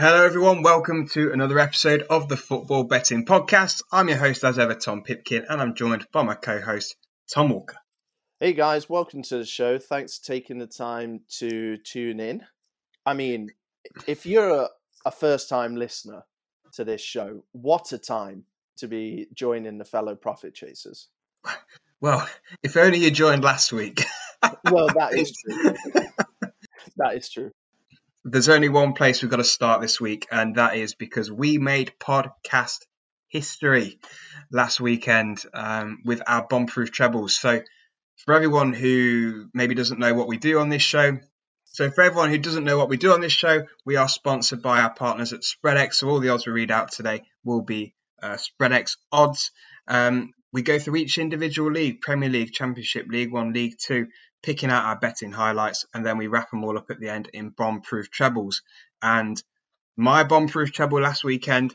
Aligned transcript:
Hello, 0.00 0.24
everyone. 0.24 0.62
Welcome 0.62 1.08
to 1.08 1.32
another 1.32 1.58
episode 1.58 2.02
of 2.08 2.28
the 2.28 2.36
Football 2.36 2.84
Betting 2.84 3.24
Podcast. 3.24 3.82
I'm 3.90 4.06
your 4.06 4.18
host, 4.18 4.44
as 4.44 4.56
ever, 4.56 4.76
Tom 4.76 5.02
Pipkin, 5.02 5.44
and 5.48 5.60
I'm 5.60 5.74
joined 5.74 6.06
by 6.12 6.22
my 6.22 6.36
co 6.36 6.60
host, 6.60 6.94
Tom 7.28 7.48
Walker. 7.48 7.74
Hey, 8.38 8.52
guys. 8.52 8.88
Welcome 8.88 9.22
to 9.24 9.38
the 9.38 9.44
show. 9.44 9.76
Thanks 9.76 10.16
for 10.16 10.26
taking 10.26 10.58
the 10.58 10.68
time 10.68 11.22
to 11.38 11.78
tune 11.78 12.20
in. 12.20 12.42
I 13.04 13.14
mean, 13.14 13.50
if 14.06 14.24
you're 14.24 14.48
a, 14.48 14.68
a 15.04 15.10
first 15.10 15.48
time 15.48 15.74
listener 15.74 16.22
to 16.74 16.84
this 16.84 17.00
show, 17.00 17.42
what 17.50 17.90
a 17.90 17.98
time 17.98 18.44
to 18.76 18.86
be 18.86 19.26
joining 19.34 19.78
the 19.78 19.84
fellow 19.84 20.14
profit 20.14 20.54
chasers. 20.54 21.08
Well, 22.00 22.24
if 22.62 22.76
only 22.76 23.00
you 23.00 23.10
joined 23.10 23.42
last 23.42 23.72
week. 23.72 24.04
well, 24.70 24.86
that 24.94 25.12
is 25.18 25.32
true. 25.32 25.74
that 26.98 27.16
is 27.16 27.28
true. 27.28 27.50
There's 28.24 28.48
only 28.48 28.68
one 28.68 28.94
place 28.94 29.22
we've 29.22 29.30
got 29.30 29.36
to 29.36 29.44
start 29.44 29.80
this 29.80 30.00
week, 30.00 30.26
and 30.30 30.56
that 30.56 30.76
is 30.76 30.94
because 30.94 31.30
we 31.30 31.58
made 31.58 31.92
podcast 32.00 32.80
history 33.28 34.00
last 34.50 34.80
weekend 34.80 35.42
um, 35.54 35.98
with 36.04 36.22
our 36.26 36.46
bomb-proof 36.46 36.90
trebles. 36.90 37.38
So, 37.38 37.62
for 38.24 38.34
everyone 38.34 38.72
who 38.72 39.48
maybe 39.54 39.74
doesn't 39.74 40.00
know 40.00 40.14
what 40.14 40.28
we 40.28 40.36
do 40.36 40.58
on 40.58 40.68
this 40.68 40.82
show, 40.82 41.18
so 41.66 41.90
for 41.90 42.02
everyone 42.02 42.30
who 42.30 42.38
doesn't 42.38 42.64
know 42.64 42.76
what 42.76 42.88
we 42.88 42.96
do 42.96 43.12
on 43.12 43.20
this 43.20 43.32
show, 43.32 43.64
we 43.86 43.96
are 43.96 44.08
sponsored 44.08 44.62
by 44.62 44.80
our 44.80 44.92
partners 44.92 45.32
at 45.32 45.42
Spreadex. 45.42 45.94
So 45.94 46.08
all 46.08 46.18
the 46.18 46.30
odds 46.30 46.46
we 46.46 46.52
read 46.52 46.72
out 46.72 46.90
today 46.90 47.22
will 47.44 47.62
be 47.62 47.94
uh, 48.20 48.36
Spreadex 48.36 48.96
odds. 49.12 49.52
Um, 49.86 50.32
we 50.52 50.62
go 50.62 50.78
through 50.78 50.96
each 50.96 51.18
individual 51.18 51.70
league 51.70 52.00
Premier 52.00 52.30
League, 52.30 52.52
Championship, 52.52 53.06
League 53.08 53.32
One, 53.32 53.52
League 53.52 53.76
Two, 53.78 54.08
picking 54.42 54.70
out 54.70 54.84
our 54.84 54.98
betting 54.98 55.32
highlights, 55.32 55.86
and 55.92 56.04
then 56.04 56.18
we 56.18 56.26
wrap 56.26 56.50
them 56.50 56.64
all 56.64 56.78
up 56.78 56.90
at 56.90 57.00
the 57.00 57.08
end 57.08 57.28
in 57.32 57.50
bomb 57.50 57.80
proof 57.80 58.10
trebles. 58.10 58.62
And 59.02 59.42
my 59.96 60.24
bomb 60.24 60.48
proof 60.48 60.72
treble 60.72 61.00
last 61.00 61.24
weekend, 61.24 61.74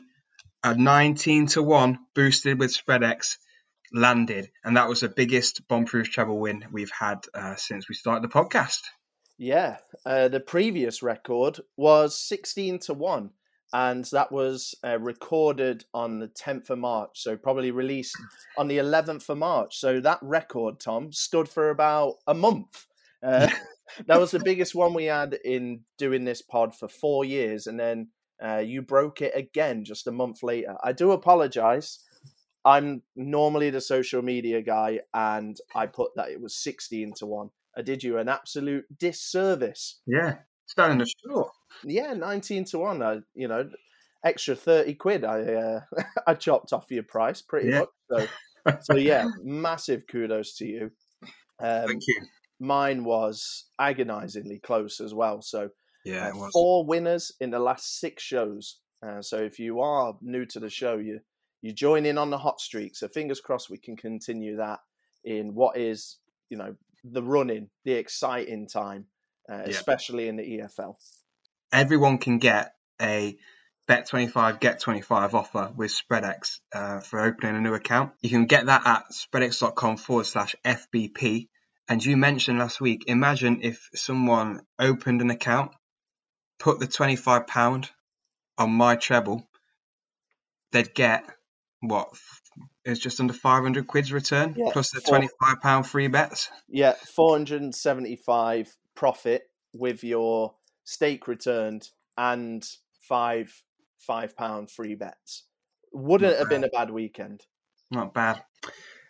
a 0.62 0.74
19 0.74 1.48
to 1.48 1.62
1 1.62 1.98
boosted 2.14 2.58
with 2.58 2.76
Spreadex 2.76 3.36
landed, 3.92 4.50
and 4.64 4.76
that 4.76 4.88
was 4.88 5.00
the 5.00 5.08
biggest 5.08 5.66
bomb 5.68 5.84
proof 5.84 6.10
treble 6.10 6.38
win 6.38 6.64
we've 6.72 6.90
had 6.90 7.26
uh, 7.34 7.54
since 7.56 7.88
we 7.88 7.94
started 7.94 8.28
the 8.28 8.32
podcast. 8.32 8.80
Yeah, 9.36 9.78
uh, 10.06 10.28
the 10.28 10.40
previous 10.40 11.02
record 11.02 11.60
was 11.76 12.18
16 12.18 12.78
to 12.80 12.94
1 12.94 13.30
and 13.72 14.04
that 14.12 14.30
was 14.30 14.74
uh, 14.84 14.98
recorded 14.98 15.84
on 15.92 16.18
the 16.18 16.28
10th 16.28 16.70
of 16.70 16.78
March, 16.78 17.20
so 17.20 17.36
probably 17.36 17.70
released 17.70 18.16
on 18.56 18.68
the 18.68 18.78
11th 18.78 19.28
of 19.28 19.38
March. 19.38 19.78
So 19.78 20.00
that 20.00 20.18
record, 20.22 20.78
Tom, 20.80 21.12
stood 21.12 21.48
for 21.48 21.70
about 21.70 22.14
a 22.26 22.34
month. 22.34 22.86
Uh, 23.22 23.48
that 24.06 24.20
was 24.20 24.30
the 24.30 24.38
biggest 24.38 24.74
one 24.74 24.94
we 24.94 25.06
had 25.06 25.38
in 25.44 25.80
doing 25.98 26.24
this 26.24 26.42
pod 26.42 26.74
for 26.74 26.88
four 26.88 27.24
years, 27.24 27.66
and 27.66 27.78
then 27.78 28.08
uh, 28.44 28.58
you 28.58 28.82
broke 28.82 29.22
it 29.22 29.32
again 29.34 29.84
just 29.84 30.06
a 30.06 30.12
month 30.12 30.42
later. 30.42 30.76
I 30.82 30.92
do 30.92 31.12
apologize. 31.12 31.98
I'm 32.64 33.02
normally 33.14 33.70
the 33.70 33.80
social 33.80 34.22
media 34.22 34.62
guy, 34.62 35.00
and 35.12 35.56
I 35.74 35.86
put 35.86 36.14
that 36.16 36.30
it 36.30 36.40
was 36.40 36.56
16 36.56 37.12
to 37.14 37.26
1. 37.26 37.50
I 37.76 37.82
did 37.82 38.02
you 38.02 38.18
an 38.18 38.28
absolute 38.28 38.84
disservice. 38.98 40.00
Yeah, 40.06 40.36
standing 40.74 41.00
ashore 41.00 41.50
yeah, 41.82 42.12
nineteen 42.12 42.64
to 42.66 42.78
one. 42.78 43.02
I, 43.02 43.18
you 43.34 43.48
know, 43.48 43.68
extra 44.24 44.54
thirty 44.54 44.94
quid. 44.94 45.24
I 45.24 45.40
uh, 45.42 45.80
I 46.26 46.34
chopped 46.34 46.72
off 46.72 46.90
your 46.90 47.02
price 47.02 47.42
pretty 47.42 47.70
yeah. 47.70 47.80
much. 47.80 47.88
So, 48.10 48.78
so 48.82 48.96
yeah, 48.96 49.28
massive 49.42 50.06
kudos 50.06 50.56
to 50.58 50.66
you. 50.66 50.90
Um, 51.60 51.86
Thank 51.86 52.02
you. 52.06 52.22
Mine 52.60 53.04
was 53.04 53.66
agonizingly 53.78 54.60
close 54.60 55.00
as 55.00 55.12
well. 55.12 55.42
So 55.42 55.70
yeah, 56.04 56.30
uh, 56.34 56.48
four 56.52 56.84
winners 56.84 57.32
in 57.40 57.50
the 57.50 57.58
last 57.58 57.98
six 58.00 58.22
shows. 58.22 58.78
Uh, 59.04 59.20
so 59.20 59.38
if 59.38 59.58
you 59.58 59.80
are 59.80 60.16
new 60.22 60.46
to 60.46 60.60
the 60.60 60.70
show, 60.70 60.96
you 60.96 61.20
you 61.62 61.72
join 61.72 62.06
in 62.06 62.18
on 62.18 62.30
the 62.30 62.38
hot 62.38 62.60
streak. 62.60 62.96
So 62.96 63.08
fingers 63.08 63.40
crossed 63.40 63.70
we 63.70 63.78
can 63.78 63.96
continue 63.96 64.56
that 64.56 64.80
in 65.24 65.54
what 65.54 65.76
is 65.76 66.18
you 66.48 66.56
know 66.56 66.74
the 67.04 67.22
running, 67.22 67.68
the 67.84 67.92
exciting 67.92 68.66
time, 68.66 69.06
uh, 69.48 69.62
yeah. 69.64 69.70
especially 69.70 70.28
in 70.28 70.36
the 70.36 70.42
EFL 70.42 70.96
everyone 71.74 72.18
can 72.18 72.38
get 72.38 72.72
a 73.02 73.36
bet 73.86 74.06
25 74.06 74.60
get 74.60 74.80
25 74.80 75.34
offer 75.34 75.72
with 75.76 75.90
spreadex 75.92 76.60
uh, 76.72 77.00
for 77.00 77.20
opening 77.20 77.56
a 77.56 77.60
new 77.60 77.74
account. 77.74 78.12
You 78.22 78.30
can 78.30 78.46
get 78.46 78.66
that 78.66 78.86
at 78.86 79.04
spreadex.com 79.12 79.98
forward 79.98 80.26
slash 80.26 80.54
fbp 80.64 81.48
and 81.88 82.02
you 82.02 82.16
mentioned 82.16 82.58
last 82.58 82.80
week 82.80 83.04
imagine 83.08 83.60
if 83.62 83.90
someone 83.94 84.60
opened 84.78 85.20
an 85.20 85.30
account 85.30 85.72
put 86.58 86.78
the 86.78 86.86
25 86.86 87.46
pound 87.46 87.90
on 88.56 88.70
my 88.70 88.96
treble 88.96 89.46
they'd 90.72 90.94
get 90.94 91.24
what 91.80 92.08
it's 92.84 93.00
just 93.00 93.20
under 93.20 93.34
500 93.34 93.86
quid's 93.86 94.12
return 94.12 94.54
yeah, 94.56 94.70
plus 94.72 94.92
the 94.92 95.00
25 95.00 95.60
pound 95.60 95.86
free 95.86 96.08
bets? 96.08 96.48
Yeah 96.68 96.92
475 96.92 98.74
profit 98.94 99.44
with 99.74 100.04
your 100.04 100.54
stake 100.84 101.28
returned, 101.28 101.88
and 102.16 102.66
five 103.00 103.62
five 103.98 104.36
pound 104.36 104.70
free 104.70 104.94
bets. 104.94 105.44
Wouldn't 105.92 106.38
have 106.38 106.48
been 106.48 106.64
a 106.64 106.68
bad 106.68 106.90
weekend. 106.90 107.42
Not 107.90 108.14
bad. 108.14 108.42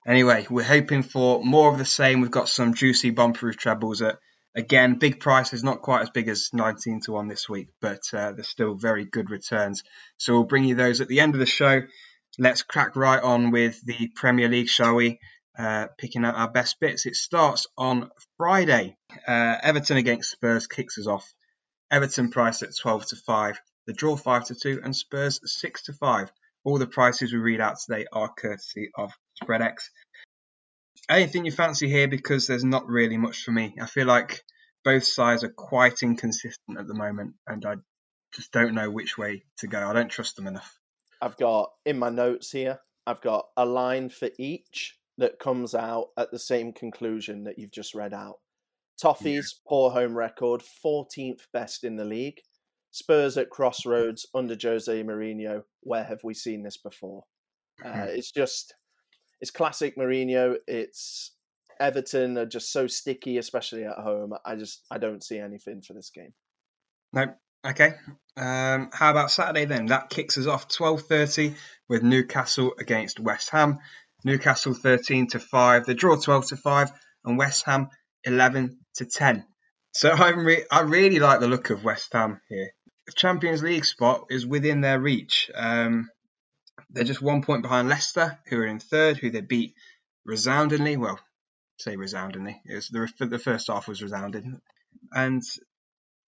Anyway, 0.06 0.46
we're 0.50 0.62
hoping 0.62 1.02
for 1.02 1.42
more 1.42 1.72
of 1.72 1.78
the 1.78 1.84
same. 1.84 2.20
We've 2.20 2.30
got 2.30 2.48
some 2.48 2.74
juicy 2.74 3.10
bomb-proof 3.10 3.56
trebles 3.56 4.02
at 4.02 4.18
again 4.54 4.98
big 4.98 5.18
prices, 5.18 5.64
not 5.64 5.80
quite 5.80 6.02
as 6.02 6.10
big 6.10 6.28
as 6.28 6.50
19 6.52 7.00
to 7.02 7.12
one 7.12 7.28
this 7.28 7.48
week, 7.48 7.68
but 7.80 8.02
uh, 8.12 8.32
they're 8.32 8.44
still 8.44 8.74
very 8.74 9.04
good 9.04 9.30
returns. 9.30 9.82
So 10.18 10.34
we'll 10.34 10.44
bring 10.44 10.64
you 10.64 10.74
those 10.74 11.00
at 11.00 11.08
the 11.08 11.20
end 11.20 11.34
of 11.34 11.40
the 11.40 11.46
show. 11.46 11.82
Let's 12.38 12.62
crack 12.62 12.96
right 12.96 13.22
on 13.22 13.50
with 13.50 13.80
the 13.84 14.10
Premier 14.14 14.48
League, 14.48 14.68
shall 14.68 14.94
we? 14.94 15.20
Uh, 15.56 15.86
picking 15.98 16.24
out 16.24 16.34
our 16.34 16.50
best 16.50 16.80
bits. 16.80 17.06
It 17.06 17.14
starts 17.14 17.68
on 17.78 18.10
Friday. 18.36 18.96
Uh, 19.26 19.56
Everton 19.62 19.96
against 19.96 20.32
Spurs 20.32 20.66
kicks 20.66 20.98
us 20.98 21.06
off. 21.06 21.32
Everton 21.92 22.30
price 22.30 22.62
at 22.62 22.76
12 22.76 23.06
to 23.06 23.16
5, 23.16 23.60
the 23.86 23.92
draw 23.92 24.16
5 24.16 24.46
to 24.46 24.54
2, 24.56 24.80
and 24.82 24.96
Spurs 24.96 25.38
6 25.44 25.84
to 25.84 25.92
5. 25.92 26.32
All 26.64 26.78
the 26.78 26.88
prices 26.88 27.32
we 27.32 27.38
read 27.38 27.60
out 27.60 27.76
today 27.78 28.06
are 28.12 28.32
courtesy 28.32 28.90
of 28.96 29.12
Spreadex. 29.40 29.90
Anything 31.08 31.44
you 31.44 31.52
fancy 31.52 31.88
here 31.88 32.08
because 32.08 32.48
there's 32.48 32.64
not 32.64 32.88
really 32.88 33.18
much 33.18 33.44
for 33.44 33.52
me. 33.52 33.76
I 33.80 33.86
feel 33.86 34.06
like 34.06 34.42
both 34.82 35.04
sides 35.04 35.44
are 35.44 35.52
quite 35.52 36.02
inconsistent 36.02 36.78
at 36.78 36.88
the 36.88 36.94
moment, 36.94 37.34
and 37.46 37.64
I 37.64 37.76
just 38.34 38.50
don't 38.50 38.74
know 38.74 38.90
which 38.90 39.16
way 39.16 39.44
to 39.58 39.68
go. 39.68 39.88
I 39.88 39.92
don't 39.92 40.10
trust 40.10 40.34
them 40.34 40.48
enough. 40.48 40.78
I've 41.22 41.36
got 41.36 41.70
in 41.86 41.98
my 41.98 42.10
notes 42.10 42.50
here, 42.50 42.80
I've 43.06 43.20
got 43.20 43.46
a 43.56 43.64
line 43.64 44.08
for 44.08 44.30
each 44.38 44.98
that 45.18 45.38
comes 45.38 45.74
out 45.74 46.08
at 46.16 46.30
the 46.30 46.38
same 46.38 46.72
conclusion 46.72 47.44
that 47.44 47.58
you've 47.58 47.70
just 47.70 47.94
read 47.94 48.12
out. 48.12 48.38
Toffees, 49.02 49.24
yeah. 49.24 49.68
poor 49.68 49.90
home 49.90 50.16
record, 50.16 50.62
14th 50.84 51.42
best 51.52 51.84
in 51.84 51.96
the 51.96 52.04
league. 52.04 52.40
Spurs 52.90 53.36
at 53.36 53.50
crossroads 53.50 54.26
under 54.34 54.56
Jose 54.60 55.02
Mourinho. 55.02 55.64
Where 55.80 56.04
have 56.04 56.22
we 56.22 56.34
seen 56.34 56.62
this 56.62 56.76
before? 56.76 57.24
Uh, 57.84 57.90
hmm. 57.90 58.00
it's 58.10 58.30
just, 58.30 58.74
it's 59.40 59.50
classic 59.50 59.96
Mourinho. 59.96 60.56
It's 60.68 61.32
Everton 61.80 62.38
are 62.38 62.46
just 62.46 62.72
so 62.72 62.86
sticky, 62.86 63.38
especially 63.38 63.84
at 63.84 63.98
home. 63.98 64.32
I 64.44 64.54
just, 64.54 64.82
I 64.90 64.98
don't 64.98 65.24
see 65.24 65.38
anything 65.38 65.82
for 65.82 65.92
this 65.92 66.10
game. 66.10 66.32
No. 67.12 67.34
Okay. 67.66 67.94
Um, 68.36 68.90
how 68.92 69.10
about 69.10 69.30
Saturday 69.30 69.64
then? 69.64 69.86
That 69.86 70.10
kicks 70.10 70.36
us 70.36 70.46
off 70.46 70.68
12:30 70.68 71.54
with 71.88 72.02
Newcastle 72.02 72.74
against 72.78 73.18
West 73.18 73.50
Ham. 73.50 73.78
Newcastle 74.24 74.74
13 74.74 75.28
to 75.28 75.38
5. 75.38 75.86
The 75.86 75.94
draw 75.94 76.16
12 76.16 76.46
to 76.46 76.56
5 76.56 76.92
and 77.24 77.38
West 77.38 77.64
Ham 77.66 77.88
11 78.24 78.78
to 78.96 79.04
10. 79.04 79.44
So 79.92 80.10
I'm 80.12 80.44
re- 80.44 80.64
I 80.70 80.80
really 80.80 81.18
like 81.18 81.40
the 81.40 81.48
look 81.48 81.70
of 81.70 81.84
West 81.84 82.12
Ham 82.12 82.40
here. 82.48 82.70
The 83.06 83.12
Champions 83.12 83.62
League 83.62 83.84
spot 83.84 84.26
is 84.30 84.46
within 84.46 84.80
their 84.80 84.98
reach. 84.98 85.50
Um, 85.54 86.08
they're 86.90 87.04
just 87.04 87.20
one 87.22 87.42
point 87.42 87.62
behind 87.62 87.88
Leicester, 87.88 88.38
who 88.48 88.58
are 88.58 88.66
in 88.66 88.80
third, 88.80 89.18
who 89.18 89.30
they 89.30 89.42
beat 89.42 89.74
resoundingly. 90.24 90.96
Well, 90.96 91.20
say 91.78 91.96
resoundingly. 91.96 92.60
It 92.64 92.74
was 92.74 92.88
the, 92.88 93.26
the 93.26 93.38
first 93.38 93.68
half 93.68 93.88
was 93.88 94.02
resounding, 94.02 94.60
and 95.12 95.42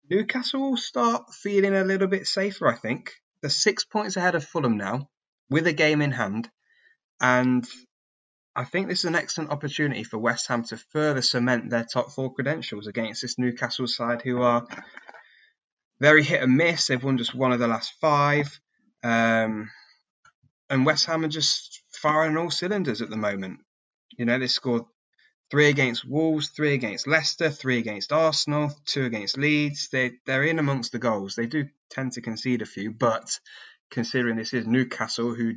Newcastle 0.10 0.62
will 0.62 0.78
start 0.78 1.34
feeling 1.34 1.74
a 1.74 1.84
little 1.84 2.08
bit 2.08 2.28
safer. 2.28 2.68
I 2.68 2.76
think 2.76 3.14
they're 3.42 3.50
six 3.50 3.86
points 3.86 4.18
ahead 4.18 4.36
of 4.36 4.44
Fulham 4.44 4.78
now, 4.78 5.10
with 5.50 5.68
a 5.68 5.74
game 5.74 6.02
in 6.02 6.12
hand, 6.12 6.50
and 7.20 7.68
I 8.56 8.64
think 8.64 8.88
this 8.88 9.00
is 9.00 9.06
an 9.06 9.16
excellent 9.16 9.52
opportunity 9.52 10.04
for 10.04 10.18
West 10.18 10.48
Ham 10.48 10.64
to 10.66 10.78
further 10.78 11.22
cement 11.22 11.70
their 11.70 11.86
top 11.86 12.12
four 12.12 12.34
credentials 12.34 12.88
against 12.88 13.22
this 13.22 13.38
Newcastle 13.38 13.88
side, 13.88 14.24
who 14.24 14.42
are 14.42 14.66
very 16.00 16.24
hit 16.24 16.42
and 16.42 16.58
miss. 16.58 16.88
They've 16.88 17.04
won 17.04 17.18
just 17.18 17.36
one 17.36 17.52
of 17.52 17.60
the 17.60 17.68
last 17.68 17.94
five. 18.02 18.60
Um, 19.04 19.70
and 20.70 20.86
West 20.86 21.06
Ham 21.06 21.24
are 21.24 21.30
just 21.30 21.84
firing 21.92 22.36
all 22.36 22.50
cylinders 22.50 23.02
at 23.02 23.10
the 23.10 23.18
moment. 23.18 23.60
You 24.18 24.26
know, 24.26 24.40
they 24.40 24.48
scored 24.48 24.84
three 25.50 25.70
against 25.70 26.04
Wolves, 26.04 26.50
three 26.50 26.74
against 26.74 27.08
Leicester, 27.08 27.50
three 27.50 27.78
against 27.78 28.12
Arsenal, 28.12 28.74
two 28.86 29.06
against 29.06 29.38
Leeds. 29.38 29.90
They 29.92 30.14
they're 30.26 30.44
in 30.44 30.60
amongst 30.60 30.92
the 30.92 31.00
goals. 31.00 31.36
They 31.36 31.46
do 31.46 31.68
tend 31.90 32.14
to 32.14 32.22
concede 32.22 32.62
a 32.62 32.66
few, 32.66 32.92
but 32.92 33.40
considering 33.92 34.36
this 34.36 34.54
is 34.54 34.66
Newcastle 34.66 35.34
who 35.34 35.54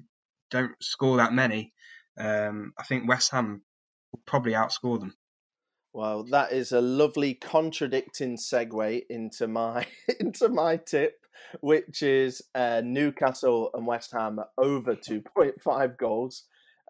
don't 0.51 0.73
score 0.81 1.17
that 1.19 1.33
many, 1.33 1.73
um, 2.19 2.73
I 2.79 2.83
think 2.85 3.09
West 3.09 3.31
Ham 3.33 3.63
will 4.13 4.21
probably 4.27 4.53
outscore 4.53 5.01
them. 5.01 5.15
Well, 5.93 6.25
that 6.31 6.53
is 6.53 6.71
a 6.71 6.81
lovely 6.81 7.35
contradicting 7.35 8.37
segue 8.37 9.03
into 9.11 9.49
my 9.49 9.87
into 10.21 10.49
my 10.49 10.77
tip, 10.77 11.15
which 11.61 12.03
is 12.03 12.43
uh, 12.55 12.83
Newcastle 12.85 13.71
and 13.75 13.87
West 13.87 14.13
Ham 14.13 14.39
over 14.57 14.95
two 14.95 15.21
point 15.21 15.61
five 15.61 15.99
goals, 15.99 16.45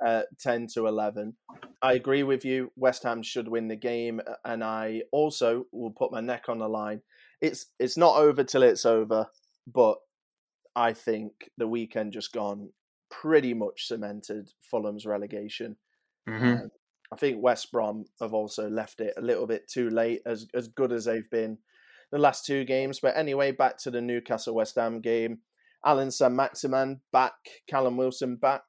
uh, 0.05 0.23
ten 0.39 0.67
to 0.75 0.87
eleven. 0.87 1.35
I 1.81 1.95
agree 1.95 2.25
with 2.25 2.45
you. 2.45 2.73
West 2.77 3.05
Ham 3.05 3.23
should 3.23 3.49
win 3.49 3.69
the 3.69 3.77
game, 3.77 4.21
and 4.45 4.63
I 4.63 5.03
also 5.13 5.65
will 5.73 5.93
put 5.93 6.13
my 6.13 6.21
neck 6.21 6.49
on 6.49 6.59
the 6.59 6.69
line. 6.69 7.01
It's 7.41 7.67
it's 7.79 7.97
not 7.97 8.17
over 8.17 8.45
till 8.45 8.63
it's 8.63 8.85
over, 8.85 9.29
but 9.67 9.97
I 10.77 10.93
think 10.93 11.33
the 11.57 11.67
weekend 11.67 12.13
just 12.13 12.33
gone 12.33 12.69
pretty 13.11 13.55
much 13.55 13.87
cemented 13.87 14.51
Fulham's 14.71 15.07
relegation. 15.07 15.77
Mm-hmm. 16.29 16.47
Um, 16.47 16.71
I 17.13 17.17
think 17.17 17.43
West 17.43 17.73
Brom 17.73 18.05
have 18.21 18.35
also 18.35 18.69
left 18.69 19.01
it 19.01 19.15
a 19.17 19.23
little 19.23 19.47
bit 19.47 19.69
too 19.69 19.91
late, 19.91 20.23
as 20.27 20.47
as 20.55 20.69
good 20.69 20.93
as 20.93 21.05
they've 21.05 21.31
been 21.31 21.59
the 22.13 22.19
last 22.19 22.47
two 22.47 22.65
games. 22.65 23.01
But 23.01 23.17
anyway, 23.17 23.53
back 23.53 23.79
to 23.79 23.91
the 23.91 24.01
Newcastle 24.01 24.55
West 24.55 24.77
Ham 24.77 25.01
game. 25.01 25.39
Allan 25.85 26.11
Saint-Maximin 26.11 27.01
back, 27.11 27.33
Callum 27.67 27.97
Wilson 27.97 28.37
back, 28.37 28.63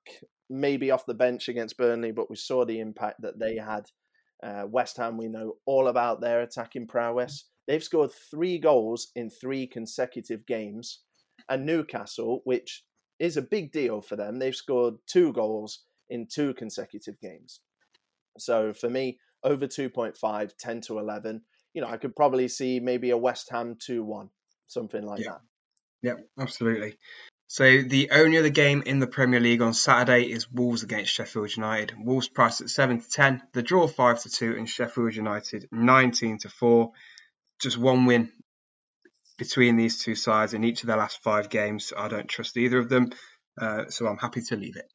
maybe 0.49 0.91
off 0.91 1.05
the 1.05 1.13
bench 1.13 1.49
against 1.49 1.77
Burnley, 1.77 2.11
but 2.11 2.29
we 2.29 2.35
saw 2.37 2.63
the 2.63 2.79
impact 2.79 3.21
that 3.21 3.37
they 3.37 3.57
had. 3.57 3.83
Uh, 4.41 4.65
West 4.65 4.97
Ham, 4.97 5.17
we 5.17 5.27
know 5.27 5.57
all 5.65 5.89
about 5.89 6.21
their 6.21 6.41
attacking 6.41 6.87
prowess. 6.87 7.45
They've 7.67 7.83
scored 7.83 8.11
three 8.31 8.57
goals 8.57 9.11
in 9.15 9.29
three 9.29 9.67
consecutive 9.67 10.45
games. 10.45 11.01
And 11.49 11.65
Newcastle, 11.65 12.41
which 12.45 12.83
is 13.21 13.37
a 13.37 13.41
big 13.41 13.71
deal 13.71 14.01
for 14.01 14.15
them, 14.15 14.39
they've 14.39 14.55
scored 14.55 14.95
two 15.07 15.31
goals 15.33 15.79
in 16.09 16.27
two 16.27 16.53
consecutive 16.55 17.19
games. 17.21 17.61
So 18.37 18.73
for 18.73 18.89
me, 18.89 19.19
over 19.43 19.67
2.5, 19.67 20.51
10 20.57 20.81
to 20.81 20.99
11, 20.99 21.41
you 21.73 21.81
know, 21.81 21.87
I 21.87 21.97
could 21.97 22.15
probably 22.15 22.47
see 22.47 22.79
maybe 22.79 23.11
a 23.11 23.17
West 23.17 23.49
Ham 23.51 23.77
2 23.79 24.03
1, 24.03 24.29
something 24.67 25.05
like 25.05 25.19
Yeah. 25.19 25.31
that. 25.31 25.41
Yep, 26.03 26.27
absolutely. 26.39 26.97
So 27.47 27.81
the 27.81 28.09
only 28.11 28.37
other 28.37 28.49
game 28.49 28.81
in 28.85 28.99
the 28.99 29.07
Premier 29.07 29.39
League 29.39 29.61
on 29.61 29.73
Saturday 29.73 30.31
is 30.31 30.49
Wolves 30.51 30.83
against 30.83 31.11
Sheffield 31.11 31.55
United. 31.55 31.93
Wolves 32.03 32.27
priced 32.29 32.61
at 32.61 32.69
seven 32.69 33.01
to 33.01 33.09
ten, 33.09 33.43
the 33.53 33.61
draw 33.61 33.87
five 33.87 34.21
to 34.23 34.29
two, 34.29 34.55
and 34.57 34.67
Sheffield 34.69 35.13
United 35.15 35.67
nineteen 35.71 36.37
to 36.39 36.49
four. 36.49 36.93
Just 37.59 37.77
one 37.77 38.05
win 38.05 38.31
between 39.41 39.75
these 39.75 39.97
two 39.97 40.13
sides 40.13 40.53
in 40.53 40.63
each 40.63 40.83
of 40.83 40.87
their 40.87 40.97
last 40.97 41.23
five 41.23 41.49
games. 41.49 41.91
I 41.97 42.07
don't 42.07 42.27
trust 42.27 42.57
either 42.57 42.77
of 42.77 42.89
them, 42.89 43.09
uh, 43.59 43.85
so 43.89 44.05
I'm 44.05 44.19
happy 44.19 44.43
to 44.43 44.55
leave 44.55 44.77
it. 44.77 44.85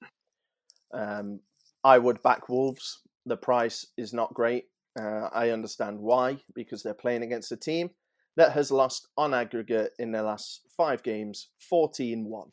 Um, 0.94 1.40
I 1.82 1.98
would 1.98 2.22
back 2.22 2.48
Wolves. 2.48 3.00
The 3.24 3.36
price 3.36 3.84
is 3.96 4.12
not 4.12 4.32
great. 4.34 4.66
Uh, 4.96 5.28
I 5.32 5.50
understand 5.50 5.98
why, 5.98 6.38
because 6.54 6.84
they're 6.84 6.94
playing 6.94 7.24
against 7.24 7.50
a 7.50 7.56
team 7.56 7.90
that 8.36 8.52
has 8.52 8.70
lost 8.70 9.08
on 9.16 9.34
aggregate 9.34 9.90
in 9.98 10.12
their 10.12 10.22
last 10.22 10.60
five 10.76 11.02
games 11.02 11.48
14 11.68 12.24
1. 12.24 12.52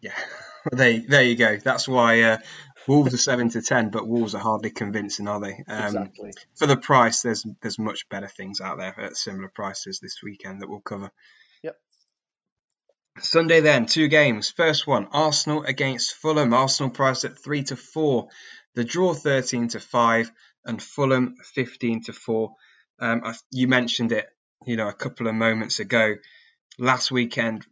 Yeah, 0.00 0.12
there, 0.72 1.00
there 1.06 1.22
you 1.22 1.36
go. 1.36 1.56
That's 1.56 1.86
why 1.86 2.22
uh, 2.22 2.38
Wolves 2.88 3.14
are 3.14 3.18
seven 3.18 3.50
to 3.50 3.62
ten, 3.62 3.90
but 3.90 4.06
Wolves 4.06 4.34
are 4.34 4.40
hardly 4.40 4.70
convincing, 4.70 5.28
are 5.28 5.40
they? 5.40 5.62
Um, 5.68 5.86
exactly. 5.86 6.32
For 6.56 6.66
the 6.66 6.76
price, 6.76 7.22
there's 7.22 7.46
there's 7.60 7.78
much 7.78 8.08
better 8.08 8.28
things 8.28 8.60
out 8.60 8.78
there 8.78 8.98
at 8.98 9.16
similar 9.16 9.48
prices 9.48 10.00
this 10.00 10.18
weekend 10.22 10.62
that 10.62 10.68
we'll 10.68 10.80
cover. 10.80 11.10
Yep. 11.62 11.76
Sunday 13.20 13.60
then, 13.60 13.86
two 13.86 14.08
games. 14.08 14.50
First 14.50 14.86
one, 14.86 15.08
Arsenal 15.12 15.64
against 15.64 16.14
Fulham. 16.14 16.54
Arsenal 16.54 16.90
priced 16.90 17.24
at 17.24 17.38
three 17.38 17.62
to 17.64 17.76
four. 17.76 18.28
The 18.74 18.84
draw 18.84 19.14
thirteen 19.14 19.68
to 19.68 19.80
five, 19.80 20.30
and 20.64 20.82
Fulham 20.82 21.36
fifteen 21.54 22.02
to 22.04 22.12
four. 22.12 22.54
Um, 22.98 23.22
I, 23.24 23.34
you 23.50 23.68
mentioned 23.68 24.12
it, 24.12 24.26
you 24.66 24.76
know, 24.76 24.88
a 24.88 24.94
couple 24.94 25.26
of 25.26 25.34
moments 25.34 25.80
ago. 25.80 26.14
Last 26.78 27.10
weekend, 27.10 27.66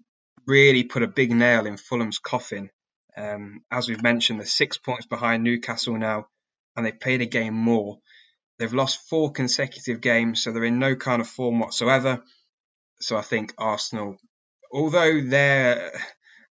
really 0.49 0.83
put 0.83 1.03
a 1.03 1.09
big 1.09 1.31
nail 1.31 1.67
in 1.67 1.77
Fulham's 1.77 2.19
coffin. 2.19 2.71
Um, 3.17 3.63
as 3.71 3.89
we've 3.89 4.03
mentioned, 4.03 4.41
they're 4.41 4.47
six 4.47 4.79
points 4.79 5.07
behind 5.07 5.45
Newcastle 5.45 5.97
now, 5.99 6.27
and 6.75 6.85
they've 6.85 6.99
played 6.99 7.21
a 7.21 7.27
game 7.27 7.55
more. 7.55 7.99
They've 8.59 8.73
lost 8.73 9.09
four 9.09 9.31
consecutive 9.31 10.01
games, 10.01 10.43
so 10.43 10.51
they're 10.51 10.65
in 10.65 10.79
no 10.79 10.97
kind 10.97 11.21
of 11.21 11.29
form 11.29 11.61
whatsoever. 11.61 12.25
So 13.01 13.17
I 13.17 13.23
think 13.23 13.55
Arsenal, 13.59 14.17
although 14.73 15.21
they're 15.21 15.93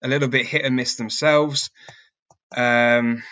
a 0.03 0.09
little 0.09 0.29
bit 0.29 0.47
hit 0.47 0.65
and 0.65 0.77
miss 0.77 0.97
themselves, 0.97 1.71
um, 2.57 3.23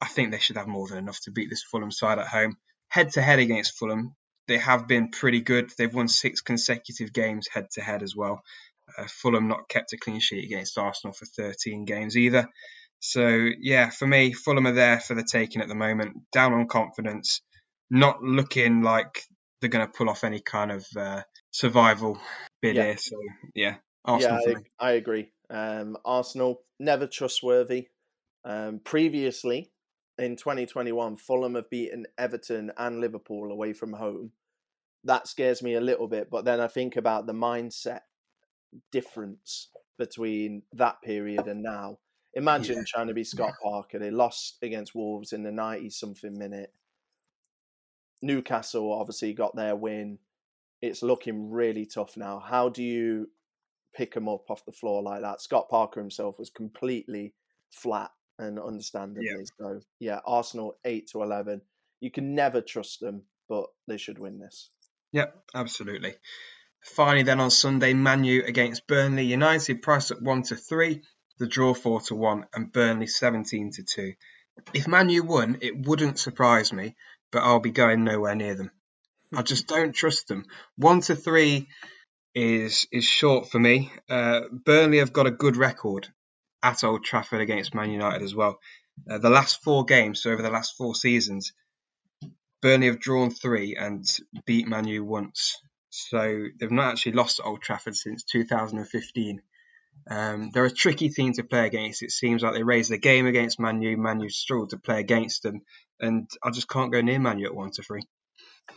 I 0.00 0.06
think 0.06 0.30
they 0.30 0.38
should 0.38 0.58
have 0.58 0.68
more 0.68 0.86
than 0.86 0.98
enough 0.98 1.20
to 1.22 1.32
beat 1.32 1.50
this 1.50 1.64
Fulham 1.64 1.90
side 1.90 2.18
at 2.18 2.28
home. 2.28 2.56
Head 2.88 3.12
to 3.12 3.22
head 3.22 3.40
against 3.40 3.76
Fulham, 3.76 4.14
they 4.48 4.58
have 4.58 4.88
been 4.88 5.10
pretty 5.10 5.42
good. 5.42 5.70
They've 5.76 5.94
won 5.94 6.08
six 6.08 6.40
consecutive 6.40 7.12
games 7.12 7.46
head 7.48 7.70
to 7.72 7.82
head 7.82 8.02
as 8.02 8.16
well. 8.16 8.42
Uh, 8.96 9.06
Fulham 9.06 9.48
not 9.48 9.68
kept 9.68 9.92
a 9.92 9.98
clean 9.98 10.20
sheet 10.20 10.44
against 10.44 10.78
Arsenal 10.78 11.12
for 11.12 11.26
13 11.26 11.84
games 11.84 12.16
either. 12.16 12.48
So 13.00 13.48
yeah, 13.60 13.90
for 13.90 14.06
me, 14.06 14.32
Fulham 14.32 14.66
are 14.66 14.72
there 14.72 15.00
for 15.00 15.14
the 15.14 15.26
taking 15.30 15.62
at 15.62 15.68
the 15.68 15.74
moment. 15.74 16.16
Down 16.32 16.52
on 16.52 16.66
confidence, 16.66 17.40
not 17.90 18.22
looking 18.22 18.82
like 18.82 19.22
they're 19.60 19.70
going 19.70 19.86
to 19.86 19.92
pull 19.92 20.08
off 20.08 20.24
any 20.24 20.40
kind 20.40 20.72
of 20.72 20.86
uh, 20.96 21.22
survival 21.50 22.18
bid 22.60 22.76
Yeah. 22.76 22.84
here. 22.84 22.96
So 22.96 23.16
yeah, 23.54 23.76
Arsenal 24.04 24.40
yeah, 24.46 24.54
I. 24.80 24.88
I 24.88 24.92
agree. 24.92 25.30
Um, 25.50 25.96
Arsenal 26.04 26.62
never 26.78 27.06
trustworthy. 27.06 27.88
Um, 28.44 28.80
previously, 28.82 29.70
in 30.18 30.36
2021, 30.36 31.16
Fulham 31.16 31.54
have 31.54 31.70
beaten 31.70 32.06
Everton 32.16 32.72
and 32.76 33.00
Liverpool 33.00 33.52
away 33.52 33.72
from 33.72 33.92
home. 33.92 34.32
That 35.04 35.28
scares 35.28 35.62
me 35.62 35.74
a 35.74 35.80
little 35.80 36.08
bit, 36.08 36.28
but 36.30 36.44
then 36.44 36.60
I 36.60 36.66
think 36.66 36.96
about 36.96 37.26
the 37.26 37.32
mindset 37.32 38.00
difference 38.92 39.68
between 39.98 40.62
that 40.72 41.00
period 41.02 41.46
and 41.46 41.62
now. 41.62 41.98
Imagine 42.34 42.76
Yeah. 42.78 42.82
trying 42.86 43.08
to 43.08 43.14
be 43.14 43.24
Scott 43.24 43.54
Parker. 43.62 43.98
They 43.98 44.10
lost 44.10 44.58
against 44.62 44.94
Wolves 44.94 45.32
in 45.32 45.42
the 45.42 45.50
90 45.52 45.90
something 45.90 46.36
minute. 46.38 46.72
Newcastle 48.22 48.92
obviously 48.92 49.32
got 49.32 49.54
their 49.56 49.76
win. 49.76 50.18
It's 50.82 51.02
looking 51.02 51.50
really 51.50 51.86
tough 51.86 52.16
now. 52.16 52.38
How 52.40 52.68
do 52.68 52.82
you 52.82 53.30
pick 53.94 54.14
them 54.14 54.28
up 54.28 54.50
off 54.50 54.64
the 54.64 54.72
floor 54.72 55.02
like 55.02 55.22
that? 55.22 55.40
Scott 55.40 55.68
Parker 55.68 56.00
himself 56.00 56.38
was 56.38 56.50
completely 56.50 57.34
flat 57.70 58.10
and 58.38 58.58
understandably 58.58 59.26
so. 59.58 59.80
Yeah, 59.98 60.20
Arsenal 60.26 60.78
8 60.84 61.08
to 61.08 61.22
11. 61.22 61.60
You 62.00 62.10
can 62.10 62.34
never 62.34 62.60
trust 62.60 63.00
them, 63.00 63.22
but 63.48 63.66
they 63.88 63.96
should 63.96 64.18
win 64.18 64.38
this. 64.38 64.70
Yep, 65.12 65.36
absolutely. 65.54 66.14
Finally, 66.80 67.24
then 67.24 67.40
on 67.40 67.50
Sunday, 67.50 67.92
Manu 67.92 68.42
against 68.44 68.86
Burnley 68.86 69.24
United, 69.24 69.82
priced 69.82 70.10
at 70.10 70.22
one 70.22 70.42
to 70.44 70.56
three, 70.56 71.02
the 71.38 71.46
draw 71.46 71.74
four 71.74 72.00
to 72.02 72.14
one, 72.14 72.46
and 72.54 72.72
Burnley 72.72 73.06
seventeen 73.06 73.70
to 73.72 73.82
two. 73.82 74.14
If 74.72 74.88
Manu 74.88 75.22
won, 75.22 75.58
it 75.60 75.86
wouldn't 75.86 76.18
surprise 76.18 76.72
me, 76.72 76.96
but 77.30 77.42
I'll 77.42 77.60
be 77.60 77.70
going 77.70 78.04
nowhere 78.04 78.34
near 78.34 78.54
them. 78.54 78.70
I 79.34 79.42
just 79.42 79.66
don't 79.74 79.92
trust 79.92 80.28
them. 80.28 80.46
One 80.76 81.00
to 81.02 81.16
three 81.16 81.68
is 82.34 82.86
is 82.92 83.04
short 83.04 83.50
for 83.50 83.58
me. 83.58 83.92
Uh, 84.08 84.42
Burnley 84.50 84.98
have 84.98 85.12
got 85.12 85.26
a 85.26 85.32
good 85.32 85.56
record 85.56 86.08
at 86.62 86.84
Old 86.84 87.04
Trafford 87.04 87.40
against 87.40 87.74
Man 87.74 87.90
United 87.90 88.22
as 88.22 88.34
well. 88.34 88.58
Uh, 89.08 89.18
the 89.18 89.30
last 89.30 89.62
four 89.62 89.84
games, 89.84 90.22
so 90.22 90.30
over 90.30 90.42
the 90.42 90.50
last 90.50 90.76
four 90.76 90.94
seasons, 90.94 91.52
Burnley 92.60 92.88
have 92.88 93.00
drawn 93.00 93.30
three 93.30 93.76
and 93.76 94.04
beat 94.44 94.66
Manu 94.66 95.04
once. 95.04 95.56
So 95.90 96.46
they've 96.58 96.70
not 96.70 96.92
actually 96.92 97.12
lost 97.12 97.40
at 97.40 97.46
Old 97.46 97.62
Trafford 97.62 97.96
since 97.96 98.22
2015. 98.24 99.40
Um, 100.10 100.50
they're 100.52 100.64
a 100.64 100.70
tricky 100.70 101.08
team 101.08 101.32
to 101.34 101.44
play 101.44 101.66
against. 101.66 102.02
It 102.02 102.10
seems 102.10 102.42
like 102.42 102.54
they 102.54 102.62
raised 102.62 102.90
the 102.90 102.98
game 102.98 103.26
against 103.26 103.60
Manu. 103.60 103.96
Manu 103.96 104.28
struggled 104.28 104.70
to 104.70 104.78
play 104.78 105.00
against 105.00 105.42
them, 105.42 105.62
and 106.00 106.28
I 106.42 106.50
just 106.50 106.68
can't 106.68 106.92
go 106.92 107.00
near 107.00 107.18
Manu 107.18 107.46
at 107.46 107.54
one 107.54 107.70
to 107.72 107.82
three. 107.82 108.02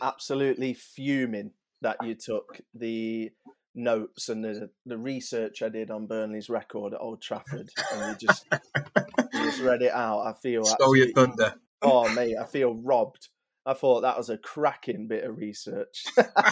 Absolutely 0.00 0.74
fuming 0.74 1.52
that 1.82 1.96
you 2.02 2.14
took 2.14 2.60
the 2.74 3.30
notes 3.74 4.28
and 4.28 4.44
the, 4.44 4.70
the 4.86 4.98
research 4.98 5.62
I 5.62 5.68
did 5.68 5.90
on 5.90 6.06
Burnley's 6.06 6.48
record 6.48 6.94
at 6.94 7.00
Old 7.00 7.22
Trafford 7.22 7.68
and 7.92 8.10
you 8.20 8.28
just, 8.28 8.46
you 8.52 9.44
just 9.44 9.60
read 9.60 9.82
it 9.82 9.92
out. 9.92 10.20
I 10.20 10.32
feel 10.34 10.64
Stole 10.64 10.96
your 10.96 11.12
thunder. 11.12 11.54
Oh, 11.80 12.08
mate, 12.14 12.36
I 12.40 12.44
feel 12.44 12.74
robbed. 12.74 13.28
I 13.64 13.74
thought 13.74 14.00
that 14.02 14.16
was 14.16 14.30
a 14.30 14.38
cracking 14.38 15.06
bit 15.06 15.24
of 15.24 15.36
research. 15.36 16.04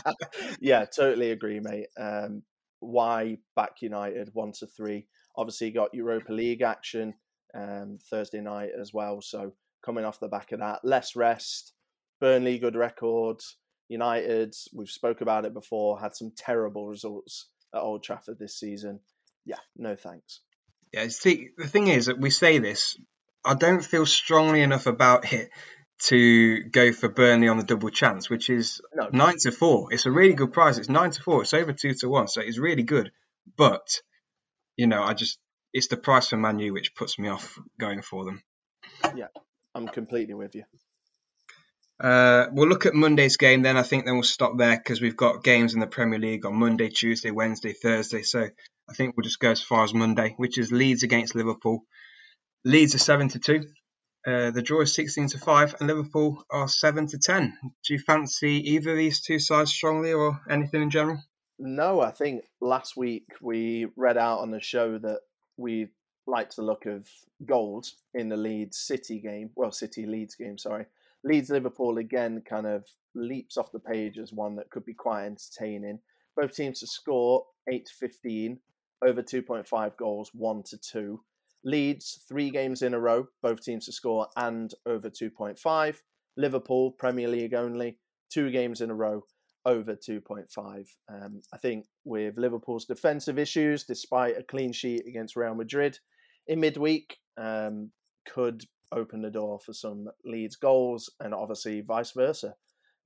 yeah, 0.60 0.84
totally 0.84 1.32
agree, 1.32 1.60
mate. 1.60 1.88
Um, 1.98 2.42
why 2.78 3.38
back 3.56 3.82
United 3.82 4.30
one 4.32 4.52
to 4.52 4.66
three? 4.66 5.06
Obviously, 5.36 5.70
got 5.70 5.94
Europa 5.94 6.32
League 6.32 6.62
action 6.62 7.14
um, 7.54 7.98
Thursday 8.08 8.40
night 8.40 8.70
as 8.78 8.92
well. 8.94 9.20
So 9.20 9.52
coming 9.84 10.04
off 10.04 10.20
the 10.20 10.28
back 10.28 10.52
of 10.52 10.60
that, 10.60 10.84
less 10.84 11.16
rest. 11.16 11.72
Burnley, 12.20 12.58
good 12.58 12.76
record. 12.76 13.40
United, 13.88 14.54
we've 14.72 14.88
spoke 14.88 15.20
about 15.20 15.44
it 15.44 15.52
before, 15.52 15.98
had 15.98 16.14
some 16.14 16.32
terrible 16.36 16.86
results 16.86 17.46
at 17.74 17.80
Old 17.80 18.04
Trafford 18.04 18.38
this 18.38 18.56
season. 18.56 19.00
Yeah, 19.44 19.56
no 19.76 19.96
thanks. 19.96 20.40
Yeah, 20.92 21.08
see, 21.08 21.48
the 21.56 21.66
thing 21.66 21.88
is 21.88 22.06
that 22.06 22.20
we 22.20 22.30
say 22.30 22.58
this, 22.58 22.96
I 23.44 23.54
don't 23.54 23.84
feel 23.84 24.06
strongly 24.06 24.62
enough 24.62 24.86
about 24.86 25.32
it 25.32 25.50
to 26.04 26.62
go 26.64 26.92
for 26.92 27.08
Burnley 27.08 27.48
on 27.48 27.58
the 27.58 27.64
double 27.64 27.90
chance, 27.90 28.30
which 28.30 28.48
is 28.50 28.80
No. 28.94 29.08
nine 29.12 29.36
to 29.40 29.52
four. 29.52 29.92
It's 29.92 30.06
a 30.06 30.10
really 30.10 30.34
good 30.34 30.52
price. 30.52 30.78
It's 30.78 30.88
nine 30.88 31.10
to 31.10 31.22
four. 31.22 31.42
It's 31.42 31.54
over 31.54 31.72
two 31.72 31.94
to 31.94 32.08
one, 32.08 32.28
so 32.28 32.40
it's 32.40 32.58
really 32.58 32.82
good. 32.82 33.10
But 33.56 34.00
you 34.76 34.86
know, 34.86 35.02
I 35.02 35.14
just 35.14 35.38
it's 35.72 35.88
the 35.88 35.96
price 35.96 36.28
for 36.28 36.36
Manu 36.36 36.72
which 36.72 36.94
puts 36.94 37.18
me 37.18 37.28
off 37.28 37.58
going 37.78 38.02
for 38.02 38.24
them. 38.24 38.42
Yeah, 39.14 39.26
I'm 39.74 39.88
completely 39.88 40.34
with 40.34 40.54
you. 40.54 40.64
Uh, 42.02 42.46
we'll 42.52 42.68
look 42.68 42.86
at 42.86 42.94
Monday's 42.94 43.36
game 43.36 43.60
then. 43.62 43.76
I 43.76 43.82
think 43.82 44.04
then 44.06 44.14
we'll 44.14 44.22
stop 44.22 44.56
there 44.56 44.76
because 44.76 45.02
we've 45.02 45.16
got 45.16 45.44
games 45.44 45.74
in 45.74 45.80
the 45.80 45.86
Premier 45.86 46.18
League 46.18 46.46
on 46.46 46.54
Monday, 46.54 46.88
Tuesday, 46.88 47.30
Wednesday, 47.30 47.74
Thursday. 47.74 48.22
So 48.22 48.40
I 48.88 48.92
think 48.94 49.16
we'll 49.16 49.24
just 49.24 49.38
go 49.38 49.50
as 49.50 49.62
far 49.62 49.84
as 49.84 49.92
Monday, 49.92 50.34
which 50.38 50.56
is 50.56 50.72
Leeds 50.72 51.02
against 51.02 51.34
Liverpool. 51.34 51.84
Leeds 52.64 52.94
are 52.94 52.98
seven 52.98 53.28
to 53.28 53.38
two. 53.38 53.66
Uh, 54.26 54.50
the 54.50 54.62
draw 54.62 54.82
is 54.82 54.94
sixteen 54.94 55.28
to 55.28 55.38
five, 55.38 55.74
and 55.78 55.88
Liverpool 55.88 56.44
are 56.50 56.68
seven 56.68 57.06
to 57.08 57.18
ten. 57.18 57.56
Do 57.84 57.94
you 57.94 57.98
fancy 57.98 58.72
either 58.72 58.90
of 58.90 58.96
these 58.96 59.20
two 59.20 59.38
sides 59.38 59.72
strongly, 59.72 60.12
or 60.12 60.40
anything 60.48 60.82
in 60.82 60.90
general? 60.90 61.22
No, 61.58 62.00
I 62.00 62.10
think 62.10 62.44
last 62.60 62.96
week 62.96 63.26
we 63.40 63.86
read 63.96 64.16
out 64.16 64.40
on 64.40 64.50
the 64.50 64.60
show 64.60 64.98
that 64.98 65.20
we 65.56 65.88
liked 66.26 66.56
the 66.56 66.62
look 66.62 66.86
of 66.86 67.06
goals 67.44 67.96
in 68.14 68.28
the 68.28 68.36
Leeds 68.36 68.78
City 68.78 69.20
game. 69.20 69.50
Well, 69.56 69.72
City 69.72 70.06
Leeds 70.06 70.34
game, 70.34 70.58
sorry. 70.58 70.86
Leeds 71.24 71.50
Liverpool 71.50 71.98
again 71.98 72.42
kind 72.48 72.66
of 72.66 72.86
leaps 73.14 73.56
off 73.56 73.72
the 73.72 73.78
page 73.78 74.18
as 74.18 74.32
one 74.32 74.56
that 74.56 74.70
could 74.70 74.84
be 74.84 74.94
quite 74.94 75.26
entertaining. 75.26 75.98
Both 76.36 76.56
teams 76.56 76.80
to 76.80 76.86
score 76.86 77.44
8 77.68 77.84
to 77.86 77.92
15, 77.94 78.58
over 79.04 79.22
2.5 79.22 79.96
goals, 79.96 80.30
1 80.32 80.62
to 80.64 80.78
2. 80.78 81.20
Leeds, 81.64 82.24
three 82.28 82.50
games 82.50 82.82
in 82.82 82.94
a 82.94 83.00
row, 83.00 83.26
both 83.42 83.62
teams 83.62 83.86
to 83.86 83.92
score 83.92 84.28
and 84.36 84.72
over 84.86 85.10
2.5. 85.10 85.96
Liverpool, 86.36 86.92
Premier 86.92 87.28
League 87.28 87.54
only, 87.54 87.98
two 88.32 88.50
games 88.50 88.80
in 88.80 88.90
a 88.90 88.94
row, 88.94 89.22
over 89.66 89.94
2.5. 89.94 90.86
Um, 91.12 91.42
I 91.52 91.58
think 91.58 91.86
with 92.04 92.38
Liverpool's 92.38 92.86
defensive 92.86 93.38
issues, 93.38 93.84
despite 93.84 94.38
a 94.38 94.42
clean 94.42 94.72
sheet 94.72 95.06
against 95.06 95.36
Real 95.36 95.54
Madrid 95.54 95.98
in 96.46 96.60
midweek, 96.60 97.18
um, 97.36 97.90
could 98.28 98.64
open 98.92 99.22
the 99.22 99.30
door 99.30 99.58
for 99.58 99.72
some 99.72 100.08
Leeds 100.24 100.56
goals 100.56 101.10
and 101.20 101.34
obviously 101.34 101.80
vice 101.80 102.12
versa. 102.12 102.54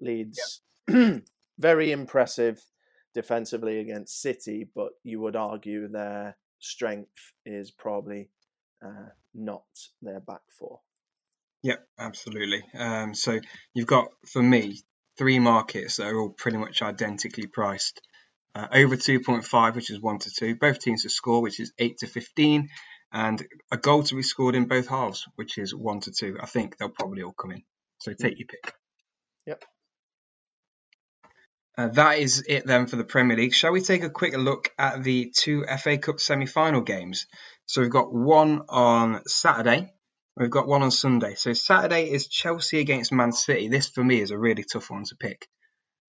Leeds, 0.01 0.63
very 1.59 1.93
impressive 1.93 2.63
defensively 3.15 3.79
against 3.79 4.21
City, 4.21 4.69
but 4.75 4.93
you 5.03 5.21
would 5.21 5.37
argue 5.37 5.89
their 5.89 6.37
strength 6.59 7.33
is 7.45 7.71
probably 7.71 8.29
uh, 8.85 9.09
not 9.35 9.65
their 10.03 10.21
back 10.21 10.43
four. 10.59 10.81
Yep, 11.63 11.87
absolutely. 11.99 12.63
Um, 12.75 13.15
so 13.15 13.41
you've 13.73 13.87
got 13.87 14.09
for 14.27 14.43
me 14.43 14.79
three 15.17 15.39
markets 15.39 15.97
that 15.97 16.09
are 16.09 16.19
all 16.19 16.31
pretty 16.31 16.59
much 16.59 16.83
identically 16.83 17.47
priced. 17.47 18.01
Uh, 18.55 18.69
over 18.73 18.97
2.5, 18.97 19.75
which 19.75 19.91
is 19.91 20.01
1 20.01 20.19
to 20.21 20.31
2. 20.31 20.57
Both 20.57 20.79
teams 20.79 21.03
to 21.03 21.11
score, 21.11 21.43
which 21.43 21.59
is 21.59 21.73
8 21.79 21.99
to 21.99 22.07
15. 22.07 22.69
And 23.13 23.45
a 23.73 23.77
goal 23.77 24.03
to 24.05 24.15
be 24.15 24.23
scored 24.23 24.55
in 24.55 24.67
both 24.67 24.89
halves, 24.89 25.27
which 25.37 25.59
is 25.59 25.75
1 25.75 26.01
to 26.01 26.13
2. 26.13 26.39
I 26.41 26.47
think 26.47 26.77
they'll 26.77 26.89
probably 26.89 27.23
all 27.23 27.33
come 27.33 27.53
in. 27.53 27.63
So 27.99 28.13
take 28.13 28.39
your 28.39 28.47
pick. 28.47 28.75
Yep. 29.47 29.65
Uh, 31.77 31.89
that 31.89 32.19
is 32.19 32.45
it 32.49 32.67
then 32.67 32.87
for 32.87 32.97
the 32.97 33.05
Premier 33.05 33.37
League. 33.37 33.55
Shall 33.55 33.73
we 33.73 33.81
take 33.81 34.05
a 34.05 34.11
quick 34.11 34.37
look 34.37 34.71
at 34.79 35.03
the 35.03 35.33
two 35.35 35.65
FA 35.79 35.99
Cup 35.99 36.21
semi 36.21 36.47
final 36.47 36.83
games? 36.83 37.27
So 37.67 37.81
we've 37.81 37.91
got 37.91 38.13
one 38.13 38.63
on 38.69 39.23
Saturday, 39.27 39.93
we've 40.37 40.51
got 40.51 40.69
one 40.69 40.83
on 40.83 40.91
Sunday. 40.91 41.35
So 41.35 41.53
Saturday 41.53 42.11
is 42.11 42.29
Chelsea 42.29 42.79
against 42.79 43.13
Man 43.13 43.33
City. 43.33 43.69
This 43.69 43.89
for 43.89 44.05
me 44.05 44.21
is 44.21 44.31
a 44.31 44.39
really 44.39 44.65
tough 44.65 44.91
one 44.91 45.05
to 45.05 45.17
pick. 45.17 45.47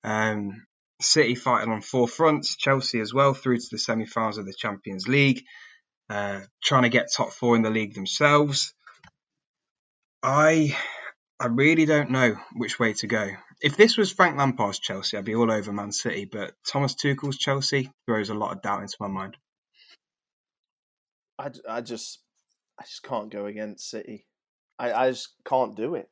Um, 0.04 0.66
City 1.02 1.36
fighting 1.36 1.72
on 1.72 1.82
four 1.82 2.08
fronts, 2.08 2.56
Chelsea 2.56 3.00
as 3.00 3.14
well 3.14 3.34
through 3.34 3.58
to 3.58 3.68
the 3.72 3.78
semi 3.78 4.06
finals 4.06 4.38
of 4.38 4.46
the 4.46 4.54
Champions 4.54 5.08
League, 5.08 5.44
uh, 6.10 6.42
trying 6.64 6.84
to 6.84 6.90
get 6.90 7.12
top 7.14 7.32
four 7.32 7.56
in 7.56 7.64
the 7.64 7.70
league 7.70 7.96
themselves. 7.96 8.74
I 10.24 10.76
I 11.40 11.48
really 11.48 11.86
don't 11.86 12.12
know 12.12 12.38
which 12.54 12.80
way 12.80 12.94
to 12.94 13.08
go. 13.08 13.30
If 13.62 13.76
this 13.76 13.98
was 13.98 14.12
Frank 14.12 14.38
Lampard's 14.38 14.80
Chelsea, 14.80 15.18
I'd 15.18 15.26
be 15.26 15.36
all 15.36 15.52
over 15.52 15.74
Man 15.74 15.92
City, 15.92 16.26
but 16.26 16.54
Thomas 16.66 16.96
Tuchel's 16.96 17.38
Chelsea 17.38 17.92
throws 18.06 18.30
a 18.30 18.34
lot 18.34 18.56
of 18.56 18.62
doubt 18.62 18.82
into 18.82 18.96
my 19.00 19.08
mind. 19.08 19.36
I, 21.40 21.52
I 21.70 21.82
just 21.82 22.20
I 22.80 22.84
just 22.84 23.04
can't 23.04 23.32
go 23.32 23.46
against 23.46 23.90
City. 23.90 24.28
I, 24.78 24.94
I 24.94 25.12
just 25.12 25.36
can't 25.46 25.76
do 25.76 25.96
it. 25.96 26.10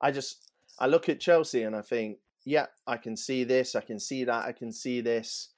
I 0.00 0.10
just 0.10 0.50
I 0.78 0.86
look 0.86 1.08
at 1.08 1.20
Chelsea 1.20 1.62
and 1.62 1.76
I 1.76 1.82
think, 1.82 2.18
yeah, 2.44 2.66
I 2.86 2.96
can 2.96 3.16
see 3.16 3.44
this, 3.44 3.74
I 3.74 3.80
can 3.80 3.98
see 3.98 4.24
that, 4.24 4.44
I 4.44 4.52
can 4.52 4.72
see 4.72 5.00
this, 5.00 5.50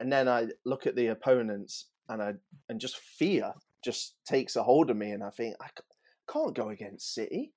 and 0.00 0.12
then 0.12 0.28
I 0.28 0.48
look 0.64 0.86
at 0.86 0.96
the 0.96 1.08
opponents 1.08 1.86
and 2.08 2.22
I 2.22 2.34
and 2.68 2.80
just 2.80 2.98
fear 2.98 3.52
just 3.84 4.14
takes 4.26 4.56
a 4.56 4.62
hold 4.62 4.90
of 4.90 4.96
me, 4.96 5.10
and 5.10 5.22
I 5.22 5.30
think 5.30 5.56
I 5.60 5.68
can't 6.30 6.56
go 6.56 6.70
against 6.70 7.14
City. 7.14 7.52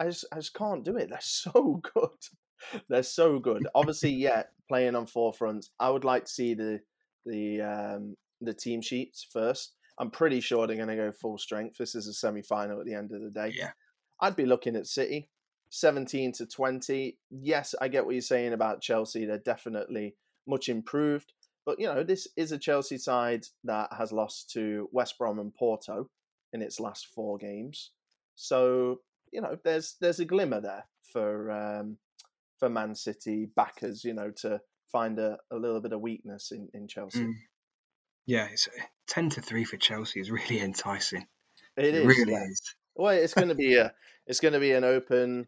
I 0.00 0.06
just 0.06 0.24
I 0.32 0.36
just 0.36 0.54
can't 0.54 0.84
do 0.84 0.96
it. 0.96 1.10
They're 1.10 1.18
so 1.22 1.80
good. 1.94 2.82
They're 2.88 3.02
so 3.02 3.38
good. 3.38 3.66
Obviously, 3.74 4.10
yeah, 4.10 4.44
playing 4.68 4.96
on 4.96 5.06
four 5.06 5.32
fronts. 5.32 5.70
I 5.78 5.90
would 5.90 6.04
like 6.04 6.24
to 6.24 6.32
see 6.32 6.54
the 6.54 6.80
the 7.26 7.60
um, 7.60 8.16
the 8.40 8.54
team 8.54 8.80
sheets 8.80 9.26
first. 9.30 9.74
I'm 9.98 10.10
pretty 10.10 10.40
sure 10.40 10.66
they're 10.66 10.76
going 10.76 10.88
to 10.88 10.96
go 10.96 11.12
full 11.12 11.38
strength. 11.38 11.76
This 11.78 11.94
is 11.94 12.06
a 12.06 12.12
semi 12.12 12.42
final 12.42 12.80
at 12.80 12.86
the 12.86 12.94
end 12.94 13.12
of 13.12 13.20
the 13.20 13.30
day. 13.30 13.52
Yeah. 13.54 13.70
I'd 14.20 14.36
be 14.36 14.46
looking 14.46 14.76
at 14.76 14.86
City, 14.86 15.28
17 15.70 16.32
to 16.32 16.46
20. 16.46 17.18
Yes, 17.30 17.74
I 17.80 17.88
get 17.88 18.04
what 18.04 18.14
you're 18.14 18.22
saying 18.22 18.52
about 18.52 18.80
Chelsea. 18.80 19.24
They're 19.24 19.38
definitely 19.38 20.16
much 20.46 20.68
improved. 20.68 21.32
But, 21.66 21.78
you 21.78 21.86
know, 21.86 22.02
this 22.02 22.26
is 22.36 22.52
a 22.52 22.58
Chelsea 22.58 22.98
side 22.98 23.44
that 23.64 23.90
has 23.96 24.12
lost 24.12 24.50
to 24.52 24.88
West 24.92 25.18
Brom 25.18 25.38
and 25.38 25.54
Porto 25.54 26.08
in 26.52 26.62
its 26.62 26.80
last 26.80 27.08
four 27.14 27.36
games. 27.36 27.92
So, 28.34 29.00
you 29.32 29.40
know, 29.40 29.58
there's 29.64 29.96
there's 30.00 30.20
a 30.20 30.24
glimmer 30.24 30.60
there 30.60 30.86
for 31.12 31.50
um, 31.50 31.98
for 32.58 32.68
Man 32.68 32.94
City 32.94 33.48
backers, 33.54 34.04
you 34.04 34.14
know, 34.14 34.30
to 34.36 34.60
find 34.90 35.18
a, 35.18 35.36
a 35.50 35.56
little 35.56 35.80
bit 35.80 35.92
of 35.92 36.00
weakness 36.00 36.52
in, 36.52 36.68
in 36.72 36.88
Chelsea. 36.88 37.24
Mm. 37.24 37.34
Yeah, 38.28 38.46
it's 38.52 38.68
10 39.06 39.30
to 39.30 39.40
3 39.40 39.64
for 39.64 39.78
Chelsea 39.78 40.20
is 40.20 40.30
really 40.30 40.60
enticing. 40.60 41.26
It 41.78 41.94
is. 41.94 42.06
really 42.06 42.32
yeah. 42.32 42.44
is. 42.44 42.74
Well, 42.94 43.14
it's 43.14 43.32
going 43.32 43.48
to 43.48 43.54
be 43.54 43.76
a 43.76 43.92
it's 44.26 44.40
going 44.40 44.52
to 44.52 44.60
be 44.60 44.72
an 44.72 44.84
open 44.84 45.46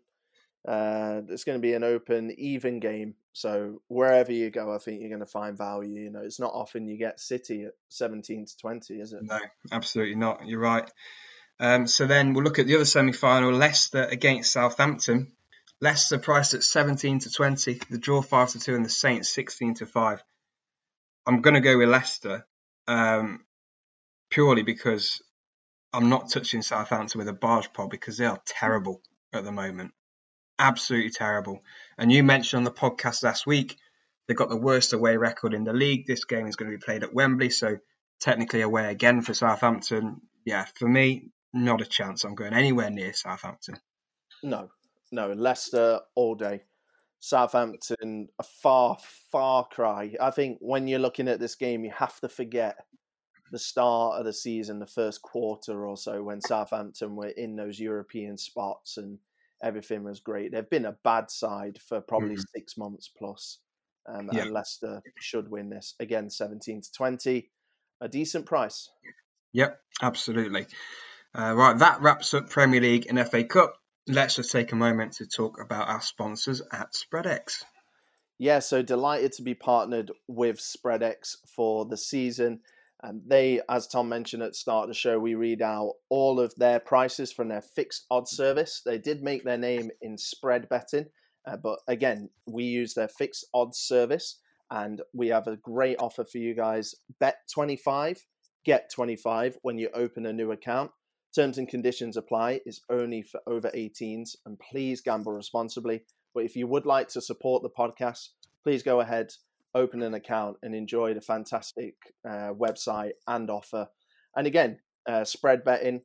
uh 0.66 1.20
it's 1.28 1.44
going 1.44 1.58
to 1.58 1.62
be 1.62 1.74
an 1.74 1.84
open 1.84 2.34
even 2.38 2.80
game. 2.80 3.14
So 3.34 3.82
wherever 3.88 4.32
you 4.32 4.50
go, 4.50 4.74
I 4.74 4.78
think 4.78 5.00
you're 5.00 5.10
going 5.10 5.20
to 5.20 5.26
find 5.26 5.58
value. 5.58 6.00
You 6.00 6.10
know, 6.10 6.22
it's 6.22 6.40
not 6.40 6.52
often 6.54 6.88
you 6.88 6.96
get 6.96 7.20
City 7.20 7.64
at 7.64 7.72
17 7.90 8.46
to 8.46 8.56
20, 8.56 8.94
is 8.94 9.12
it? 9.12 9.22
No, 9.24 9.38
absolutely 9.70 10.16
not. 10.16 10.46
You're 10.46 10.58
right. 10.58 10.90
Um, 11.60 11.86
so 11.86 12.06
then 12.06 12.32
we'll 12.32 12.44
look 12.44 12.58
at 12.58 12.66
the 12.66 12.76
other 12.76 12.86
semi-final: 12.86 13.52
Leicester 13.52 14.04
against 14.04 14.52
Southampton. 14.52 15.32
Leicester 15.82 16.18
priced 16.18 16.54
at 16.54 16.62
17 16.62 17.20
to 17.20 17.30
20. 17.30 17.80
The 17.90 17.98
draw 17.98 18.22
five 18.22 18.48
to 18.50 18.58
two, 18.58 18.74
and 18.74 18.84
the 18.84 18.90
Saints 18.90 19.28
16 19.28 19.74
to 19.74 19.86
five. 19.86 20.22
I'm 21.26 21.42
going 21.42 21.54
to 21.54 21.60
go 21.60 21.76
with 21.76 21.90
Leicester 21.90 22.46
um, 22.90 23.44
purely 24.30 24.62
because 24.62 25.22
I'm 25.92 26.08
not 26.08 26.28
touching 26.28 26.60
Southampton 26.60 27.20
with 27.20 27.28
a 27.28 27.32
barge 27.32 27.72
pole 27.72 27.86
because 27.86 28.18
they 28.18 28.26
are 28.26 28.42
terrible 28.44 29.00
at 29.32 29.44
the 29.44 29.52
moment. 29.52 29.92
Absolutely 30.58 31.10
terrible. 31.10 31.62
And 31.96 32.10
you 32.10 32.24
mentioned 32.24 32.58
on 32.58 32.64
the 32.64 32.72
podcast 32.72 33.22
last 33.22 33.46
week 33.46 33.76
they've 34.26 34.36
got 34.36 34.48
the 34.48 34.56
worst 34.56 34.92
away 34.92 35.16
record 35.16 35.54
in 35.54 35.62
the 35.62 35.72
league. 35.72 36.06
This 36.06 36.24
game 36.24 36.48
is 36.48 36.56
going 36.56 36.70
to 36.70 36.76
be 36.76 36.84
played 36.84 37.04
at 37.04 37.14
Wembley, 37.14 37.50
so 37.50 37.76
technically 38.18 38.60
away 38.60 38.90
again 38.90 39.22
for 39.22 39.34
Southampton. 39.34 40.20
Yeah, 40.44 40.66
for 40.74 40.88
me, 40.88 41.30
not 41.52 41.80
a 41.80 41.86
chance. 41.86 42.24
I'm 42.24 42.34
going 42.34 42.54
anywhere 42.54 42.90
near 42.90 43.12
Southampton. 43.12 43.76
No, 44.42 44.68
no, 45.12 45.32
Leicester 45.32 46.00
all 46.16 46.34
day. 46.34 46.62
Southampton, 47.20 48.28
a 48.38 48.42
far, 48.42 48.98
far 49.30 49.66
cry. 49.68 50.14
I 50.20 50.30
think 50.30 50.58
when 50.60 50.88
you're 50.88 50.98
looking 50.98 51.28
at 51.28 51.38
this 51.40 51.54
game, 51.54 51.84
you 51.84 51.90
have 51.92 52.18
to 52.20 52.28
forget 52.28 52.76
the 53.52 53.58
start 53.58 54.18
of 54.18 54.24
the 54.24 54.32
season, 54.32 54.78
the 54.78 54.86
first 54.86 55.22
quarter 55.22 55.86
or 55.86 55.96
so, 55.96 56.22
when 56.22 56.40
Southampton 56.40 57.16
were 57.16 57.28
in 57.28 57.56
those 57.56 57.78
European 57.80 58.36
spots 58.38 58.96
and 58.96 59.18
everything 59.62 60.02
was 60.04 60.20
great. 60.20 60.52
They've 60.52 60.68
been 60.70 60.86
a 60.86 60.96
bad 61.04 61.30
side 61.30 61.78
for 61.80 62.00
probably 62.00 62.36
Mhm. 62.36 62.44
six 62.56 62.76
months 62.78 63.08
plus. 63.08 63.58
Um, 64.06 64.30
Yeah. 64.32 64.42
And 64.42 64.52
Leicester 64.52 65.02
should 65.18 65.50
win 65.50 65.68
this. 65.68 65.94
Again, 66.00 66.30
17 66.30 66.80
to 66.80 66.92
20. 66.92 67.50
A 68.00 68.08
decent 68.08 68.46
price. 68.46 68.88
Yep, 69.52 69.78
absolutely. 70.00 70.66
Uh, 71.34 71.54
right, 71.54 71.78
that 71.78 72.00
wraps 72.00 72.32
up 72.32 72.48
Premier 72.48 72.80
League 72.80 73.06
and 73.08 73.18
FA 73.18 73.44
Cup. 73.44 73.79
Let's 74.12 74.34
just 74.34 74.50
take 74.50 74.72
a 74.72 74.76
moment 74.76 75.12
to 75.14 75.26
talk 75.26 75.60
about 75.60 75.88
our 75.88 76.00
sponsors 76.00 76.60
at 76.72 76.94
Spreadex. 76.94 77.62
Yeah, 78.38 78.58
so 78.58 78.82
delighted 78.82 79.32
to 79.34 79.42
be 79.42 79.54
partnered 79.54 80.10
with 80.26 80.58
Spreadex 80.58 81.36
for 81.46 81.84
the 81.84 81.96
season. 81.96 82.58
And 83.04 83.22
they, 83.24 83.60
as 83.68 83.86
Tom 83.86 84.08
mentioned 84.08 84.42
at 84.42 84.50
the 84.50 84.54
start 84.54 84.82
of 84.82 84.88
the 84.88 84.94
show, 84.94 85.20
we 85.20 85.36
read 85.36 85.62
out 85.62 85.92
all 86.08 86.40
of 86.40 86.52
their 86.56 86.80
prices 86.80 87.30
from 87.30 87.46
their 87.46 87.62
fixed 87.62 88.06
odds 88.10 88.32
service. 88.32 88.82
They 88.84 88.98
did 88.98 89.22
make 89.22 89.44
their 89.44 89.56
name 89.56 89.92
in 90.02 90.18
spread 90.18 90.68
betting, 90.68 91.06
uh, 91.46 91.58
but 91.58 91.78
again, 91.86 92.30
we 92.48 92.64
use 92.64 92.94
their 92.94 93.08
fixed 93.08 93.46
odds 93.54 93.78
service, 93.78 94.38
and 94.72 95.02
we 95.14 95.28
have 95.28 95.46
a 95.46 95.56
great 95.56 95.98
offer 96.00 96.24
for 96.24 96.38
you 96.38 96.56
guys. 96.56 96.96
Bet 97.20 97.36
25, 97.54 98.26
get 98.64 98.90
25 98.92 99.56
when 99.62 99.78
you 99.78 99.88
open 99.94 100.26
a 100.26 100.32
new 100.32 100.50
account. 100.50 100.90
Terms 101.34 101.58
and 101.58 101.68
conditions 101.68 102.16
apply. 102.16 102.60
It's 102.66 102.80
only 102.90 103.22
for 103.22 103.40
over 103.46 103.70
18s, 103.70 104.36
and 104.46 104.58
please 104.58 105.00
gamble 105.00 105.32
responsibly. 105.32 106.02
But 106.34 106.44
if 106.44 106.56
you 106.56 106.66
would 106.66 106.86
like 106.86 107.08
to 107.08 107.20
support 107.20 107.62
the 107.62 107.70
podcast, 107.70 108.30
please 108.64 108.82
go 108.82 109.00
ahead, 109.00 109.32
open 109.74 110.02
an 110.02 110.14
account, 110.14 110.56
and 110.62 110.74
enjoy 110.74 111.14
the 111.14 111.20
fantastic 111.20 111.94
uh, 112.28 112.52
website 112.52 113.12
and 113.28 113.48
offer. 113.48 113.88
And 114.36 114.46
again, 114.46 114.80
uh, 115.08 115.24
spread 115.24 115.64
betting, 115.64 116.02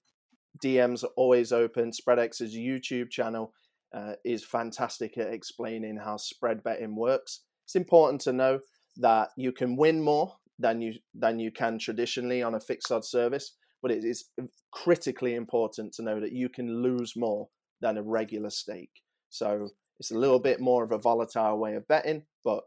DMs 0.63 1.03
are 1.03 1.11
always 1.15 1.51
open. 1.51 1.91
Spreadex's 1.91 2.55
YouTube 2.55 3.09
channel 3.09 3.53
uh, 3.93 4.13
is 4.23 4.43
fantastic 4.43 5.17
at 5.17 5.33
explaining 5.33 5.97
how 5.97 6.17
spread 6.17 6.63
betting 6.63 6.95
works. 6.95 7.41
It's 7.65 7.75
important 7.75 8.21
to 8.21 8.33
know 8.33 8.59
that 8.97 9.29
you 9.37 9.51
can 9.51 9.75
win 9.75 10.01
more 10.01 10.35
than 10.59 10.81
you 10.81 10.93
than 11.13 11.39
you 11.39 11.51
can 11.51 11.77
traditionally 11.77 12.41
on 12.41 12.55
a 12.55 12.59
fixed 12.59 12.91
odds 12.91 13.09
service, 13.09 13.53
but 13.85 13.91
it 13.91 14.03
is 14.03 14.25
critically 14.71 15.35
important 15.35 15.93
to 15.93 16.01
know 16.01 16.19
that 16.19 16.31
you 16.31 16.49
can 16.49 16.81
lose 16.81 17.13
more 17.15 17.49
than 17.81 17.99
a 17.99 18.01
regular 18.01 18.49
stake. 18.49 19.03
So 19.29 19.69
it's 19.99 20.09
a 20.09 20.17
little 20.17 20.39
bit 20.39 20.59
more 20.59 20.83
of 20.83 20.91
a 20.91 20.97
volatile 20.97 21.59
way 21.59 21.75
of 21.75 21.87
betting, 21.87 22.23
but 22.43 22.63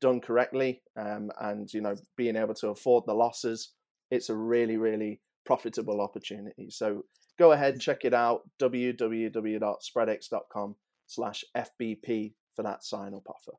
done 0.00 0.22
correctly 0.22 0.80
um, 0.98 1.30
and 1.38 1.70
you 1.74 1.82
know 1.82 1.94
being 2.16 2.36
able 2.36 2.54
to 2.54 2.68
afford 2.68 3.04
the 3.06 3.12
losses, 3.12 3.74
it's 4.10 4.30
a 4.30 4.34
really 4.34 4.78
really 4.78 5.20
profitable 5.44 6.00
opportunity. 6.00 6.70
So 6.70 7.02
go 7.38 7.52
ahead 7.52 7.74
and 7.74 7.82
check 7.82 8.06
it 8.06 8.14
out 8.14 8.40
www.spreadex.com 8.58 10.76
slash 11.06 11.44
fbp 11.54 12.32
for 12.56 12.62
that 12.62 12.82
sign 12.82 13.12
up 13.12 13.28
offer. 13.28 13.58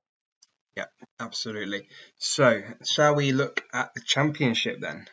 Yeah, 0.75 0.88
absolutely. 1.20 1.89
So, 2.17 2.63
shall 2.84 3.13
we 3.13 3.34
look 3.34 3.63
at 3.72 3.93
the 3.93 4.01
championship 4.01 4.82
then? 4.82 5.05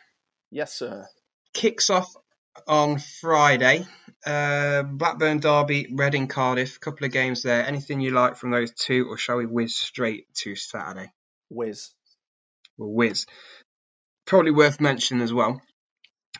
Yes, 0.49 0.73
sir. 0.73 1.07
Kicks 1.53 1.89
off 1.89 2.13
on 2.67 2.99
Friday. 2.99 3.85
Uh, 4.25 4.83
Blackburn 4.83 5.39
Derby, 5.39 5.87
Reading 5.91 6.27
Cardiff. 6.27 6.77
A 6.77 6.79
couple 6.79 7.05
of 7.05 7.11
games 7.11 7.43
there. 7.43 7.65
Anything 7.65 8.01
you 8.01 8.11
like 8.11 8.37
from 8.37 8.51
those 8.51 8.71
two, 8.71 9.07
or 9.09 9.17
shall 9.17 9.37
we 9.37 9.45
whiz 9.45 9.75
straight 9.75 10.31
to 10.35 10.55
Saturday? 10.55 11.11
Whiz. 11.49 11.89
Well, 12.77 12.91
whiz. 12.91 13.25
Probably 14.25 14.51
worth 14.51 14.79
mentioning 14.79 15.23
as 15.23 15.33
well. 15.33 15.61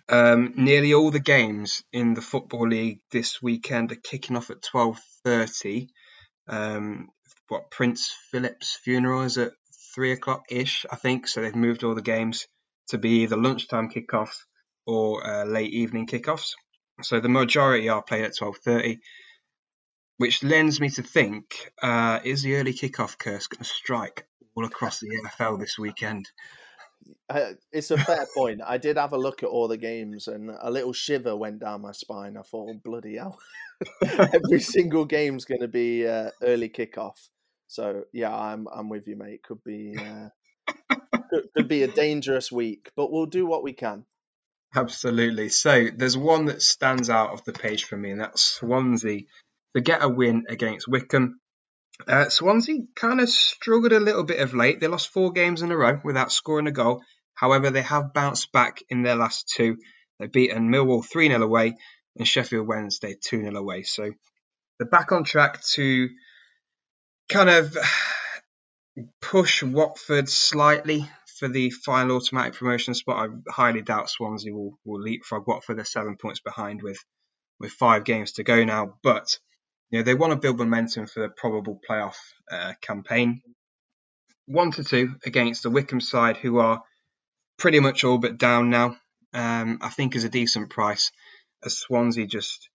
Um, 0.07 0.53
nearly 0.55 0.93
all 0.93 1.11
the 1.11 1.19
games 1.19 1.83
in 1.91 2.13
the 2.13 2.21
football 2.21 2.67
league 2.67 2.99
this 3.11 3.41
weekend 3.41 3.91
are 3.91 3.95
kicking 3.95 4.37
off 4.37 4.49
at 4.49 4.61
twelve 4.61 4.99
thirty. 5.23 5.89
Um, 6.47 7.09
what 7.47 7.71
Prince 7.71 8.13
Philip's 8.31 8.77
funeral 8.83 9.23
is 9.23 9.37
at 9.37 9.51
three 9.93 10.11
o'clock 10.11 10.43
ish, 10.49 10.85
I 10.91 10.95
think. 10.95 11.27
So 11.27 11.41
they've 11.41 11.55
moved 11.55 11.83
all 11.83 11.95
the 11.95 12.01
games 12.01 12.47
to 12.89 12.97
be 12.97 13.21
either 13.21 13.37
lunchtime 13.37 13.89
kickoffs 13.89 14.43
or 14.85 15.25
uh, 15.25 15.45
late 15.45 15.71
evening 15.71 16.07
kickoffs. 16.07 16.51
So 17.01 17.19
the 17.19 17.29
majority 17.29 17.89
are 17.89 18.03
played 18.03 18.25
at 18.25 18.35
twelve 18.37 18.57
thirty, 18.57 18.99
which 20.17 20.43
lends 20.43 20.79
me 20.79 20.89
to 20.89 21.03
think: 21.03 21.71
uh, 21.81 22.19
is 22.23 22.43
the 22.43 22.55
early 22.55 22.73
kickoff 22.73 23.17
curse 23.17 23.47
going 23.47 23.63
to 23.63 23.69
strike 23.69 24.27
all 24.55 24.65
across 24.65 24.99
the 24.99 25.07
EFL 25.07 25.59
this 25.59 25.77
weekend? 25.77 26.29
Uh, 27.29 27.53
it's 27.71 27.91
a 27.91 27.97
fair 27.97 28.27
point. 28.35 28.61
I 28.65 28.77
did 28.77 28.97
have 28.97 29.13
a 29.13 29.17
look 29.17 29.43
at 29.43 29.49
all 29.49 29.67
the 29.67 29.77
games, 29.77 30.27
and 30.27 30.51
a 30.61 30.69
little 30.69 30.93
shiver 30.93 31.35
went 31.35 31.59
down 31.59 31.81
my 31.81 31.91
spine. 31.91 32.37
I 32.37 32.41
thought, 32.41 32.69
oh, 32.69 32.79
bloody 32.83 33.17
hell! 33.17 33.39
Every 34.33 34.59
single 34.75 35.05
game's 35.05 35.45
going 35.45 35.61
to 35.61 35.67
be 35.67 36.07
uh, 36.07 36.31
early 36.41 36.69
kickoff. 36.69 37.29
So 37.67 38.03
yeah, 38.11 38.35
I'm 38.35 38.67
I'm 38.73 38.89
with 38.89 39.07
you, 39.07 39.15
mate. 39.15 39.43
Could 39.43 39.63
be 39.63 39.95
uh, 39.97 40.29
could, 41.29 41.47
could 41.55 41.67
be 41.67 41.83
a 41.83 41.87
dangerous 41.87 42.51
week, 42.51 42.91
but 42.95 43.11
we'll 43.11 43.25
do 43.25 43.45
what 43.45 43.63
we 43.63 43.73
can. 43.73 44.05
Absolutely. 44.73 45.49
So 45.49 45.87
there's 45.93 46.17
one 46.17 46.45
that 46.45 46.61
stands 46.61 47.09
out 47.09 47.31
of 47.31 47.43
the 47.43 47.53
page 47.53 47.83
for 47.85 47.97
me, 47.97 48.11
and 48.11 48.21
that's 48.21 48.41
Swansea 48.41 49.23
to 49.75 49.81
get 49.81 50.03
a 50.03 50.09
win 50.09 50.45
against 50.49 50.87
Wycombe. 50.87 51.39
Uh, 52.07 52.29
Swansea 52.29 52.79
kind 52.95 53.19
of 53.19 53.29
struggled 53.29 53.91
a 53.91 53.99
little 53.99 54.23
bit 54.23 54.39
of 54.39 54.53
late. 54.53 54.79
They 54.79 54.87
lost 54.87 55.09
four 55.09 55.31
games 55.31 55.61
in 55.61 55.71
a 55.71 55.77
row 55.77 55.99
without 56.03 56.31
scoring 56.31 56.67
a 56.67 56.71
goal. 56.71 57.03
However, 57.33 57.69
they 57.69 57.81
have 57.81 58.13
bounced 58.13 58.51
back 58.51 58.81
in 58.89 59.03
their 59.03 59.15
last 59.15 59.51
two. 59.55 59.77
They've 60.19 60.31
beaten 60.31 60.69
Millwall 60.69 61.05
3 61.05 61.27
0 61.27 61.41
away 61.41 61.75
and 62.15 62.27
Sheffield 62.27 62.67
Wednesday 62.67 63.15
2 63.21 63.41
0 63.41 63.55
away. 63.55 63.83
So 63.83 64.11
they're 64.77 64.87
back 64.87 65.11
on 65.11 65.23
track 65.23 65.63
to 65.73 66.09
kind 67.29 67.49
of 67.49 67.75
push 69.21 69.63
Watford 69.63 70.29
slightly 70.29 71.09
for 71.41 71.47
the 71.47 71.71
final 71.71 72.17
automatic 72.17 72.53
promotion 72.53 72.93
spot. 72.93 73.27
I 73.27 73.51
highly 73.51 73.81
doubt 73.81 74.11
Swansea 74.11 74.53
will, 74.53 74.77
will 74.85 75.01
leapfrog 75.01 75.47
Watford. 75.47 75.75
They're 75.75 75.85
seven 75.85 76.15
points 76.15 76.39
behind 76.39 76.83
with, 76.83 77.03
with 77.59 77.71
five 77.71 78.03
games 78.03 78.33
to 78.33 78.43
go 78.43 78.63
now. 78.63 78.99
But 79.01 79.39
you 79.89 79.97
know, 79.97 80.03
they 80.03 80.13
want 80.13 80.33
to 80.33 80.37
build 80.37 80.59
momentum 80.59 81.07
for 81.07 81.21
the 81.21 81.29
probable 81.29 81.81
playoff 81.89 82.17
uh, 82.51 82.73
campaign. 82.81 83.41
One 84.45 84.71
to 84.73 84.83
two 84.83 85.15
against 85.25 85.63
the 85.63 85.71
Wycombe 85.71 85.99
side, 85.99 86.37
who 86.37 86.59
are 86.59 86.83
pretty 87.57 87.79
much 87.79 88.03
all 88.03 88.19
but 88.19 88.37
down 88.37 88.69
now. 88.69 88.97
Um, 89.33 89.79
I 89.81 89.89
think 89.89 90.15
is 90.15 90.23
a 90.23 90.29
decent 90.29 90.69
price 90.69 91.11
as 91.65 91.79
Swansea 91.79 92.27
just, 92.27 92.69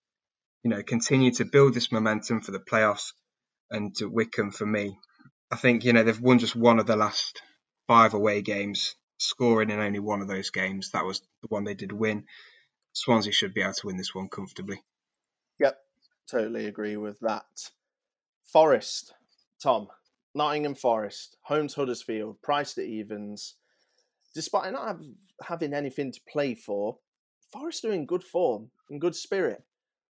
you 0.64 0.70
know, 0.70 0.82
continue 0.82 1.30
to 1.32 1.44
build 1.44 1.74
this 1.74 1.92
momentum 1.92 2.40
for 2.40 2.50
the 2.50 2.58
playoffs 2.58 3.12
and 3.70 3.94
to 3.98 4.06
Wycombe 4.06 4.50
for 4.50 4.66
me. 4.66 4.98
I 5.52 5.56
think, 5.56 5.84
you 5.84 5.92
know, 5.92 6.02
they've 6.02 6.20
won 6.20 6.40
just 6.40 6.56
one 6.56 6.80
of 6.80 6.86
the 6.86 6.96
last 6.96 7.42
five 7.86 8.14
away 8.14 8.42
games, 8.42 8.94
scoring 9.18 9.70
in 9.70 9.80
only 9.80 9.98
one 9.98 10.22
of 10.22 10.28
those 10.28 10.50
games. 10.50 10.90
That 10.90 11.04
was 11.04 11.20
the 11.42 11.48
one 11.48 11.64
they 11.64 11.74
did 11.74 11.92
win. 11.92 12.24
Swansea 12.92 13.32
should 13.32 13.54
be 13.54 13.62
able 13.62 13.74
to 13.74 13.86
win 13.86 13.96
this 13.96 14.14
one 14.14 14.28
comfortably. 14.28 14.82
Yep, 15.58 15.78
totally 16.30 16.66
agree 16.66 16.96
with 16.96 17.20
that. 17.20 17.70
Forest, 18.44 19.14
Tom, 19.62 19.88
Nottingham 20.34 20.74
Forest, 20.74 21.36
home 21.42 21.68
to 21.68 21.74
Huddersfield, 21.76 22.40
priced 22.42 22.78
at 22.78 22.84
evens. 22.84 23.54
Despite 24.34 24.72
not 24.72 24.86
have, 24.86 25.02
having 25.42 25.74
anything 25.74 26.12
to 26.12 26.20
play 26.28 26.54
for, 26.54 26.98
Forest 27.52 27.84
are 27.84 27.92
in 27.92 28.06
good 28.06 28.24
form, 28.24 28.70
and 28.90 29.00
good 29.00 29.14
spirit. 29.14 29.62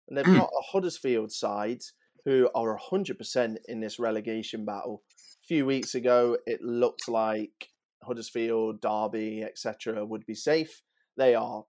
And 0.09 0.17
they've 0.17 0.25
mm. 0.25 0.39
got 0.39 0.51
a 0.51 0.62
Huddersfield 0.73 1.33
side 1.33 1.83
who 2.25 2.51
are 2.55 2.79
100% 2.79 3.57
in 3.69 3.81
this 3.81 3.99
relegation 3.99 4.65
battle. 4.65 5.03
Few 5.47 5.65
weeks 5.65 5.95
ago, 5.95 6.37
it 6.47 6.61
looked 6.63 7.09
like 7.09 7.69
Huddersfield, 8.03 8.81
Derby, 8.81 9.45
etc., 9.45 10.05
would 10.05 10.27
be 10.27 10.35
safe. 10.35 10.83
They 11.17 11.35
are 11.35 11.65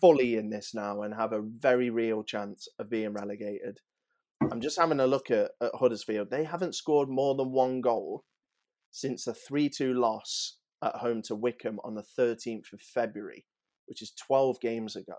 fully 0.00 0.36
in 0.36 0.50
this 0.50 0.74
now 0.74 1.02
and 1.02 1.14
have 1.14 1.32
a 1.32 1.42
very 1.42 1.90
real 1.90 2.22
chance 2.22 2.68
of 2.78 2.90
being 2.90 3.12
relegated. 3.12 3.78
I'm 4.50 4.60
just 4.60 4.78
having 4.78 5.00
a 5.00 5.06
look 5.06 5.30
at, 5.30 5.52
at 5.60 5.74
Huddersfield. 5.74 6.30
They 6.30 6.44
haven't 6.44 6.74
scored 6.74 7.08
more 7.08 7.34
than 7.34 7.52
one 7.52 7.80
goal 7.80 8.24
since 8.90 9.26
a 9.26 9.34
3 9.34 9.68
2 9.68 9.94
loss 9.94 10.58
at 10.82 10.96
home 10.96 11.22
to 11.22 11.34
Wycombe 11.34 11.80
on 11.82 11.94
the 11.94 12.04
13th 12.18 12.72
of 12.72 12.80
February, 12.80 13.46
which 13.86 14.02
is 14.02 14.12
12 14.12 14.60
games 14.60 14.96
ago. 14.96 15.14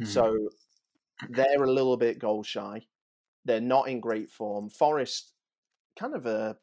Mm. 0.00 0.06
So 0.06 0.48
they're 1.28 1.62
a 1.62 1.70
little 1.70 1.96
bit 1.96 2.18
goal 2.18 2.42
shy. 2.42 2.86
They're 3.44 3.60
not 3.60 3.88
in 3.88 4.00
great 4.00 4.30
form. 4.30 4.70
Forest, 4.70 5.32
kind 5.98 6.14
of 6.14 6.26
a 6.26 6.56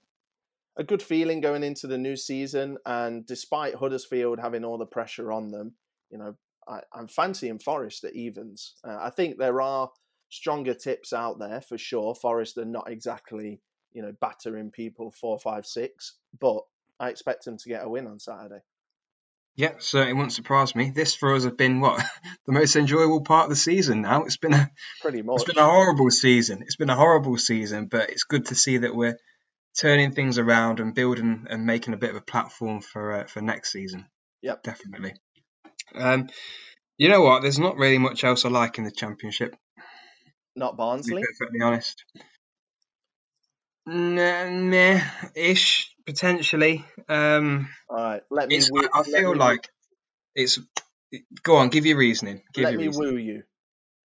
a 0.77 0.84
good 0.84 1.01
feeling 1.01 1.41
going 1.41 1.63
into 1.63 1.88
the 1.88 1.97
new 1.97 2.15
season, 2.15 2.77
and 2.86 3.25
despite 3.25 3.75
Huddersfield 3.75 4.39
having 4.39 4.63
all 4.63 4.77
the 4.77 4.86
pressure 4.86 5.31
on 5.31 5.51
them, 5.51 5.73
you 6.10 6.17
know, 6.17 6.36
I, 6.67 6.81
am 6.97 7.07
fancying 7.07 7.60
Forest 7.60 8.03
at 8.05 8.15
evens. 8.15 8.75
Uh, 8.84 8.97
I 8.99 9.10
think 9.10 9.38
there 9.38 9.62
are 9.62 9.89
stronger 10.29 10.73
tips 10.73 11.13
out 11.13 11.39
there 11.39 11.62
for 11.62 11.77
sure. 11.77 12.15
Forest 12.15 12.57
are 12.57 12.65
not 12.65 12.89
exactly, 12.89 13.62
you 13.91 14.01
know, 14.01 14.13
battering 14.21 14.71
people 14.71 15.12
four, 15.12 15.38
five, 15.39 15.65
six, 15.65 16.15
but 16.39 16.62
I 16.99 17.10
expect 17.10 17.45
them 17.45 17.57
to 17.57 17.69
get 17.69 17.84
a 17.84 17.89
win 17.89 18.07
on 18.07 18.19
Saturday. 18.19 18.62
Yeah, 19.55 19.73
certainly 19.79 20.13
won't 20.13 20.31
surprise 20.31 20.75
me. 20.75 20.91
This 20.91 21.13
for 21.13 21.36
us 21.36 21.43
have 21.43 21.57
been 21.57 21.81
what 21.81 22.01
the 22.45 22.53
most 22.53 22.75
enjoyable 22.77 23.21
part 23.21 23.45
of 23.45 23.49
the 23.49 23.55
season. 23.57 24.01
Now 24.01 24.23
it's 24.23 24.38
been 24.38 24.53
a 24.53 24.71
pretty 25.01 25.21
much. 25.21 25.41
It's 25.41 25.53
been 25.53 25.62
a 25.62 25.69
horrible 25.69 26.10
season. 26.10 26.62
It's 26.62 26.77
been 26.77 26.89
a 26.89 26.95
horrible 26.95 27.38
season, 27.38 27.88
but 27.88 28.10
it's 28.10 28.23
good 28.23 28.45
to 28.45 28.55
see 28.55 28.77
that 28.77 28.95
we're 28.95 29.17
turning 29.79 30.12
things 30.12 30.38
around 30.38 30.79
and 30.79 30.93
building 30.95 31.45
and 31.49 31.65
making 31.65 31.93
a 31.93 31.97
bit 31.97 32.10
of 32.12 32.15
a 32.15 32.21
platform 32.21 32.81
for 32.81 33.13
uh, 33.13 33.27
for 33.27 33.41
next 33.41 33.71
season. 33.71 34.05
Yep, 34.41 34.63
definitely. 34.63 35.13
Um, 35.95 36.29
you 36.97 37.10
know 37.10 37.21
what? 37.21 37.41
There's 37.41 37.60
not 37.60 37.77
really 37.77 37.97
much 37.97 38.23
else 38.23 38.45
I 38.45 38.49
like 38.49 38.77
in 38.77 38.84
the 38.84 38.91
championship. 38.91 39.55
Not 40.55 40.77
Barnsley. 40.77 41.12
To 41.13 41.15
be 41.21 41.23
perfectly 41.39 41.62
honest. 41.62 42.03
Nah, 43.86 44.49
meh, 44.49 45.01
ish 45.36 45.95
potentially. 46.05 46.86
Um, 47.10 47.67
All 47.89 47.97
right, 47.97 48.21
let 48.29 48.47
me. 48.49 48.60
woo- 48.69 48.81
I, 48.93 48.99
I 48.99 49.01
let 49.01 49.05
feel 49.21 49.34
me- 49.34 49.39
like 49.39 49.67
it's. 50.36 50.60
Go 51.43 51.57
on, 51.57 51.67
give 51.69 51.86
your 51.86 51.97
reasoning. 51.97 52.41
Give 52.53 52.63
Let 52.63 52.71
your 52.73 52.79
me 52.81 52.88
reasoning. 52.88 53.10
woo 53.13 53.17
you. 53.17 53.43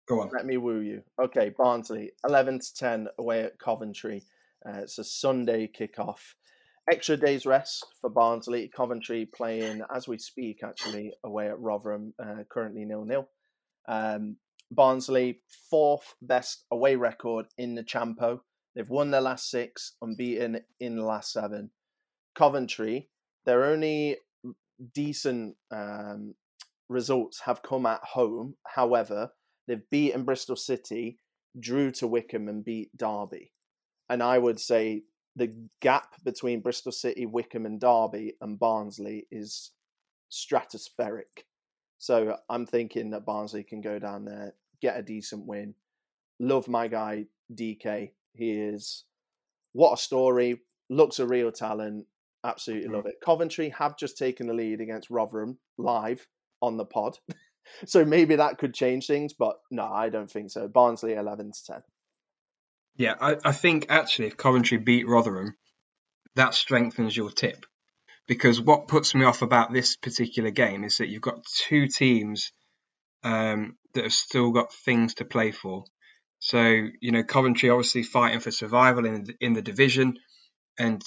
Go 0.08 0.22
on. 0.22 0.30
Let 0.34 0.46
me 0.46 0.58
woo 0.58 0.80
you. 0.80 1.04
Okay, 1.22 1.50
Barnsley, 1.56 2.12
11 2.28 2.60
to 2.60 2.74
10 2.76 3.08
away 3.20 3.44
at 3.44 3.60
Coventry. 3.60 4.24
Uh, 4.68 4.80
it's 4.80 4.98
a 4.98 5.04
Sunday 5.04 5.68
kickoff. 5.68 6.34
Extra 6.90 7.18
day's 7.18 7.46
rest 7.46 7.86
for 8.00 8.10
Barnsley. 8.10 8.72
Coventry 8.76 9.28
playing, 9.36 9.82
as 9.94 10.08
we 10.08 10.18
speak, 10.18 10.62
actually, 10.64 11.14
away 11.24 11.48
at 11.48 11.60
Rotherham, 11.60 12.14
uh, 12.20 12.44
currently 12.50 12.86
nil 12.86 13.06
nil. 13.06 13.28
Um, 13.88 14.38
Barnsley, 14.72 15.42
fourth 15.70 16.16
best 16.22 16.66
away 16.72 16.96
record 16.96 17.46
in 17.58 17.76
the 17.76 17.84
Champo. 17.84 18.40
They've 18.76 18.90
won 18.90 19.12
their 19.12 19.22
last 19.22 19.50
six, 19.50 19.94
unbeaten 20.02 20.62
in 20.80 20.96
the 20.98 21.06
last 21.06 21.32
seven. 21.32 21.72
Coventry, 22.36 23.10
their 23.46 23.66
only 23.66 24.18
decent 24.94 25.56
um, 25.72 26.36
results 26.90 27.42
have 27.42 27.64
come 27.64 27.86
at 27.86 28.04
home. 28.04 28.56
However, 28.66 29.32
they've 29.68 29.90
beaten 29.90 30.24
Bristol 30.24 30.56
City, 30.56 31.20
drew 31.60 31.92
to 31.92 32.08
Wycombe, 32.08 32.50
and 32.50 32.66
beat 32.66 32.90
Derby. 32.98 33.52
And 34.10 34.22
I 34.22 34.38
would 34.38 34.60
say 34.60 35.04
the 35.36 35.54
gap 35.82 36.16
between 36.24 36.62
Bristol 36.62 36.92
City, 36.92 37.26
Wycombe, 37.26 37.66
and 37.66 37.80
Derby 37.80 38.36
and 38.42 38.60
Barnsley 38.60 39.28
is 39.32 39.72
stratospheric. 40.32 41.44
So 41.98 42.38
I'm 42.50 42.66
thinking 42.66 43.12
that 43.12 43.26
Barnsley 43.26 43.64
can 43.64 43.82
go 43.82 44.00
down 44.00 44.26
there, 44.26 44.54
get 44.82 44.98
a 44.98 45.04
decent 45.04 45.46
win. 45.46 45.74
Love 46.40 46.68
my 46.68 46.88
guy 46.88 47.26
DK. 47.54 48.12
He 48.34 48.52
is 48.52 49.06
what 49.74 49.94
a 49.94 49.98
story. 49.98 50.62
Looks 50.90 51.20
a 51.20 51.26
real 51.26 51.52
talent. 51.52 52.06
Absolutely 52.44 52.88
mm-hmm. 52.88 52.96
love 52.96 53.06
it. 53.08 53.16
Coventry 53.24 53.70
have 53.70 53.98
just 53.98 54.18
taken 54.18 54.48
the 54.48 54.54
lead 54.54 54.82
against 54.82 55.10
Rotherham 55.10 55.58
live 55.78 56.28
on 56.62 56.78
the 56.78 56.86
pod. 56.86 57.18
so 57.86 58.06
maybe 58.06 58.36
that 58.36 58.58
could 58.58 58.74
change 58.74 59.08
things, 59.08 59.34
but 59.34 59.58
no, 59.72 59.86
I 59.86 60.10
don't 60.10 60.30
think 60.30 60.52
so. 60.52 60.68
Barnsley 60.68 61.14
11 61.14 61.52
to 61.52 61.66
10. 61.66 61.82
Yeah, 62.98 63.16
I, 63.20 63.38
I 63.44 63.52
think 63.52 63.88
actually 63.90 64.28
if 64.28 64.38
Coventry 64.38 64.78
beat 64.78 65.08
Rotherham, 65.08 65.56
that 66.36 66.54
strengthens 66.54 67.16
your 67.16 67.32
tip. 67.32 67.66
Because 68.28 68.60
what 68.60 68.88
puts 68.88 69.14
me 69.14 69.24
off 69.24 69.42
about 69.42 69.72
this 69.72 69.96
particular 69.98 70.50
game 70.50 70.84
is 70.84 70.98
that 70.98 71.10
you've 71.10 71.22
got 71.22 71.46
two 71.68 71.88
teams 71.88 72.52
um, 73.24 73.78
that 73.94 74.04
have 74.04 74.14
still 74.14 74.52
got 74.52 74.74
things 74.74 75.16
to 75.16 75.26
play 75.26 75.52
for. 75.52 75.84
So 76.40 76.88
you 77.02 77.12
know, 77.12 77.24
Coventry 77.24 77.70
obviously 77.70 78.04
fighting 78.04 78.40
for 78.40 78.52
survival 78.52 79.06
in 79.06 79.28
in 79.40 79.54
the 79.54 79.62
division, 79.62 80.18
and 80.78 81.02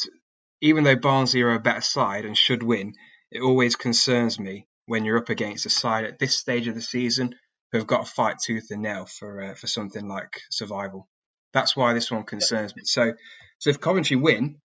even 0.61 0.85
though 0.85 0.97
Barnsley 0.97 1.43
are 1.43 1.55
a 1.55 1.61
better 1.61 1.81
side 1.81 2.25
and 2.25 2.37
should 2.37 2.63
win, 2.63 2.95
it 3.31 3.43
always 3.43 3.77
concerns 3.77 4.39
me 4.39 4.67
when 4.87 5.05
you're 5.05 5.19
up 5.19 5.29
against 5.29 5.67
a 5.67 5.71
side 5.71 6.05
at 6.05 6.19
this 6.19 6.39
stage 6.39 6.67
of 6.69 6.75
the 6.75 6.83
season 6.83 7.35
who 7.71 7.79
have 7.79 7.87
got 7.87 8.07
to 8.07 8.13
fight 8.13 8.37
tooth 8.45 8.69
and 8.71 8.83
nail 8.83 9.07
for 9.07 9.43
uh, 9.43 9.55
for 9.55 9.67
something 9.67 10.09
like 10.09 10.41
survival. 10.51 11.09
That's 11.53 11.77
why 11.77 11.95
this 11.95 12.11
one 12.11 12.25
concerns 12.25 12.77
me. 12.77 12.83
So, 12.85 13.15
so 13.59 13.71
if 13.71 13.81
Coventry 13.81 14.17
win, 14.17 14.59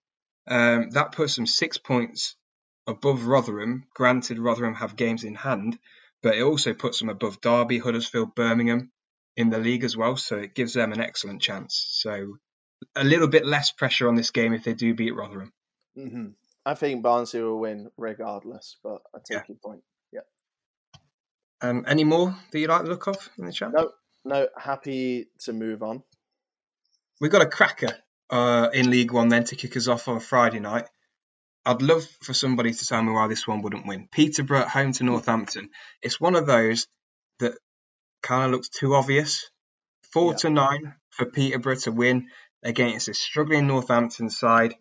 um, 0.47 0.91
that 0.91 1.13
puts 1.13 1.35
them 1.35 1.47
six 1.47 1.77
points 1.77 2.35
above 2.87 3.25
Rotherham. 3.25 3.85
Granted, 3.95 4.39
Rotherham 4.39 4.75
have 4.75 4.95
games 4.95 5.23
in 5.23 5.35
hand, 5.35 5.79
but 6.23 6.35
it 6.35 6.43
also 6.43 6.73
puts 6.73 6.99
them 6.99 7.09
above 7.09 7.41
Derby, 7.41 7.79
Huddersfield, 7.79 8.35
Birmingham 8.35 8.91
in 9.37 9.49
the 9.49 9.59
league 9.59 9.83
as 9.83 9.97
well. 9.97 10.17
So 10.17 10.37
it 10.37 10.55
gives 10.55 10.73
them 10.73 10.91
an 10.93 11.01
excellent 11.01 11.41
chance. 11.41 11.85
So 11.91 12.37
a 12.95 13.03
little 13.03 13.27
bit 13.29 13.45
less 13.45 13.71
pressure 13.71 14.07
on 14.09 14.15
this 14.15 14.31
game 14.31 14.53
if 14.53 14.63
they 14.63 14.73
do 14.73 14.93
beat 14.95 15.15
Rotherham. 15.15 15.53
hmm 15.95 16.27
I 16.65 16.75
think 16.75 17.03
Barnsley 17.03 17.41
will 17.41 17.59
win 17.59 17.91
regardless, 17.97 18.77
but 18.83 19.01
I 19.15 19.19
take 19.19 19.29
Yeah. 19.31 19.43
your 19.49 19.57
point. 19.63 19.83
Yeah. 20.13 20.21
Um, 21.61 21.85
any 21.87 22.03
more 22.05 22.35
that 22.51 22.59
you 22.59 22.67
like 22.67 22.83
the 22.83 22.89
look 22.89 23.07
of 23.07 23.29
in 23.37 23.45
the 23.47 23.53
chat? 23.53 23.71
No. 23.73 23.91
No, 24.25 24.47
happy 24.57 25.27
to 25.41 25.53
move 25.53 25.83
on. 25.83 26.03
We've 27.23 27.31
got 27.31 27.41
a 27.41 27.45
cracker 27.45 27.95
uh, 28.29 28.67
in 28.73 28.91
League 28.91 29.13
One 29.13 29.29
then 29.29 29.45
to 29.45 29.55
kick 29.55 29.77
us 29.77 29.87
off 29.87 30.09
on 30.09 30.17
a 30.17 30.19
Friday 30.19 30.59
night. 30.59 30.89
I'd 31.65 31.81
love 31.81 32.05
for 32.21 32.33
somebody 32.33 32.73
to 32.73 32.85
tell 32.85 33.01
me 33.01 33.13
why 33.13 33.29
this 33.29 33.47
one 33.47 33.61
wouldn't 33.61 33.87
win. 33.87 34.09
Peterborough 34.11 34.65
home 34.67 34.91
to 34.91 35.05
Northampton. 35.05 35.69
It's 36.01 36.19
one 36.19 36.35
of 36.35 36.47
those 36.47 36.85
that 37.39 37.53
kind 38.23 38.43
of 38.43 38.51
looks 38.51 38.67
too 38.67 38.93
obvious. 38.93 39.49
Four 40.11 40.31
Yeah. 40.31 40.37
to 40.39 40.49
nine 40.49 40.95
for 41.11 41.25
Peterborough 41.25 41.77
to 41.77 41.93
win 41.93 42.27
against 42.61 43.07
a 43.07 43.13
struggling 43.13 43.67
Northampton 43.67 44.29
side. 44.29 44.75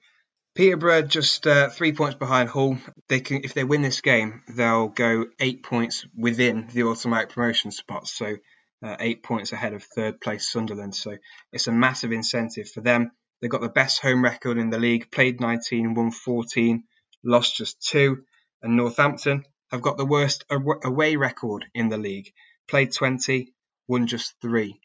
Peterborough 0.56 1.02
just 1.02 1.46
uh, 1.46 1.68
three 1.68 1.92
points 1.92 2.16
behind 2.16 2.48
Hull. 2.48 2.76
They 3.08 3.20
can, 3.20 3.42
if 3.44 3.54
they 3.54 3.62
win 3.62 3.82
this 3.82 4.00
game, 4.00 4.42
they'll 4.48 4.88
go 4.88 5.26
eight 5.38 5.62
points 5.62 6.04
within 6.18 6.66
the 6.72 6.82
automatic 6.82 7.28
promotion 7.28 7.70
spot. 7.70 8.08
So 8.08 8.38
uh, 8.82 8.96
eight 9.00 9.22
points 9.22 9.52
ahead 9.52 9.74
of 9.74 9.82
third 9.82 10.20
place 10.20 10.50
Sunderland. 10.50 10.94
So 10.94 11.16
it's 11.52 11.66
a 11.66 11.72
massive 11.72 12.12
incentive 12.12 12.68
for 12.70 12.80
them. 12.80 13.12
They've 13.40 13.50
got 13.50 13.60
the 13.60 13.68
best 13.68 14.00
home 14.00 14.22
record 14.22 14.58
in 14.58 14.70
the 14.70 14.78
league. 14.78 15.10
Played 15.10 15.40
19, 15.40 15.94
won 15.94 16.10
14, 16.10 16.84
lost 17.24 17.56
just 17.56 17.82
two. 17.82 18.24
And 18.62 18.76
Northampton 18.76 19.44
have 19.70 19.82
got 19.82 19.96
the 19.96 20.06
worst 20.06 20.44
away 20.50 21.16
record 21.16 21.64
in 21.74 21.88
the 21.88 21.98
league. 21.98 22.32
Played 22.68 22.92
20, 22.92 23.52
won 23.88 24.06
just 24.06 24.34
three. 24.40 24.80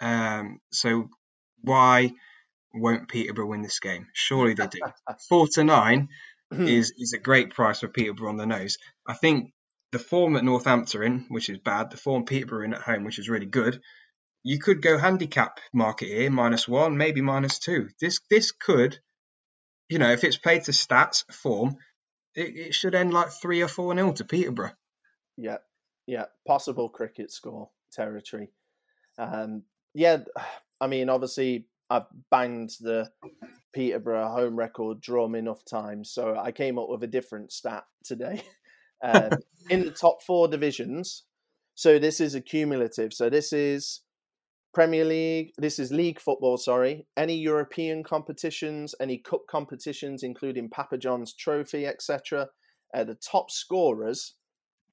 Um, 0.00 0.60
so 0.70 1.10
why 1.62 2.12
won't 2.72 3.08
Peterborough 3.08 3.48
win 3.48 3.62
this 3.62 3.80
game? 3.80 4.06
Surely 4.12 4.54
they 4.54 4.66
do. 4.66 4.78
Four 5.28 5.48
to 5.54 5.64
nine 5.64 6.08
is 6.52 6.92
is 6.98 7.12
a 7.12 7.18
great 7.18 7.50
price 7.50 7.80
for 7.80 7.88
Peterborough 7.88 8.30
on 8.30 8.36
the 8.36 8.46
nose. 8.46 8.78
I 9.06 9.14
think 9.14 9.52
the 9.92 9.98
form 9.98 10.34
that 10.34 10.44
Northampton 10.44 11.02
in, 11.02 11.26
which 11.28 11.48
is 11.48 11.58
bad, 11.58 11.90
the 11.90 11.96
form 11.96 12.24
Peterborough 12.24 12.64
in 12.64 12.74
at 12.74 12.82
home, 12.82 13.04
which 13.04 13.18
is 13.18 13.28
really 13.28 13.46
good. 13.46 13.80
You 14.42 14.58
could 14.58 14.82
go 14.82 14.96
handicap 14.96 15.58
market 15.72 16.06
here, 16.06 16.30
minus 16.30 16.66
one, 16.66 16.96
maybe 16.96 17.20
minus 17.20 17.58
two. 17.58 17.88
This 18.00 18.20
this 18.30 18.52
could, 18.52 18.98
you 19.88 19.98
know, 19.98 20.12
if 20.12 20.24
it's 20.24 20.38
played 20.38 20.64
to 20.64 20.72
stats 20.72 21.30
form, 21.32 21.76
it, 22.34 22.56
it 22.56 22.74
should 22.74 22.94
end 22.94 23.12
like 23.12 23.30
three 23.30 23.62
or 23.62 23.68
four 23.68 23.94
nil 23.94 24.12
to 24.14 24.24
Peterborough. 24.24 24.72
Yeah, 25.36 25.58
yeah, 26.06 26.26
possible 26.46 26.88
cricket 26.88 27.30
score 27.30 27.70
territory. 27.92 28.50
Um, 29.18 29.64
yeah, 29.94 30.18
I 30.80 30.86
mean, 30.86 31.10
obviously, 31.10 31.66
I've 31.90 32.06
banged 32.30 32.70
the 32.80 33.10
Peterborough 33.74 34.28
home 34.28 34.56
record 34.56 35.00
drum 35.00 35.34
enough 35.34 35.64
times, 35.64 36.10
so 36.10 36.36
I 36.38 36.52
came 36.52 36.78
up 36.78 36.88
with 36.88 37.02
a 37.02 37.08
different 37.08 37.52
stat 37.52 37.84
today. 38.04 38.42
Um, 39.02 39.30
in 39.70 39.84
the 39.84 39.90
top 39.90 40.22
four 40.22 40.48
divisions, 40.48 41.24
so 41.74 41.98
this 41.98 42.20
is 42.20 42.34
a 42.34 42.40
cumulative. 42.40 43.12
So 43.12 43.30
this 43.30 43.52
is 43.52 44.02
Premier 44.74 45.04
League. 45.04 45.52
This 45.58 45.78
is 45.78 45.90
league 45.90 46.20
football. 46.20 46.56
Sorry, 46.56 47.06
any 47.16 47.36
European 47.36 48.02
competitions, 48.02 48.94
any 49.00 49.18
cup 49.18 49.42
competitions, 49.48 50.22
including 50.22 50.68
Papa 50.68 50.98
John's 50.98 51.34
Trophy, 51.34 51.86
etc. 51.86 52.48
Uh, 52.94 53.04
the 53.04 53.14
top 53.14 53.50
scorers 53.50 54.34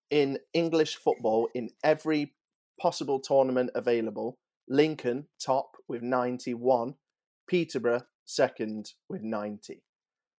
in 0.09 0.39
English 0.53 0.95
football 0.95 1.49
in 1.53 1.69
every 1.83 2.33
possible 2.79 3.19
tournament 3.19 3.69
available. 3.75 4.37
Lincoln 4.69 5.27
top 5.43 5.71
with 5.87 6.01
91, 6.01 6.95
Peterborough 7.47 8.01
second 8.25 8.93
with 9.09 9.21
90. 9.21 9.81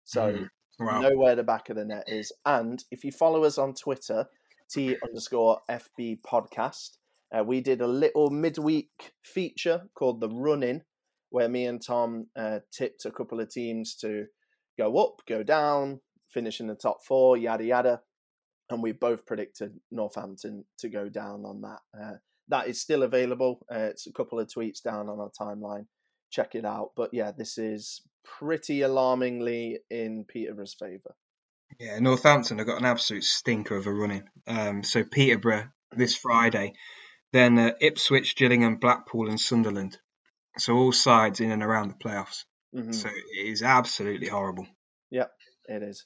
So 0.03 0.34
Mhm. 0.34 0.49
Wow. 0.79 1.01
know 1.01 1.17
where 1.17 1.35
the 1.35 1.43
back 1.43 1.69
of 1.69 1.75
the 1.75 1.85
net 1.85 2.05
is. 2.07 2.31
And 2.45 2.83
if 2.91 3.03
you 3.03 3.11
follow 3.11 3.43
us 3.43 3.57
on 3.57 3.73
Twitter, 3.73 4.27
T 4.69 4.95
underscore 5.03 5.59
FB 5.69 6.21
podcast, 6.21 6.97
uh, 7.35 7.43
we 7.43 7.61
did 7.61 7.81
a 7.81 7.87
little 7.87 8.29
midweek 8.29 9.13
feature 9.23 9.83
called 9.95 10.21
The 10.21 10.29
Run 10.29 10.63
In, 10.63 10.83
where 11.29 11.49
me 11.49 11.65
and 11.65 11.81
Tom 11.81 12.27
uh, 12.35 12.59
tipped 12.71 13.05
a 13.05 13.11
couple 13.11 13.39
of 13.39 13.49
teams 13.49 13.95
to 13.95 14.27
go 14.77 14.97
up, 14.97 15.21
go 15.27 15.43
down, 15.43 16.01
finish 16.29 16.59
in 16.59 16.67
the 16.67 16.75
top 16.75 17.03
four, 17.05 17.37
yada 17.37 17.65
yada. 17.65 18.01
And 18.69 18.83
we 18.83 18.91
both 18.91 19.25
predicted 19.25 19.79
Northampton 19.91 20.65
to 20.79 20.89
go 20.89 21.09
down 21.09 21.45
on 21.45 21.61
that. 21.61 21.79
Uh, 21.99 22.17
that 22.49 22.67
is 22.67 22.79
still 22.79 23.03
available. 23.03 23.65
Uh, 23.73 23.79
it's 23.79 24.07
a 24.07 24.13
couple 24.13 24.39
of 24.39 24.47
tweets 24.47 24.81
down 24.81 25.09
on 25.09 25.19
our 25.19 25.31
timeline. 25.39 25.85
Check 26.29 26.55
it 26.55 26.65
out. 26.65 26.91
But 26.95 27.13
yeah, 27.13 27.31
this 27.31 27.57
is 27.57 28.01
pretty 28.23 28.81
alarmingly 28.81 29.79
in 29.89 30.25
Peterborough's 30.25 30.73
favour. 30.73 31.15
Yeah, 31.79 31.99
Northampton 31.99 32.57
have 32.57 32.67
got 32.67 32.79
an 32.79 32.85
absolute 32.85 33.23
stinker 33.23 33.75
of 33.75 33.87
a 33.87 33.93
running. 33.93 34.23
Um, 34.47 34.83
so 34.83 35.03
Peterborough 35.03 35.69
this 35.95 36.15
Friday, 36.15 36.73
then 37.33 37.57
uh, 37.57 37.71
Ipswich, 37.81 38.35
Gillingham, 38.35 38.77
Blackpool, 38.77 39.29
and 39.29 39.39
Sunderland. 39.39 39.97
So 40.57 40.75
all 40.75 40.91
sides 40.91 41.39
in 41.39 41.51
and 41.51 41.63
around 41.63 41.89
the 41.89 41.95
playoffs. 41.95 42.45
Mhm. 42.75 42.93
So 42.93 43.09
it 43.09 43.47
is 43.47 43.63
absolutely 43.63 44.27
horrible. 44.27 44.67
Yep, 45.11 45.31
it 45.67 45.83
is. 45.83 46.05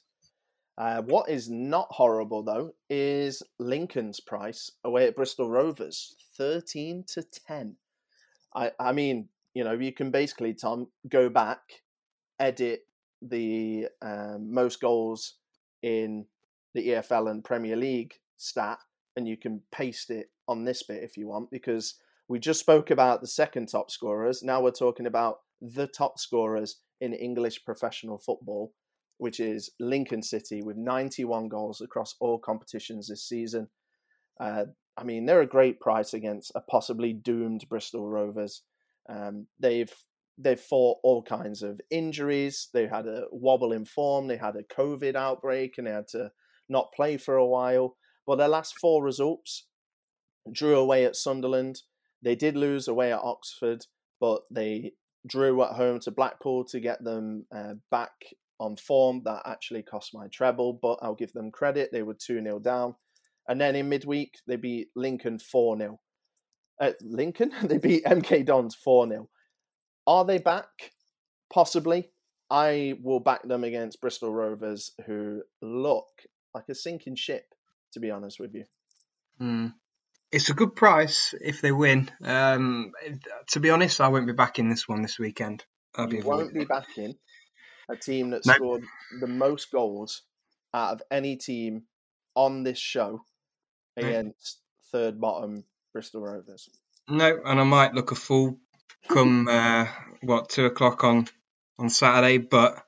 Uh, 0.78 1.02
what 1.02 1.28
is 1.28 1.50
not 1.50 1.88
horrible 1.90 2.42
though 2.42 2.72
is 2.88 3.42
Lincoln's 3.58 4.20
price 4.20 4.70
away 4.84 5.06
at 5.06 5.16
Bristol 5.16 5.48
Rovers, 5.48 6.14
thirteen 6.36 7.04
to 7.08 7.22
ten. 7.22 7.76
I, 8.54 8.72
I 8.78 8.92
mean, 8.92 9.28
you 9.54 9.64
know, 9.64 9.72
you 9.72 9.92
can 9.92 10.10
basically, 10.10 10.54
Tom, 10.54 10.88
go 11.08 11.28
back, 11.28 11.60
edit 12.40 12.82
the 13.20 13.88
um, 14.00 14.52
most 14.52 14.80
goals 14.80 15.34
in 15.82 16.26
the 16.74 16.88
EFL 16.88 17.30
and 17.30 17.44
Premier 17.44 17.76
League 17.76 18.14
stat, 18.36 18.78
and 19.16 19.28
you 19.28 19.36
can 19.36 19.60
paste 19.70 20.10
it 20.10 20.30
on 20.48 20.64
this 20.64 20.82
bit 20.82 21.02
if 21.02 21.16
you 21.16 21.28
want, 21.28 21.50
because 21.50 21.94
we 22.28 22.38
just 22.38 22.60
spoke 22.60 22.90
about 22.90 23.20
the 23.20 23.26
second 23.26 23.66
top 23.66 23.90
scorers. 23.90 24.42
Now 24.42 24.62
we're 24.62 24.70
talking 24.70 25.06
about 25.06 25.40
the 25.60 25.86
top 25.86 26.18
scorers 26.18 26.78
in 27.00 27.12
English 27.12 27.64
professional 27.64 28.18
football, 28.18 28.72
which 29.18 29.38
is 29.38 29.70
Lincoln 29.78 30.22
City 30.22 30.62
with 30.62 30.76
91 30.76 31.48
goals 31.48 31.80
across 31.80 32.14
all 32.20 32.38
competitions 32.38 33.08
this 33.08 33.22
season. 33.22 33.68
Uh, 34.40 34.64
I 34.96 35.04
mean, 35.04 35.26
they're 35.26 35.42
a 35.42 35.46
great 35.46 35.80
price 35.80 36.14
against 36.14 36.52
a 36.54 36.60
possibly 36.60 37.12
doomed 37.12 37.68
Bristol 37.68 38.08
Rovers. 38.08 38.62
Um, 39.08 39.46
they've 39.58 39.92
they've 40.38 40.60
fought 40.60 40.98
all 41.02 41.22
kinds 41.22 41.62
of 41.62 41.80
injuries. 41.90 42.68
They 42.72 42.86
had 42.86 43.06
a 43.06 43.24
wobble 43.30 43.72
in 43.72 43.84
form. 43.84 44.26
They 44.26 44.36
had 44.36 44.56
a 44.56 44.62
COVID 44.62 45.14
outbreak, 45.14 45.74
and 45.78 45.86
they 45.86 45.92
had 45.92 46.08
to 46.08 46.30
not 46.68 46.92
play 46.94 47.16
for 47.16 47.36
a 47.36 47.46
while. 47.46 47.96
But 48.26 48.36
their 48.36 48.48
last 48.48 48.78
four 48.80 49.02
results 49.02 49.66
drew 50.50 50.76
away 50.76 51.04
at 51.04 51.16
Sunderland. 51.16 51.82
They 52.22 52.34
did 52.34 52.56
lose 52.56 52.88
away 52.88 53.12
at 53.12 53.20
Oxford, 53.20 53.86
but 54.20 54.42
they 54.50 54.92
drew 55.26 55.62
at 55.62 55.72
home 55.72 56.00
to 56.00 56.10
Blackpool 56.10 56.64
to 56.66 56.80
get 56.80 57.02
them 57.02 57.46
uh, 57.54 57.74
back 57.90 58.12
on 58.58 58.76
form. 58.76 59.22
That 59.24 59.42
actually 59.44 59.82
cost 59.82 60.14
my 60.14 60.28
treble, 60.28 60.78
but 60.80 60.98
I'll 61.02 61.14
give 61.14 61.32
them 61.32 61.50
credit. 61.50 61.90
They 61.92 62.02
were 62.02 62.14
2 62.14 62.42
0 62.42 62.58
down. 62.60 62.94
And 63.48 63.60
then 63.60 63.74
in 63.74 63.88
midweek, 63.88 64.34
they 64.46 64.56
beat 64.56 64.88
Lincoln 64.94 65.38
4 65.38 65.78
0. 65.78 66.00
Uh, 66.80 66.92
Lincoln? 67.02 67.52
they 67.64 67.78
beat 67.78 68.04
MK 68.04 68.44
Dons 68.46 68.74
4 68.74 69.08
0. 69.08 69.28
Are 70.06 70.24
they 70.24 70.38
back? 70.38 70.92
Possibly. 71.52 72.10
I 72.50 72.94
will 73.02 73.20
back 73.20 73.42
them 73.44 73.64
against 73.64 74.00
Bristol 74.00 74.32
Rovers, 74.32 74.92
who 75.06 75.42
look 75.62 76.08
like 76.54 76.64
a 76.68 76.74
sinking 76.74 77.16
ship, 77.16 77.46
to 77.92 78.00
be 78.00 78.10
honest 78.10 78.38
with 78.38 78.54
you. 78.54 78.64
Mm. 79.40 79.72
It's 80.30 80.50
a 80.50 80.54
good 80.54 80.76
price 80.76 81.34
if 81.40 81.60
they 81.60 81.72
win. 81.72 82.10
Um, 82.22 82.92
to 83.50 83.60
be 83.60 83.70
honest, 83.70 84.00
I 84.00 84.08
won't 84.08 84.26
be 84.26 84.32
backing 84.32 84.68
this 84.68 84.88
one 84.88 85.02
this 85.02 85.18
weekend. 85.18 85.64
I'll 85.94 86.12
you 86.12 86.20
be 86.20 86.26
won't 86.26 86.54
be 86.54 86.64
backing 86.64 87.14
a 87.90 87.96
team 87.96 88.30
that 88.30 88.46
nope. 88.46 88.56
scored 88.56 88.84
the 89.20 89.26
most 89.26 89.70
goals 89.70 90.22
out 90.72 90.92
of 90.92 91.02
any 91.10 91.36
team 91.36 91.82
on 92.34 92.62
this 92.62 92.78
show 92.78 93.24
against 93.96 94.60
third 94.90 95.20
bottom 95.20 95.64
Bristol 95.92 96.22
Rovers. 96.22 96.68
No, 97.08 97.40
and 97.44 97.60
I 97.60 97.64
might 97.64 97.94
look 97.94 98.12
a 98.12 98.14
fool 98.14 98.58
come 99.08 99.48
uh, 99.50 99.86
what 100.22 100.48
two 100.48 100.66
o'clock 100.66 101.04
on 101.04 101.28
on 101.78 101.90
Saturday, 101.90 102.38
but 102.38 102.82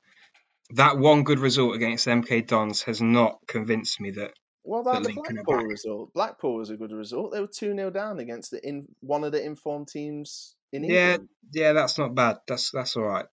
that 0.71 0.97
one 0.97 1.23
good 1.23 1.39
result 1.39 1.75
against 1.75 2.07
MK 2.07 2.47
Dons 2.47 2.83
has 2.83 3.01
not 3.01 3.39
convinced 3.47 3.99
me 4.01 4.11
that. 4.11 4.31
What 4.63 4.79
about 4.79 5.03
the 5.03 5.13
Blackpool 5.13 5.67
result? 5.67 6.13
Blackpool 6.13 6.55
was 6.55 6.71
a 6.71 6.77
good 6.77 6.91
result. 6.91 7.33
They 7.33 7.39
were 7.39 7.47
two 7.47 7.75
0 7.75 7.91
down 7.91 8.19
against 8.19 8.49
the 8.49 8.67
in 8.67 8.87
one 9.01 9.23
of 9.23 9.31
the 9.31 9.43
informed 9.43 9.89
teams 9.89 10.55
in 10.73 10.85
England. 10.85 11.29
Yeah, 11.51 11.67
yeah, 11.67 11.73
that's 11.73 11.99
not 11.99 12.15
bad. 12.15 12.37
That's 12.47 12.71
that's 12.71 12.95
all 12.95 13.03
right. 13.03 13.25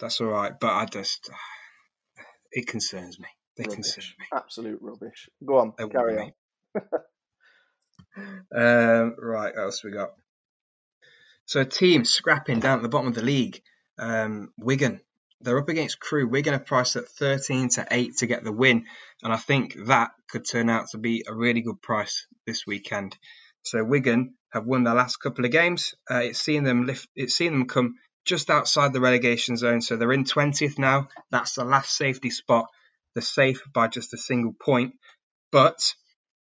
That's 0.00 0.20
all 0.20 0.28
right. 0.28 0.52
But 0.58 0.72
I 0.72 0.86
just 0.86 1.30
it 2.50 2.66
concerns 2.66 3.20
me. 3.20 3.28
They 3.56 3.64
rubbish. 3.64 3.76
concern 3.76 4.04
me. 4.18 4.26
Absolute 4.32 4.78
rubbish. 4.82 5.28
Go 5.44 5.58
on, 5.58 5.74
they 5.78 5.88
carry 5.88 6.18
on. 6.18 6.32
um, 8.54 9.16
right, 9.18 9.52
else 9.56 9.82
we 9.84 9.90
got? 9.90 10.10
So 11.46 11.60
a 11.60 11.64
team 11.64 12.04
scrapping 12.04 12.60
down 12.60 12.78
at 12.78 12.82
the 12.82 12.88
bottom 12.88 13.08
of 13.08 13.14
the 13.14 13.22
league. 13.22 13.62
Um, 13.98 14.52
Wigan. 14.58 15.00
They're 15.40 15.58
up 15.58 15.68
against 15.68 16.00
Crewe. 16.00 16.28
Wigan 16.28 16.54
are 16.54 16.58
priced 16.58 16.96
at 16.96 17.08
13 17.08 17.68
to 17.70 17.86
8 17.88 18.16
to 18.18 18.26
get 18.26 18.42
the 18.42 18.52
win. 18.52 18.86
And 19.22 19.32
I 19.32 19.36
think 19.36 19.76
that 19.86 20.10
could 20.28 20.44
turn 20.44 20.68
out 20.68 20.88
to 20.90 20.98
be 20.98 21.24
a 21.26 21.34
really 21.34 21.60
good 21.60 21.80
price 21.80 22.26
this 22.44 22.66
weekend. 22.66 23.16
So 23.62 23.84
Wigan 23.84 24.34
have 24.52 24.66
won 24.66 24.84
their 24.84 24.94
last 24.94 25.18
couple 25.18 25.44
of 25.44 25.52
games. 25.52 25.94
Uh, 26.10 26.22
it's 26.24 26.40
seen 26.40 26.64
them 26.64 26.86
lift. 26.86 27.08
It's 27.14 27.34
seen 27.34 27.52
them 27.52 27.66
come 27.66 27.94
just 28.24 28.50
outside 28.50 28.92
the 28.92 29.00
relegation 29.00 29.56
zone. 29.56 29.80
So 29.80 29.96
they're 29.96 30.12
in 30.12 30.24
20th 30.24 30.78
now. 30.78 31.08
That's 31.30 31.54
the 31.54 31.64
last 31.64 31.96
safety 31.96 32.30
spot. 32.30 32.66
They're 33.14 33.22
safe 33.22 33.62
by 33.72 33.88
just 33.88 34.12
a 34.14 34.18
single 34.18 34.52
point. 34.52 34.94
But 35.50 35.94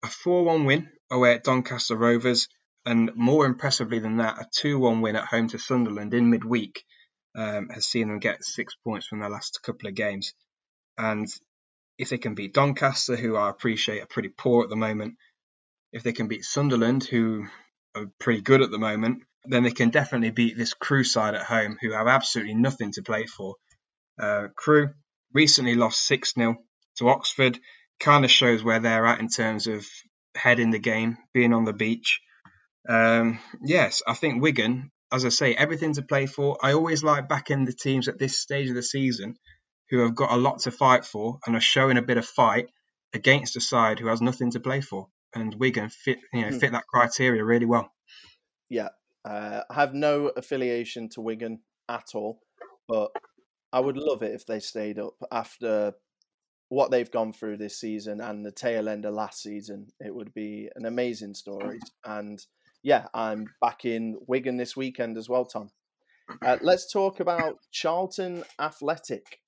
a 0.02 0.08
4 0.08 0.44
1 0.44 0.64
win 0.64 0.90
away 1.10 1.34
at 1.34 1.44
Doncaster 1.44 1.96
Rovers, 1.96 2.48
and 2.84 3.14
more 3.14 3.46
impressively 3.46 3.98
than 3.98 4.16
that, 4.18 4.38
a 4.38 4.46
2 4.52 4.78
1 4.78 5.00
win 5.00 5.16
at 5.16 5.26
home 5.26 5.48
to 5.48 5.58
Sunderland 5.58 6.14
in 6.14 6.30
midweek 6.30 6.84
um, 7.34 7.68
has 7.68 7.86
seen 7.86 8.08
them 8.08 8.18
get 8.18 8.44
six 8.44 8.74
points 8.84 9.06
from 9.06 9.20
their 9.20 9.30
last 9.30 9.60
couple 9.62 9.88
of 9.88 9.94
games. 9.94 10.34
And 10.98 11.26
if 11.98 12.10
they 12.10 12.18
can 12.18 12.34
beat 12.34 12.54
Doncaster, 12.54 13.16
who 13.16 13.36
I 13.36 13.48
appreciate 13.48 14.02
are 14.02 14.06
pretty 14.06 14.28
poor 14.28 14.64
at 14.64 14.70
the 14.70 14.76
moment, 14.76 15.14
if 15.92 16.02
they 16.02 16.12
can 16.12 16.28
beat 16.28 16.44
Sunderland, 16.44 17.04
who 17.04 17.46
are 17.94 18.06
pretty 18.18 18.40
good 18.40 18.62
at 18.62 18.70
the 18.70 18.78
moment, 18.78 19.22
then 19.44 19.62
they 19.62 19.70
can 19.70 19.90
definitely 19.90 20.30
beat 20.30 20.56
this 20.56 20.74
Crewe 20.74 21.04
side 21.04 21.34
at 21.34 21.42
home, 21.46 21.76
who 21.80 21.92
have 21.92 22.06
absolutely 22.06 22.54
nothing 22.54 22.92
to 22.92 23.02
play 23.02 23.26
for. 23.26 23.56
Uh, 24.20 24.48
Crewe 24.56 24.90
recently 25.32 25.74
lost 25.74 26.06
6 26.06 26.34
0 26.34 26.56
to 26.98 27.08
Oxford, 27.08 27.58
kind 28.02 28.24
of 28.24 28.30
shows 28.30 28.62
where 28.62 28.80
they're 28.80 29.06
at 29.06 29.20
in 29.20 29.28
terms 29.28 29.66
of 29.66 29.86
head 30.34 30.58
in 30.58 30.70
the 30.70 30.78
game, 30.78 31.16
being 31.32 31.52
on 31.52 31.64
the 31.64 31.72
beach. 31.72 32.20
Um, 32.88 33.38
yes, 33.64 34.02
I 34.06 34.14
think 34.14 34.42
Wigan, 34.42 34.90
as 35.12 35.24
I 35.24 35.28
say, 35.28 35.54
everything 35.54 35.94
to 35.94 36.02
play 36.02 36.26
for. 36.26 36.58
I 36.62 36.72
always 36.72 37.04
like 37.04 37.28
backing 37.28 37.64
the 37.64 37.72
teams 37.72 38.08
at 38.08 38.18
this 38.18 38.38
stage 38.38 38.68
of 38.68 38.74
the 38.74 38.82
season 38.82 39.36
who 39.90 40.00
have 40.00 40.14
got 40.14 40.32
a 40.32 40.36
lot 40.36 40.60
to 40.60 40.70
fight 40.70 41.04
for 41.04 41.38
and 41.46 41.54
are 41.54 41.60
showing 41.60 41.96
a 41.96 42.02
bit 42.02 42.16
of 42.16 42.26
fight 42.26 42.68
against 43.12 43.56
a 43.56 43.60
side 43.60 43.98
who 43.98 44.08
has 44.08 44.20
nothing 44.20 44.50
to 44.52 44.60
play 44.60 44.80
for. 44.80 45.06
And 45.34 45.54
Wigan 45.54 45.90
fit, 45.90 46.18
you 46.32 46.42
know, 46.42 46.48
hmm. 46.48 46.58
fit 46.58 46.72
that 46.72 46.86
criteria 46.86 47.44
really 47.44 47.66
well. 47.66 47.90
Yeah, 48.68 48.88
uh, 49.24 49.60
I 49.70 49.74
have 49.74 49.94
no 49.94 50.28
affiliation 50.28 51.08
to 51.10 51.20
Wigan 51.20 51.60
at 51.88 52.08
all, 52.14 52.40
but 52.88 53.10
I 53.72 53.80
would 53.80 53.96
love 53.96 54.22
it 54.22 54.34
if 54.34 54.46
they 54.46 54.60
stayed 54.60 54.98
up 54.98 55.14
after 55.30 55.92
what 56.72 56.90
they've 56.90 57.10
gone 57.10 57.34
through 57.34 57.58
this 57.58 57.78
season 57.78 58.22
and 58.22 58.46
the 58.46 58.50
tail 58.50 58.88
end 58.88 59.04
of 59.04 59.12
last 59.12 59.42
season. 59.42 59.88
It 60.00 60.14
would 60.14 60.32
be 60.32 60.70
an 60.74 60.86
amazing 60.86 61.34
story. 61.34 61.78
And 62.06 62.42
yeah, 62.82 63.08
I'm 63.12 63.44
back 63.60 63.84
in 63.84 64.16
Wigan 64.26 64.56
this 64.56 64.74
weekend 64.74 65.18
as 65.18 65.28
well, 65.28 65.44
Tom. 65.44 65.68
Uh, 66.40 66.56
let's 66.62 66.90
talk 66.90 67.20
about 67.20 67.58
Charlton 67.72 68.44
Athletic. 68.58 69.40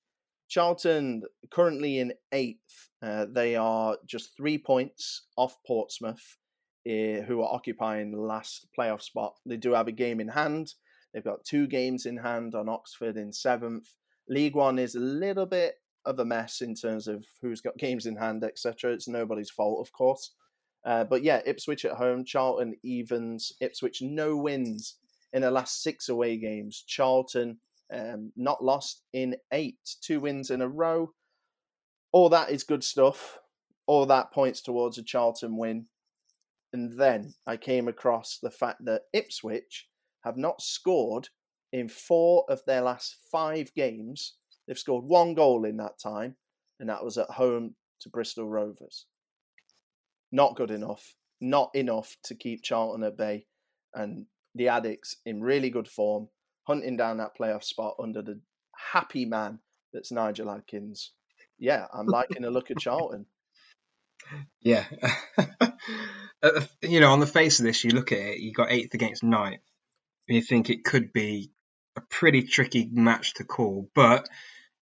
Charlton 0.49 1.23
currently 1.49 1.97
in 1.97 2.13
eighth. 2.31 2.89
Uh, 3.01 3.25
they 3.27 3.55
are 3.55 3.97
just 4.05 4.37
three 4.37 4.59
points 4.59 5.23
off 5.35 5.57
Portsmouth, 5.65 6.37
uh, 6.87 7.25
who 7.25 7.41
are 7.41 7.51
occupying 7.51 8.11
the 8.11 8.21
last 8.21 8.67
playoff 8.77 9.01
spot. 9.01 9.33
They 9.47 9.57
do 9.57 9.71
have 9.71 9.87
a 9.87 9.91
game 9.91 10.19
in 10.19 10.27
hand. 10.27 10.75
They've 11.11 11.23
got 11.23 11.43
two 11.43 11.65
games 11.65 12.05
in 12.05 12.17
hand 12.17 12.53
on 12.53 12.69
Oxford 12.69 13.17
in 13.17 13.33
seventh. 13.33 13.87
League 14.29 14.55
One 14.55 14.77
is 14.77 14.93
a 14.93 14.99
little 14.99 15.47
bit 15.47 15.79
of 16.05 16.19
a 16.19 16.25
mess 16.25 16.61
in 16.61 16.75
terms 16.75 17.07
of 17.07 17.25
who's 17.41 17.61
got 17.61 17.77
games 17.77 18.05
in 18.05 18.15
hand, 18.15 18.43
etc. 18.43 18.91
It's 18.91 19.07
nobody's 19.07 19.49
fault, 19.49 19.85
of 19.85 19.91
course. 19.91 20.31
Uh, 20.85 21.03
but 21.03 21.23
yeah, 21.23 21.41
Ipswich 21.45 21.85
at 21.85 21.93
home, 21.93 22.23
Charlton 22.23 22.75
evens, 22.83 23.53
Ipswich 23.59 24.01
no 24.01 24.37
wins 24.37 24.97
in 25.33 25.41
the 25.41 25.51
last 25.51 25.81
six 25.81 26.09
away 26.09 26.37
games. 26.37 26.83
Charlton 26.87 27.57
um, 27.91 28.31
not 28.35 28.63
lost 28.63 29.01
in 29.13 29.35
eight, 29.51 29.77
two 30.01 30.19
wins 30.19 30.51
in 30.51 30.61
a 30.61 30.67
row. 30.67 31.11
All 32.11 32.29
that 32.29 32.51
is 32.51 32.63
good 32.63 32.83
stuff. 32.83 33.39
All 33.87 34.05
that 34.05 34.31
points 34.31 34.61
towards 34.61 34.97
a 34.97 35.03
Charlton 35.03 35.57
win. 35.57 35.85
And 36.73 36.97
then 36.97 37.33
I 37.47 37.57
came 37.57 37.87
across 37.87 38.39
the 38.41 38.51
fact 38.51 38.83
that 38.85 39.03
Ipswich 39.13 39.87
have 40.23 40.37
not 40.37 40.61
scored 40.61 41.29
in 41.71 41.87
four 41.87 42.45
of 42.49 42.61
their 42.65 42.81
last 42.81 43.17
five 43.31 43.73
games 43.73 44.35
They've 44.67 44.77
scored 44.77 45.05
one 45.05 45.33
goal 45.33 45.65
in 45.65 45.77
that 45.77 45.99
time, 45.99 46.35
and 46.79 46.89
that 46.89 47.03
was 47.03 47.17
at 47.17 47.29
home 47.29 47.75
to 48.01 48.09
Bristol 48.09 48.47
Rovers. 48.49 49.05
Not 50.31 50.55
good 50.55 50.71
enough. 50.71 51.15
Not 51.39 51.71
enough 51.75 52.15
to 52.25 52.35
keep 52.35 52.63
Charlton 52.63 53.03
at 53.03 53.17
bay. 53.17 53.45
And 53.93 54.25
the 54.55 54.65
Addicks 54.65 55.15
in 55.25 55.41
really 55.41 55.69
good 55.69 55.87
form, 55.87 56.29
hunting 56.63 56.97
down 56.97 57.17
that 57.17 57.37
playoff 57.39 57.63
spot 57.63 57.95
under 58.01 58.21
the 58.21 58.39
happy 58.91 59.25
man 59.25 59.59
that's 59.93 60.11
Nigel 60.11 60.51
Adkins. 60.51 61.11
Yeah, 61.57 61.85
I'm 61.93 62.07
liking 62.07 62.43
a 62.43 62.49
look 62.49 62.71
at 62.71 62.79
Charlton. 62.79 63.25
Yeah. 64.61 64.85
You 66.83 66.99
know, 66.99 67.11
on 67.11 67.19
the 67.19 67.25
face 67.25 67.59
of 67.59 67.65
this, 67.65 67.83
you 67.83 67.89
look 67.89 68.11
at 68.11 68.19
it, 68.19 68.39
you 68.39 68.53
got 68.53 68.71
eighth 68.71 68.93
against 68.93 69.23
ninth, 69.23 69.63
and 70.27 70.35
you 70.35 70.43
think 70.43 70.69
it 70.69 70.83
could 70.83 71.11
be 71.11 71.49
a 71.95 72.01
pretty 72.01 72.43
tricky 72.43 72.89
match 72.91 73.35
to 73.35 73.43
call. 73.43 73.89
But 73.95 74.27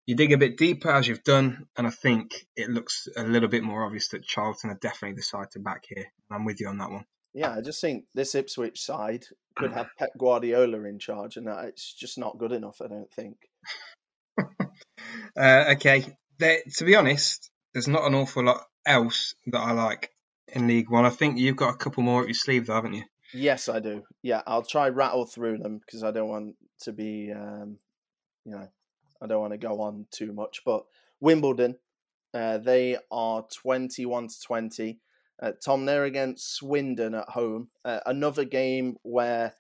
you 0.05 0.15
dig 0.15 0.33
a 0.33 0.37
bit 0.37 0.57
deeper 0.57 0.89
as 0.89 1.07
you've 1.07 1.23
done, 1.23 1.67
and 1.77 1.87
I 1.87 1.89
think 1.89 2.45
it 2.55 2.69
looks 2.69 3.07
a 3.15 3.23
little 3.23 3.49
bit 3.49 3.63
more 3.63 3.85
obvious 3.85 4.09
that 4.09 4.25
Charlton 4.25 4.69
are 4.69 4.77
definitely 4.81 5.15
the 5.15 5.23
side 5.23 5.51
to 5.51 5.59
back 5.59 5.85
here. 5.87 6.05
I'm 6.29 6.45
with 6.45 6.59
you 6.59 6.67
on 6.67 6.77
that 6.79 6.91
one. 6.91 7.05
Yeah, 7.33 7.53
I 7.53 7.61
just 7.61 7.81
think 7.81 8.05
this 8.13 8.35
Ipswich 8.35 8.81
side 8.81 9.25
could 9.55 9.71
have 9.71 9.87
Pep 9.97 10.11
Guardiola 10.17 10.83
in 10.83 10.99
charge, 10.99 11.37
and 11.37 11.47
that 11.47 11.65
it's 11.65 11.93
just 11.93 12.17
not 12.17 12.37
good 12.37 12.51
enough. 12.51 12.81
I 12.83 12.87
don't 12.87 13.11
think. 13.11 13.37
uh, 15.37 15.73
okay, 15.75 16.05
there, 16.37 16.59
to 16.77 16.85
be 16.85 16.95
honest, 16.95 17.49
there's 17.73 17.87
not 17.87 18.05
an 18.05 18.15
awful 18.15 18.43
lot 18.43 18.61
else 18.85 19.35
that 19.47 19.59
I 19.59 19.71
like 19.71 20.11
in 20.47 20.67
League 20.67 20.89
One. 20.89 21.05
I 21.05 21.09
think 21.09 21.39
you've 21.39 21.55
got 21.55 21.73
a 21.73 21.77
couple 21.77 22.03
more 22.03 22.21
up 22.21 22.27
your 22.27 22.35
sleeve, 22.35 22.67
though, 22.67 22.75
haven't 22.75 22.93
you? 22.93 23.03
Yes, 23.33 23.67
I 23.67 23.79
do. 23.79 24.03
Yeah, 24.21 24.41
I'll 24.45 24.63
try 24.63 24.89
rattle 24.89 25.25
through 25.25 25.57
them 25.57 25.79
because 25.79 26.03
I 26.03 26.11
don't 26.11 26.29
want 26.29 26.55
to 26.81 26.93
be, 26.93 27.31
um, 27.31 27.77
you 28.45 28.51
know, 28.51 28.67
I 29.21 29.27
don't 29.27 29.41
want 29.41 29.53
to 29.53 29.57
go 29.57 29.81
on 29.81 30.05
too 30.11 30.33
much. 30.33 30.61
But 30.65 30.85
Wimbledon, 31.19 31.77
uh, 32.33 32.59
they 32.59 32.97
are 33.11 33.45
twenty-one 33.51 34.27
to 34.27 34.41
twenty. 34.41 34.99
Uh, 35.41 35.53
Tom, 35.63 35.85
they're 35.85 36.05
against 36.05 36.55
Swindon 36.55 37.15
at 37.15 37.29
home. 37.29 37.69
Uh, 37.83 37.99
another 38.05 38.45
game 38.45 38.97
where, 39.01 39.53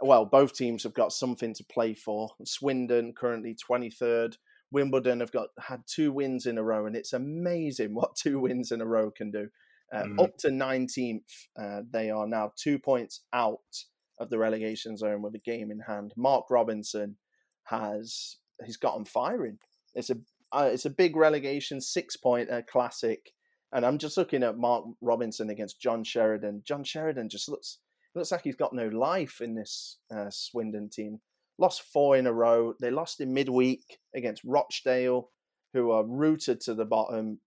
well, 0.00 0.24
both 0.24 0.54
teams 0.54 0.84
have 0.84 0.94
got 0.94 1.12
something 1.12 1.52
to 1.54 1.64
play 1.64 1.94
for. 1.94 2.30
Swindon 2.44 3.12
currently 3.12 3.54
twenty 3.54 3.90
third. 3.90 4.36
Wimbledon 4.70 5.20
have 5.20 5.32
got 5.32 5.48
had 5.58 5.82
two 5.86 6.12
wins 6.12 6.46
in 6.46 6.58
a 6.58 6.62
row, 6.62 6.86
and 6.86 6.94
it's 6.94 7.12
amazing 7.12 7.94
what 7.96 8.14
two 8.14 8.38
wins 8.38 8.70
in 8.70 8.80
a 8.80 8.86
row 8.86 9.10
can 9.10 9.32
do. 9.32 9.48
Uh, 9.92 10.02
mm. 10.02 10.22
Up 10.22 10.36
to 10.38 10.48
19th, 10.48 11.20
uh, 11.60 11.82
they 11.90 12.10
are 12.10 12.26
now 12.26 12.52
two 12.56 12.78
points 12.78 13.22
out 13.32 13.60
of 14.18 14.30
the 14.30 14.38
relegation 14.38 14.96
zone 14.96 15.22
with 15.22 15.34
a 15.34 15.38
game 15.38 15.70
in 15.70 15.80
hand. 15.80 16.12
Mark 16.16 16.46
Robinson 16.50 17.16
has 17.64 18.36
he's 18.64 18.76
gotten 18.76 19.04
firing. 19.04 19.58
It's 19.94 20.10
a 20.10 20.16
uh, 20.52 20.70
it's 20.72 20.86
a 20.86 20.90
big 20.90 21.16
relegation 21.16 21.80
six 21.80 22.16
point 22.16 22.50
uh, 22.50 22.62
classic, 22.62 23.32
and 23.72 23.84
I'm 23.84 23.98
just 23.98 24.16
looking 24.16 24.42
at 24.42 24.58
Mark 24.58 24.84
Robinson 25.00 25.50
against 25.50 25.80
John 25.80 26.04
Sheridan. 26.04 26.62
John 26.64 26.84
Sheridan 26.84 27.28
just 27.28 27.48
looks 27.48 27.78
looks 28.14 28.32
like 28.32 28.42
he's 28.42 28.56
got 28.56 28.72
no 28.72 28.88
life 28.88 29.40
in 29.40 29.54
this 29.54 29.98
uh, 30.14 30.30
Swindon 30.30 30.88
team. 30.88 31.20
Lost 31.58 31.82
four 31.82 32.16
in 32.16 32.26
a 32.26 32.32
row. 32.32 32.74
They 32.80 32.90
lost 32.90 33.20
in 33.20 33.32
midweek 33.32 33.98
against 34.14 34.42
Rochdale, 34.44 35.30
who 35.72 35.90
are 35.90 36.04
rooted 36.04 36.60
to 36.62 36.74
the 36.74 36.84
bottom. 36.84 37.40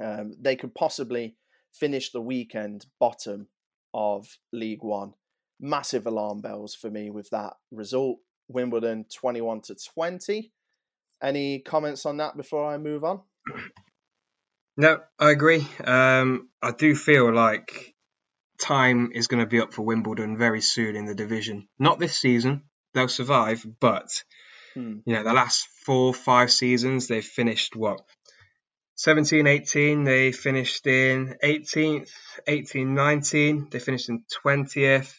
Um, 0.00 0.34
they 0.40 0.56
could 0.56 0.74
possibly 0.74 1.36
finish 1.72 2.10
the 2.10 2.20
weekend 2.20 2.86
bottom 3.00 3.48
of 3.94 4.38
League 4.52 4.82
One. 4.82 5.14
Massive 5.60 6.06
alarm 6.06 6.40
bells 6.40 6.74
for 6.74 6.90
me 6.90 7.10
with 7.10 7.30
that 7.30 7.54
result. 7.70 8.18
Wimbledon 8.48 9.06
21 9.14 9.62
to 9.62 9.76
20. 9.94 10.52
Any 11.22 11.60
comments 11.60 12.04
on 12.04 12.16
that 12.18 12.36
before 12.36 12.72
I 12.72 12.78
move 12.78 13.04
on? 13.04 13.20
No, 14.76 15.00
I 15.18 15.30
agree. 15.30 15.66
Um, 15.84 16.48
I 16.62 16.72
do 16.72 16.94
feel 16.94 17.32
like 17.32 17.94
time 18.58 19.10
is 19.12 19.26
going 19.26 19.42
to 19.42 19.48
be 19.48 19.60
up 19.60 19.74
for 19.74 19.82
Wimbledon 19.82 20.38
very 20.38 20.60
soon 20.60 20.96
in 20.96 21.04
the 21.04 21.14
division. 21.14 21.68
Not 21.78 21.98
this 21.98 22.18
season, 22.18 22.62
they'll 22.94 23.08
survive, 23.08 23.66
but 23.80 24.08
hmm. 24.74 24.98
you 25.04 25.14
know 25.14 25.24
the 25.24 25.32
last 25.32 25.68
four, 25.84 26.14
five 26.14 26.50
seasons 26.50 27.06
they've 27.06 27.24
finished 27.24 27.76
what 27.76 28.00
17 29.02 29.48
18, 29.48 30.04
they 30.04 30.30
finished 30.30 30.86
in 30.86 31.34
18th, 31.42 32.12
18 32.46 32.94
19, 32.94 33.66
they 33.68 33.80
finished 33.80 34.08
in 34.08 34.22
20th, 34.46 35.12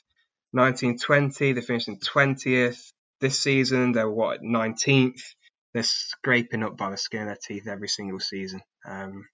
19 0.53 0.99
20, 0.99 1.51
they 1.51 1.59
finished 1.59 1.89
in 1.89 1.97
20th. 1.97 2.93
This 3.19 3.41
season, 3.41 3.91
they're 3.91 4.09
what, 4.09 4.41
19th? 4.41 5.19
They're 5.73 5.83
scraping 5.83 6.63
up 6.63 6.77
by 6.77 6.91
the 6.91 6.97
skin 6.97 7.23
of 7.23 7.27
their 7.27 7.37
teeth 7.45 7.67
every 7.67 7.89
single 7.89 8.21
season. 8.21 8.61
Um, 8.87 9.27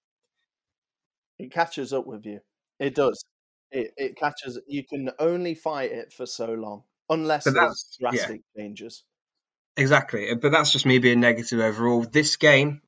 it 1.38 1.52
catches 1.52 1.94
up 1.94 2.08
with 2.08 2.26
you. 2.26 2.40
It 2.80 2.96
does. 2.96 3.24
It, 3.72 3.94
it 3.98 4.18
catches. 4.18 4.60
You 4.68 4.84
can 4.84 5.12
only 5.20 5.54
fight 5.54 5.92
it 5.92 6.12
for 6.12 6.26
so 6.26 6.48
long, 6.54 6.86
unless 7.08 7.44
there's 7.44 7.98
drastic 8.00 8.42
yeah. 8.56 8.64
changes. 8.64 9.04
Exactly, 9.78 10.34
but 10.34 10.52
that's 10.52 10.72
just 10.72 10.88
me 10.88 10.98
being 10.98 11.20
negative 11.20 11.60
overall. 11.60 12.02
This 12.02 12.38
game, 12.38 12.82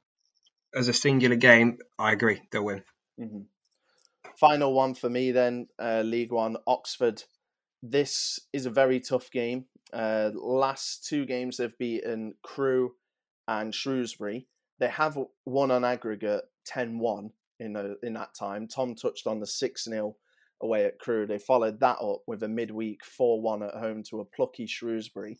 as 0.75 0.87
a 0.87 0.93
singular 0.93 1.35
game, 1.35 1.77
I 1.99 2.11
agree 2.11 2.41
they'll 2.51 2.65
win. 2.65 2.83
Mm-hmm. 3.19 3.41
Final 4.37 4.73
one 4.73 4.93
for 4.93 5.09
me 5.09 5.31
then, 5.31 5.67
uh, 5.79 6.01
League 6.01 6.31
One, 6.31 6.57
Oxford. 6.65 7.23
This 7.83 8.39
is 8.53 8.65
a 8.65 8.71
very 8.71 8.99
tough 8.99 9.29
game. 9.31 9.65
Uh, 9.93 10.31
last 10.33 11.05
two 11.07 11.25
games 11.25 11.57
they've 11.57 11.77
beaten 11.77 12.35
Crewe 12.43 12.93
and 13.47 13.73
Shrewsbury. 13.73 14.47
They 14.79 14.87
have 14.87 15.17
won 15.45 15.71
on 15.71 15.83
aggregate 15.83 16.43
10-1 16.73 17.31
in 17.59 17.95
in 18.01 18.13
that 18.13 18.33
time. 18.33 18.67
Tom 18.67 18.95
touched 18.95 19.27
on 19.27 19.39
the 19.39 19.45
6-0 19.45 20.13
away 20.61 20.85
at 20.85 20.99
Crewe. 20.99 21.27
They 21.27 21.39
followed 21.39 21.79
that 21.79 21.97
up 22.01 22.21
with 22.27 22.43
a 22.43 22.47
midweek 22.47 23.01
4-1 23.19 23.67
at 23.67 23.79
home 23.79 24.03
to 24.09 24.21
a 24.21 24.25
plucky 24.25 24.65
Shrewsbury. 24.65 25.37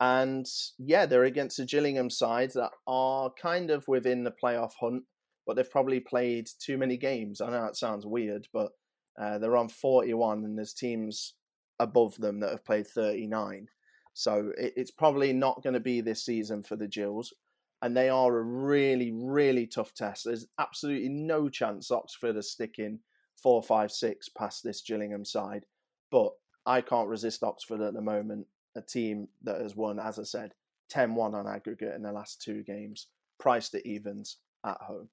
And 0.00 0.46
yeah, 0.78 1.04
they're 1.04 1.24
against 1.24 1.58
a 1.58 1.66
Gillingham 1.66 2.08
side 2.08 2.52
that 2.54 2.70
are 2.86 3.30
kind 3.40 3.70
of 3.70 3.86
within 3.86 4.24
the 4.24 4.32
playoff 4.42 4.72
hunt, 4.80 5.04
but 5.46 5.56
they've 5.56 5.70
probably 5.70 6.00
played 6.00 6.48
too 6.58 6.78
many 6.78 6.96
games. 6.96 7.40
I 7.42 7.50
know 7.50 7.66
it 7.66 7.76
sounds 7.76 8.06
weird, 8.06 8.48
but 8.52 8.72
uh, 9.20 9.38
they're 9.38 9.58
on 9.58 9.68
41 9.68 10.44
and 10.44 10.56
there's 10.56 10.72
teams 10.72 11.34
above 11.78 12.16
them 12.16 12.40
that 12.40 12.50
have 12.50 12.64
played 12.64 12.86
39. 12.86 13.68
So 14.14 14.52
it, 14.56 14.72
it's 14.76 14.90
probably 14.90 15.34
not 15.34 15.62
going 15.62 15.74
to 15.74 15.80
be 15.80 16.00
this 16.00 16.24
season 16.24 16.62
for 16.62 16.76
the 16.76 16.88
Gills. 16.88 17.34
And 17.82 17.94
they 17.94 18.08
are 18.08 18.38
a 18.38 18.42
really, 18.42 19.12
really 19.12 19.66
tough 19.66 19.92
test. 19.94 20.24
There's 20.24 20.46
absolutely 20.58 21.08
no 21.10 21.48
chance 21.48 21.90
Oxford 21.90 22.36
are 22.36 22.42
sticking 22.42 23.00
four, 23.42 23.62
five, 23.62 23.90
six 23.90 24.28
past 24.30 24.62
this 24.62 24.82
Gillingham 24.82 25.24
side. 25.24 25.64
But 26.10 26.32
I 26.64 26.80
can't 26.80 27.08
resist 27.08 27.42
Oxford 27.42 27.80
at 27.82 27.94
the 27.94 28.02
moment 28.02 28.46
a 28.76 28.82
team 28.82 29.28
that 29.42 29.60
has 29.60 29.74
won, 29.74 29.98
as 29.98 30.18
I 30.18 30.24
said, 30.24 30.52
10 30.90 31.14
1 31.14 31.34
on 31.34 31.46
aggregate 31.46 31.94
in 31.94 32.02
the 32.02 32.12
last 32.12 32.42
two 32.42 32.62
games, 32.62 33.06
priced 33.38 33.74
at 33.74 33.86
evens 33.86 34.36
at 34.64 34.78
home. 34.80 35.08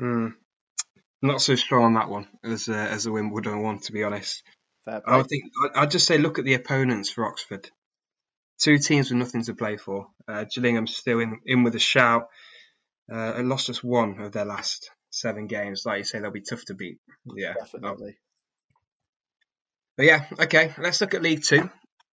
Mm. 0.00 0.34
Not 1.22 1.42
so 1.42 1.54
strong 1.54 1.84
on 1.84 1.94
that 1.94 2.08
one 2.08 2.26
as 2.42 2.68
uh, 2.68 2.72
as 2.72 3.04
the 3.04 3.12
Wimbledon 3.12 3.62
one, 3.62 3.78
to 3.80 3.92
be 3.92 4.04
honest. 4.04 4.42
Fair 4.86 5.00
play. 5.00 5.18
I 5.18 5.22
think 5.22 5.44
I'd 5.74 5.90
just 5.90 6.06
say 6.06 6.16
look 6.16 6.38
at 6.38 6.46
the 6.46 6.54
opponents 6.54 7.10
for 7.10 7.26
Oxford. 7.26 7.68
Two 8.58 8.78
teams 8.78 9.10
with 9.10 9.18
nothing 9.18 9.42
to 9.44 9.54
play 9.54 9.76
for. 9.76 10.08
Uh, 10.26 10.44
Gillingham's 10.44 10.96
still 10.96 11.20
in 11.20 11.40
in 11.44 11.62
with 11.62 11.74
a 11.74 11.80
shout. 11.80 12.28
Uh, 13.12 13.34
and 13.36 13.48
lost 13.48 13.66
just 13.66 13.82
one 13.82 14.20
of 14.20 14.30
their 14.30 14.44
last 14.44 14.88
seven 15.10 15.48
games. 15.48 15.82
Like 15.84 15.98
you 15.98 16.04
say, 16.04 16.20
they'll 16.20 16.30
be 16.30 16.42
tough 16.42 16.64
to 16.66 16.74
beat. 16.74 16.98
Yeah, 17.34 17.54
definitely. 17.54 18.16
But 19.96 20.06
yeah, 20.06 20.26
okay. 20.38 20.72
Let's 20.78 21.00
look 21.00 21.14
at 21.14 21.22
League 21.22 21.42
Two. 21.42 21.68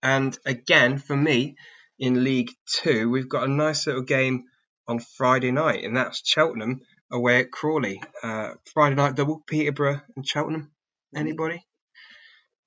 And 0.06 0.38
again, 0.46 1.00
for 1.00 1.18
me, 1.18 1.56
in 1.98 2.24
League 2.24 2.52
Two, 2.68 3.10
we've 3.10 3.28
got 3.28 3.50
a 3.50 3.52
nice 3.52 3.88
little 3.88 4.04
game 4.04 4.44
on 4.88 5.00
Friday 5.00 5.50
night, 5.50 5.84
and 5.84 5.98
that's 5.98 6.22
Cheltenham 6.24 6.82
away 7.12 7.40
at 7.40 7.52
Crawley. 7.52 8.00
Uh, 8.22 8.52
Friday 8.72 8.94
night 8.94 9.16
double, 9.16 9.42
Peterborough 9.48 10.04
and 10.16 10.28
Cheltenham. 10.28 10.72
Anybody? 11.16 11.66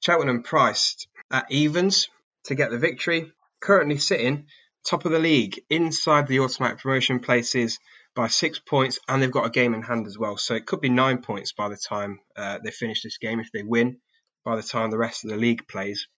Cheltenham 0.00 0.42
priced 0.42 1.06
at 1.30 1.48
evens 1.48 2.08
to 2.46 2.56
get 2.56 2.72
the 2.72 2.78
victory. 2.78 3.30
Currently 3.60 3.98
sitting 3.98 4.46
top 4.84 5.04
of 5.04 5.12
the 5.12 5.20
league 5.20 5.60
inside 5.70 6.26
the 6.26 6.40
automatic 6.40 6.80
promotion 6.80 7.20
places 7.20 7.78
by 8.16 8.26
six 8.26 8.58
points, 8.58 8.98
and 9.06 9.22
they've 9.22 9.30
got 9.30 9.46
a 9.46 9.50
game 9.50 9.74
in 9.74 9.82
hand 9.82 10.08
as 10.08 10.18
well. 10.18 10.38
So 10.38 10.56
it 10.56 10.66
could 10.66 10.80
be 10.80 10.88
nine 10.88 11.22
points 11.22 11.52
by 11.52 11.68
the 11.68 11.76
time 11.76 12.18
uh, 12.34 12.58
they 12.64 12.72
finish 12.72 13.04
this 13.04 13.18
game 13.18 13.38
if 13.38 13.52
they 13.52 13.62
win. 13.62 13.98
By 14.44 14.56
the 14.56 14.62
time 14.64 14.90
the 14.90 14.98
rest 14.98 15.22
of 15.22 15.30
the 15.30 15.36
league 15.36 15.68
plays, 15.68 16.08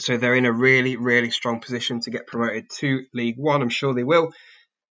so 0.00 0.16
they're 0.16 0.34
in 0.34 0.46
a 0.46 0.52
really, 0.52 0.96
really 0.96 1.30
strong 1.30 1.60
position 1.60 2.00
to 2.00 2.10
get 2.10 2.26
promoted 2.26 2.70
to 2.78 3.04
League 3.14 3.38
One. 3.38 3.62
I'm 3.62 3.68
sure 3.68 3.94
they 3.94 4.04
will. 4.04 4.32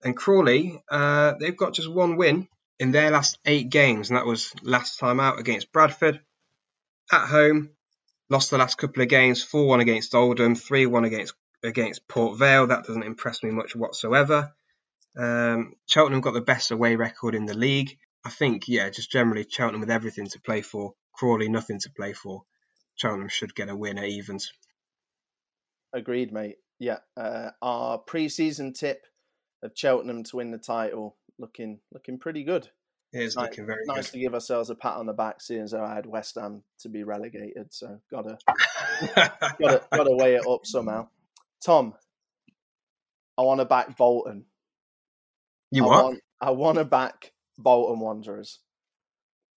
And 0.03 0.17
Crawley, 0.17 0.83
uh, 0.91 1.35
they've 1.41 1.57
got 1.57 1.75
just 1.75 1.91
one 1.91 2.17
win 2.17 2.49
in 2.79 2.93
their 2.93 3.11
last 3.11 3.39
eight 3.45 3.71
games, 3.71 4.11
and 4.11 4.17
that 4.17 4.27
was 4.27 4.53
last 4.63 4.99
time 4.99 5.21
out 5.21 5.41
against 5.41 5.73
Bradford. 5.73 6.21
At 7.11 7.27
home, 7.27 7.71
lost 8.31 8.51
the 8.51 8.59
last 8.59 8.77
couple 8.77 9.03
of 9.03 9.09
games 9.09 9.43
4 9.43 9.67
1 9.67 9.81
against 9.81 10.15
Oldham, 10.15 10.55
3 10.55 10.87
1 10.87 11.05
against 11.05 11.35
against 11.63 12.07
Port 12.07 12.39
Vale. 12.39 12.69
That 12.69 12.85
doesn't 12.85 13.03
impress 13.03 13.43
me 13.43 13.51
much 13.51 13.75
whatsoever. 13.75 14.53
Um, 15.17 15.75
Cheltenham 15.87 16.21
got 16.21 16.35
the 16.35 16.41
best 16.41 16.71
away 16.71 16.97
record 16.97 17.35
in 17.35 17.47
the 17.47 17.57
league. 17.57 17.99
I 18.25 18.31
think, 18.31 18.69
yeah, 18.69 18.91
just 18.91 19.11
generally 19.11 19.47
Cheltenham 19.49 19.81
with 19.81 19.91
everything 19.91 20.29
to 20.29 20.41
play 20.41 20.63
for. 20.63 20.95
Crawley, 21.13 21.49
nothing 21.49 21.81
to 21.81 21.91
play 21.91 22.13
for. 22.13 22.45
Cheltenham 22.95 23.29
should 23.29 23.55
get 23.55 23.69
a 23.69 23.77
win 23.77 23.99
at 23.99 24.05
evens. 24.05 24.53
Agreed, 25.93 26.33
mate. 26.33 26.57
Yeah, 26.79 26.99
uh, 27.17 27.51
our 27.61 27.99
pre-season 27.99 28.73
tip 28.73 29.07
of 29.63 29.73
Cheltenham 29.75 30.23
to 30.25 30.37
win 30.37 30.51
the 30.51 30.59
title 30.59 31.17
looking 31.39 31.81
looking 31.93 32.19
pretty 32.19 32.45
good. 32.45 32.69
It 33.13 33.23
is 33.23 33.37
nice, 33.37 33.51
looking 33.51 33.67
very 33.67 33.85
nice 33.87 34.07
good. 34.07 34.13
to 34.13 34.19
give 34.19 34.35
ourselves 34.35 34.71
a 34.71 34.75
pat 34.75 34.97
on 34.97 35.07
the 35.07 35.13
back, 35.13 35.41
seeing 35.41 35.63
as 35.63 35.75
I 35.75 35.95
had 35.95 36.07
West 36.07 36.37
Ham 36.37 36.63
to 36.81 36.89
be 36.89 37.05
relegated. 37.05 37.73
So 37.73 38.01
gotta 38.11 38.39
gotta 39.59 39.83
gotta 39.93 40.17
weigh 40.17 40.35
it 40.35 40.47
up 40.47 40.67
somehow. 40.67 41.09
Tom, 41.65 41.95
I 43.37 43.43
want 43.43 43.61
to 43.61 43.65
back 43.65 43.97
Bolton. 43.97 44.45
You 45.71 45.85
I? 45.85 46.03
Want, 46.03 46.21
I 46.41 46.51
want 46.51 46.79
to 46.79 46.85
back 46.85 47.33
Bolton 47.57 48.01
Wanderers. 48.01 48.61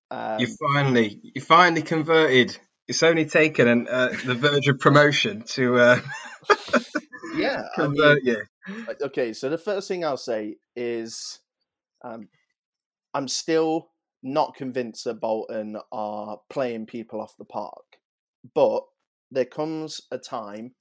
Um, 0.10 0.40
you 0.40 0.48
finally 0.74 1.20
you 1.24 1.42
finally 1.42 1.82
converted 1.82 2.58
it's 2.92 3.04
only 3.04 3.24
taken 3.24 3.70
an, 3.70 3.88
uh, 3.88 4.10
the 4.26 4.36
verge 4.36 4.68
of 4.68 4.78
promotion 4.78 5.44
to 5.44 5.78
uh, 5.78 6.00
yeah. 7.38 7.64
I 7.78 7.88
mean, 7.88 7.96
convert 7.96 8.24
you. 8.24 8.44
okay, 9.02 9.32
so 9.32 9.48
the 9.48 9.58
first 9.58 9.88
thing 9.88 10.04
I'll 10.04 10.18
say 10.18 10.58
is 10.76 11.40
um, 12.04 12.28
I'm 13.14 13.30
still 13.30 13.92
not 14.24 14.56
convinced 14.56 15.06
that 15.06 15.22
Bolton 15.22 15.78
are 15.94 16.40
playing 16.50 16.86
people 16.86 17.22
off 17.22 17.38
the 17.38 17.46
park. 17.46 17.86
But 18.54 18.84
there 19.32 19.46
comes 19.46 20.02
a 20.12 20.18
time 20.18 20.74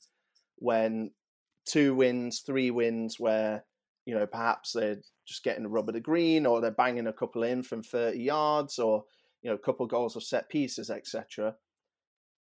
when 0.57 1.13
two 1.65 1.95
wins, 1.95 2.43
three 2.45 2.73
wins, 2.73 3.21
where, 3.21 3.65
you 4.05 4.17
know, 4.17 4.27
perhaps 4.27 4.73
they're 4.73 4.99
just 5.29 5.45
getting 5.45 5.65
a 5.65 5.69
rubber 5.69 5.93
to 5.93 5.99
the 5.99 6.01
green 6.01 6.45
or 6.45 6.61
they're 6.61 6.73
banging 6.73 7.07
a 7.07 7.13
couple 7.13 7.45
in 7.45 7.63
from 7.63 7.85
30 7.85 8.19
yards 8.19 8.81
or, 8.81 9.05
you 9.43 9.51
know, 9.51 9.55
a 9.55 9.61
couple 9.61 9.87
goals 9.87 10.17
of 10.17 10.25
set 10.25 10.49
pieces, 10.49 10.91
etc. 10.91 11.55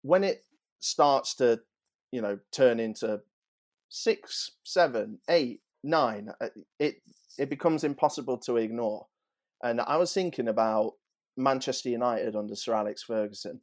When 0.05 0.23
it 0.23 0.45
starts 0.81 1.33
to, 1.37 1.61
you 2.11 2.21
know, 2.21 2.37
turn 2.51 2.79
into 2.79 3.21
six, 3.89 4.51
seven, 4.63 5.19
eight, 5.27 5.61
nine, 5.83 6.29
uh, 6.39 6.49
it 6.79 7.01
it 7.39 7.49
becomes 7.49 7.83
impossible 7.83 8.37
to 8.39 8.57
ignore. 8.57 9.07
And 9.63 9.81
I 9.81 9.97
was 9.97 10.13
thinking 10.13 10.47
about 10.47 10.93
Manchester 11.37 11.89
United 11.89 12.35
under 12.35 12.55
Sir 12.55 12.75
Alex 12.75 13.01
Ferguson. 13.01 13.61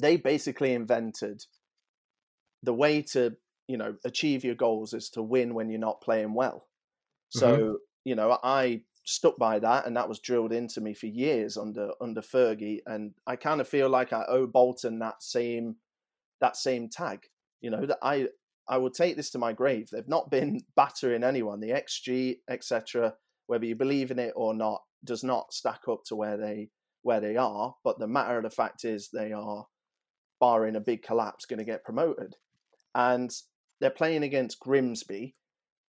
They 0.00 0.16
basically 0.16 0.74
invented 0.74 1.42
the 2.62 2.74
way 2.74 3.02
to, 3.02 3.36
you 3.66 3.76
know, 3.78 3.96
achieve 4.04 4.44
your 4.44 4.54
goals 4.54 4.94
is 4.94 5.10
to 5.10 5.22
win 5.22 5.54
when 5.54 5.70
you're 5.70 5.80
not 5.80 6.00
playing 6.00 6.34
well. 6.34 6.68
So, 7.30 7.58
Mhm. 7.58 7.76
you 8.04 8.14
know, 8.14 8.38
I 8.44 8.84
stuck 9.08 9.38
by 9.38 9.58
that 9.58 9.86
and 9.86 9.96
that 9.96 10.08
was 10.08 10.18
drilled 10.18 10.52
into 10.52 10.82
me 10.82 10.92
for 10.92 11.06
years 11.06 11.56
under 11.56 11.92
under 12.00 12.20
Fergie 12.20 12.80
and 12.86 13.14
I 13.26 13.36
kind 13.36 13.60
of 13.60 13.66
feel 13.66 13.88
like 13.88 14.12
I 14.12 14.24
owe 14.28 14.46
Bolton 14.46 14.98
that 14.98 15.22
same 15.22 15.76
that 16.40 16.56
same 16.56 16.88
tag. 16.88 17.20
You 17.60 17.70
know, 17.70 17.86
that 17.86 17.98
I 18.02 18.28
I 18.68 18.76
will 18.78 18.90
take 18.90 19.16
this 19.16 19.30
to 19.30 19.38
my 19.38 19.52
grave. 19.52 19.88
They've 19.90 20.06
not 20.06 20.30
been 20.30 20.60
battering 20.76 21.24
anyone. 21.24 21.60
The 21.60 21.70
XG, 21.70 22.38
etc., 22.48 23.14
whether 23.46 23.64
you 23.64 23.74
believe 23.74 24.10
in 24.10 24.18
it 24.18 24.34
or 24.36 24.54
not, 24.54 24.82
does 25.04 25.24
not 25.24 25.52
stack 25.52 25.82
up 25.88 26.04
to 26.06 26.16
where 26.16 26.36
they 26.36 26.68
where 27.02 27.20
they 27.20 27.36
are. 27.36 27.74
But 27.84 27.98
the 27.98 28.06
matter 28.06 28.36
of 28.36 28.44
the 28.44 28.50
fact 28.50 28.84
is, 28.84 29.08
they 29.10 29.32
are, 29.32 29.66
barring 30.40 30.76
a 30.76 30.80
big 30.80 31.02
collapse, 31.02 31.46
going 31.46 31.58
to 31.58 31.64
get 31.64 31.84
promoted, 31.84 32.36
and 32.94 33.34
they're 33.80 33.90
playing 33.90 34.22
against 34.22 34.60
Grimsby. 34.60 35.34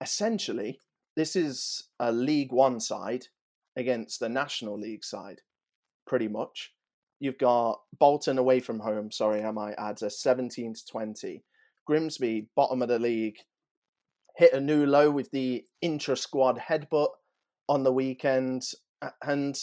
Essentially, 0.01 0.81
this 1.19 1.35
is 1.35 1.89
a 1.99 2.13
League 2.13 2.53
One 2.53 2.79
side 2.79 3.27
against 3.77 4.21
the 4.21 4.29
National 4.29 4.79
League 4.79 5.05
side, 5.05 5.41
pretty 6.07 6.29
much. 6.29 6.73
You've 7.19 7.39
got 7.39 7.81
Bolton 7.99 8.39
away 8.39 8.61
from 8.61 8.79
home. 8.79 9.11
Sorry, 9.11 9.43
I 9.43 9.51
might 9.51 9.75
add 9.79 10.01
a 10.03 10.11
seventeen 10.11 10.75
to 10.75 10.87
twenty. 10.87 11.43
Grimsby, 11.89 12.51
bottom 12.55 12.83
of 12.83 12.89
the 12.89 13.01
league, 13.01 13.39
hit 14.37 14.53
a 14.53 14.61
new 14.61 14.87
low 14.87 15.11
with 15.11 15.29
the 15.33 15.65
intra 15.83 16.17
squad 16.17 16.57
headbutt 16.57 17.11
on 17.69 17.83
the 17.83 17.93
weekend, 17.93 18.63
and 19.21 19.59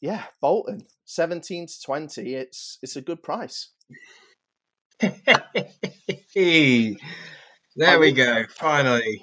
yeah, 0.00 0.24
Bolton 0.40 0.84
seventeen 1.04 1.68
to 1.68 1.80
twenty. 1.80 2.34
It's 2.34 2.78
it's 2.82 2.96
a 2.96 3.02
good 3.02 3.22
price. 3.22 3.68
there 7.76 7.98
we 7.98 8.12
go. 8.12 8.44
Finally. 8.50 9.22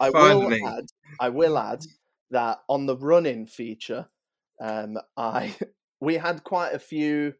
I 0.00 0.10
will 0.10 0.52
add. 0.52 0.86
I 1.20 1.28
will 1.28 1.58
add 1.58 1.84
that 2.30 2.58
on 2.68 2.86
the 2.86 2.96
running 2.96 3.46
feature, 3.46 4.06
um, 4.60 4.98
I 5.16 5.54
we 6.00 6.16
had 6.16 6.44
quite 6.44 6.74
a 6.74 6.78
few 6.78 7.34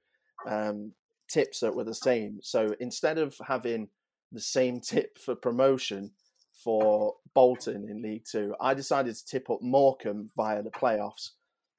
um, 0.48 0.92
tips 1.28 1.60
that 1.60 1.74
were 1.74 1.84
the 1.84 1.94
same. 1.94 2.38
So 2.42 2.74
instead 2.80 3.18
of 3.18 3.36
having 3.46 3.88
the 4.32 4.40
same 4.40 4.80
tip 4.80 5.18
for 5.18 5.34
promotion 5.34 6.10
for 6.52 7.14
Bolton 7.34 7.88
in 7.88 8.02
League 8.02 8.24
Two, 8.30 8.54
I 8.60 8.74
decided 8.74 9.14
to 9.14 9.26
tip 9.26 9.50
up 9.50 9.60
Morecambe 9.62 10.30
via 10.36 10.62
the 10.62 10.70
playoffs. 10.70 11.30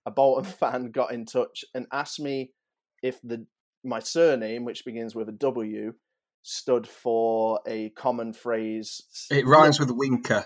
A 0.05 0.11
Bolton 0.11 0.51
fan 0.59 0.91
got 0.91 1.11
in 1.11 1.25
touch 1.25 1.63
and 1.73 1.87
asked 1.91 2.19
me 2.19 2.51
if 3.01 3.19
the 3.23 3.45
my 3.83 3.99
surname, 3.99 4.65
which 4.65 4.83
begins 4.83 5.13
with 5.13 5.29
a 5.29 5.33
W, 5.33 5.93
stood 6.47 6.87
for 6.87 7.59
a 7.65 7.89
common 7.89 8.31
phrase. 8.31 9.01
It 9.31 9.47
rhymes 9.47 9.79
with 9.79 9.89
winker. 9.91 10.45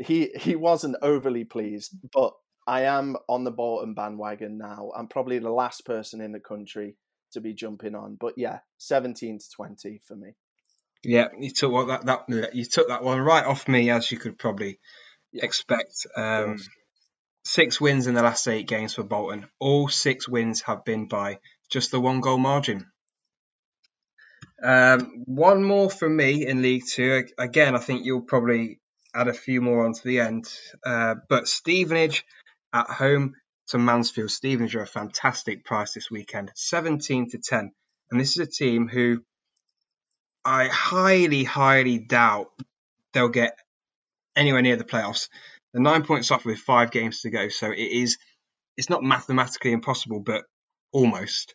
He 0.00 0.30
he 0.36 0.54
wasn't 0.54 0.96
overly 1.00 1.44
pleased, 1.44 1.96
but 2.12 2.34
I 2.66 2.82
am 2.82 3.16
on 3.28 3.44
the 3.44 3.50
Bolton 3.50 3.94
bandwagon 3.94 4.58
now. 4.58 4.92
I'm 4.96 5.08
probably 5.08 5.38
the 5.38 5.50
last 5.50 5.86
person 5.86 6.20
in 6.20 6.32
the 6.32 6.40
country 6.40 6.96
to 7.32 7.40
be 7.40 7.54
jumping 7.54 7.94
on. 7.94 8.16
But 8.20 8.34
yeah, 8.36 8.58
17 8.78 9.38
to 9.38 9.50
20 9.56 10.00
for 10.06 10.14
me. 10.14 10.32
Yeah, 11.02 11.28
you 11.38 11.50
took 11.50 11.88
that, 11.88 12.04
that 12.06 12.54
you 12.54 12.64
took 12.64 12.88
that 12.88 13.02
one 13.02 13.20
right 13.20 13.44
off 13.44 13.68
me, 13.68 13.90
as 13.90 14.10
you 14.10 14.18
could 14.18 14.38
probably 14.38 14.78
expect. 15.32 16.06
Um, 16.16 16.58
six 17.44 17.80
wins 17.80 18.06
in 18.06 18.14
the 18.14 18.22
last 18.22 18.46
eight 18.48 18.66
games 18.66 18.94
for 18.94 19.04
Bolton. 19.04 19.46
All 19.58 19.88
six 19.88 20.28
wins 20.28 20.62
have 20.62 20.84
been 20.84 21.06
by 21.06 21.38
just 21.70 21.90
the 21.90 22.00
one 22.00 22.20
goal 22.20 22.38
margin. 22.38 22.86
Um, 24.62 25.24
one 25.26 25.64
more 25.64 25.90
from 25.90 26.16
me 26.16 26.46
in 26.46 26.62
League 26.62 26.84
Two. 26.86 27.24
Again, 27.38 27.74
I 27.74 27.78
think 27.78 28.04
you'll 28.04 28.22
probably 28.22 28.80
add 29.14 29.28
a 29.28 29.34
few 29.34 29.60
more 29.60 29.84
onto 29.84 30.02
the 30.02 30.20
end. 30.20 30.52
Uh, 30.84 31.16
but 31.28 31.48
Stevenage 31.48 32.24
at 32.72 32.88
home 32.88 33.34
to 33.68 33.78
Mansfield. 33.78 34.30
Stevenage 34.30 34.74
are 34.76 34.82
a 34.82 34.86
fantastic 34.86 35.64
price 35.64 35.94
this 35.94 36.10
weekend, 36.10 36.50
17 36.54 37.30
to 37.30 37.38
10. 37.38 37.72
And 38.10 38.20
this 38.20 38.32
is 38.32 38.38
a 38.38 38.50
team 38.50 38.88
who 38.88 39.22
I 40.44 40.68
highly, 40.68 41.44
highly 41.44 41.98
doubt 41.98 42.50
they'll 43.12 43.28
get 43.28 43.58
anywhere 44.36 44.62
near 44.62 44.76
the 44.76 44.84
playoffs. 44.84 45.28
They're 45.72 45.82
nine 45.82 46.04
points 46.04 46.30
off 46.30 46.44
with 46.44 46.58
five 46.58 46.90
games 46.90 47.22
to 47.22 47.30
go, 47.30 47.48
so 47.48 47.70
it 47.70 47.78
is 47.78 48.18
it's 48.76 48.90
not 48.90 49.02
mathematically 49.02 49.72
impossible, 49.72 50.20
but 50.20 50.44
almost. 50.92 51.54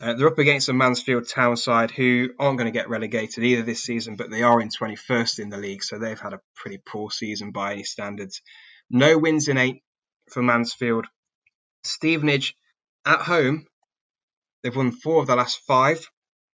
Uh, 0.00 0.14
they're 0.14 0.28
up 0.28 0.38
against 0.38 0.70
a 0.70 0.72
Mansfield 0.72 1.28
Town 1.28 1.56
side 1.58 1.90
who 1.90 2.30
aren't 2.38 2.56
going 2.56 2.72
to 2.72 2.78
get 2.78 2.88
relegated 2.88 3.44
either 3.44 3.62
this 3.62 3.82
season, 3.82 4.16
but 4.16 4.30
they 4.30 4.42
are 4.42 4.60
in 4.60 4.70
21st 4.70 5.40
in 5.40 5.50
the 5.50 5.58
league, 5.58 5.82
so 5.82 5.98
they've 5.98 6.18
had 6.18 6.32
a 6.32 6.40
pretty 6.56 6.78
poor 6.78 7.10
season 7.10 7.50
by 7.50 7.72
any 7.72 7.84
standards. 7.84 8.40
No 8.88 9.18
wins 9.18 9.48
in 9.48 9.58
eight 9.58 9.82
for 10.30 10.42
Mansfield. 10.42 11.06
Stevenage 11.84 12.54
at 13.04 13.20
home, 13.20 13.66
they've 14.62 14.74
won 14.74 14.90
four 14.90 15.20
of 15.20 15.26
the 15.26 15.36
last 15.36 15.60
five. 15.66 16.08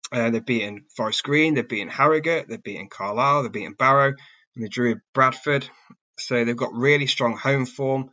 Uh, 0.10 0.30
they've 0.30 0.46
beaten 0.46 0.86
Forest 0.96 1.24
Green, 1.24 1.54
they've 1.54 1.68
beaten 1.68 1.90
Harrogate, 1.90 2.48
they've 2.48 2.64
beaten 2.64 2.88
Carlisle, 2.88 3.44
they've 3.44 3.52
beaten 3.52 3.74
Barrow, 3.74 4.14
and 4.56 4.64
they 4.64 4.70
drew 4.70 5.02
Bradford. 5.14 5.68
So 6.18 6.46
they've 6.46 6.56
got 6.56 6.74
really 6.74 7.08
strong 7.08 7.36
home 7.36 7.66
form. 7.66 8.12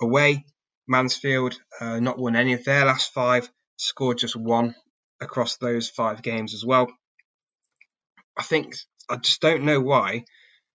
Away, 0.00 0.44
Mansfield 0.88 1.56
uh, 1.80 2.00
not 2.00 2.18
won 2.18 2.34
any 2.34 2.54
of 2.54 2.64
their 2.64 2.86
last 2.86 3.12
five, 3.12 3.48
scored 3.82 4.18
just 4.18 4.36
one 4.36 4.74
across 5.20 5.56
those 5.56 5.88
five 5.88 6.22
games 6.22 6.54
as 6.54 6.64
well. 6.64 6.88
I 8.36 8.42
think 8.42 8.76
I 9.10 9.16
just 9.16 9.40
don't 9.40 9.64
know 9.64 9.80
why 9.80 10.24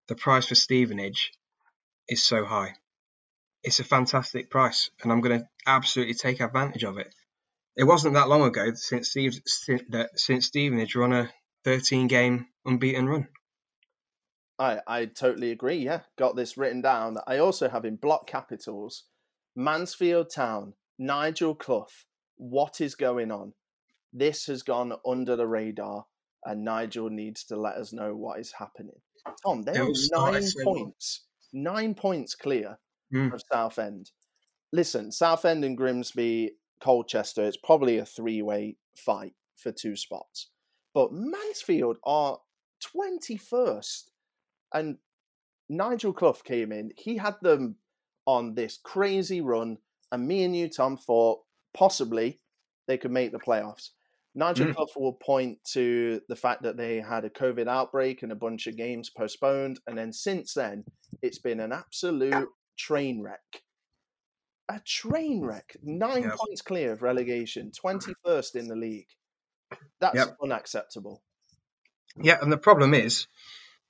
the 0.08 0.16
price 0.16 0.48
for 0.48 0.56
Stevenage 0.56 1.32
is 2.08 2.24
so 2.24 2.46
high. 2.46 2.76
It's 3.64 3.80
a 3.80 3.84
fantastic 3.84 4.50
price, 4.50 4.92
and 5.02 5.12
I'm 5.12 5.22
going 5.22 5.40
to 5.40 5.48
absolutely 5.66 6.14
take 6.14 6.40
advantage 6.40 6.84
of 6.84 6.98
it. 6.98 7.14
It 7.76 7.84
wasn't 7.84 8.14
that 8.16 8.30
long 8.30 8.44
ago 8.44 8.72
since 8.76 9.10
Steve, 9.10 9.40
since, 9.46 10.46
Stevenage 10.46 10.96
were 10.96 11.04
on 11.04 11.14
a 11.14 11.32
13 11.64 12.08
game 12.08 12.48
unbeaten 12.66 13.08
run. 13.08 13.28
I, 14.60 14.80
I 14.88 15.06
totally 15.06 15.52
agree. 15.52 15.78
Yeah, 15.78 16.02
got 16.18 16.36
this 16.36 16.58
written 16.58 16.82
down. 16.82 17.16
That 17.16 17.26
I 17.28 17.38
also 17.38 17.70
have 17.70 17.86
in 17.86 17.96
block 17.96 18.26
capitals 18.28 19.04
Mansfield 19.56 20.30
Town, 20.30 20.74
Nigel 20.98 21.56
Clough. 21.56 21.88
What 22.38 22.82
is 22.82 22.96
going 22.96 23.32
on? 23.32 23.54
This 24.14 24.46
has 24.46 24.64
gone 24.64 24.94
under 25.06 25.36
the 25.36 25.48
radar, 25.48 26.06
and 26.46 26.64
Nigel 26.64 27.10
needs 27.10 27.44
to 27.46 27.56
let 27.58 27.76
us 27.76 27.92
know 27.94 28.16
what 28.16 28.40
is 28.40 28.54
happening. 28.54 29.02
Tom, 29.46 29.64
they 29.64 29.78
are 29.78 29.90
nine 30.12 30.44
points, 30.64 31.26
nine 31.54 31.94
points 31.94 32.36
clear 32.36 32.80
Mm. 33.14 33.34
of 33.34 33.42
Southend. 33.52 34.12
Listen, 34.74 35.12
Southend 35.14 35.64
and 35.64 35.78
Grimsby, 35.78 36.52
Colchester, 36.82 37.44
it's 37.46 37.56
probably 37.58 37.98
a 38.00 38.06
three 38.06 38.42
way 38.42 38.76
fight 38.98 39.34
for 39.56 39.72
two 39.72 39.96
spots. 39.96 40.50
But 40.94 41.14
Mansfield 41.14 41.98
are 42.04 42.40
21st. 42.82 44.12
And 44.74 44.98
Nigel 45.70 46.14
Clough 46.14 46.34
came 46.44 46.72
in. 46.72 46.92
He 46.98 47.18
had 47.18 47.36
them 47.42 47.78
on 48.26 48.56
this 48.56 48.78
crazy 48.84 49.42
run. 49.42 49.78
And 50.12 50.28
me 50.28 50.44
and 50.44 50.56
you, 50.56 50.70
Tom, 50.70 50.98
thought 50.98 51.40
possibly 51.74 52.40
they 52.88 52.98
could 52.98 53.12
make 53.12 53.32
the 53.32 53.40
playoffs. 53.40 53.90
Nigel 54.36 54.68
Mm. 54.68 54.76
Clough 54.76 54.88
will 54.96 55.14
point 55.14 55.64
to 55.74 56.22
the 56.30 56.36
fact 56.36 56.62
that 56.64 56.78
they 56.78 56.98
had 57.02 57.26
a 57.26 57.30
COVID 57.30 57.68
outbreak 57.68 58.22
and 58.22 58.32
a 58.32 58.36
bunch 58.36 58.68
of 58.68 58.78
games 58.78 59.10
postponed. 59.10 59.80
And 59.88 59.98
then 59.98 60.14
since 60.14 60.54
then, 60.54 60.86
it's 61.24 61.40
been 61.40 61.60
an 61.60 61.72
absolute 61.72 62.50
train 62.78 63.22
wreck. 63.22 63.64
A 64.70 64.80
train 64.86 65.42
wreck. 65.44 65.76
Nine 65.82 66.30
points 66.36 66.62
clear 66.62 66.92
of 66.92 67.02
relegation, 67.02 67.72
21st 67.72 68.56
in 68.56 68.68
the 68.68 68.76
league. 68.76 69.08
That's 70.00 70.16
Yep. 70.16 70.38
unacceptable. 70.44 71.24
Yeah, 72.16 72.38
and 72.42 72.52
the 72.52 72.58
problem 72.58 72.94
is 72.94 73.28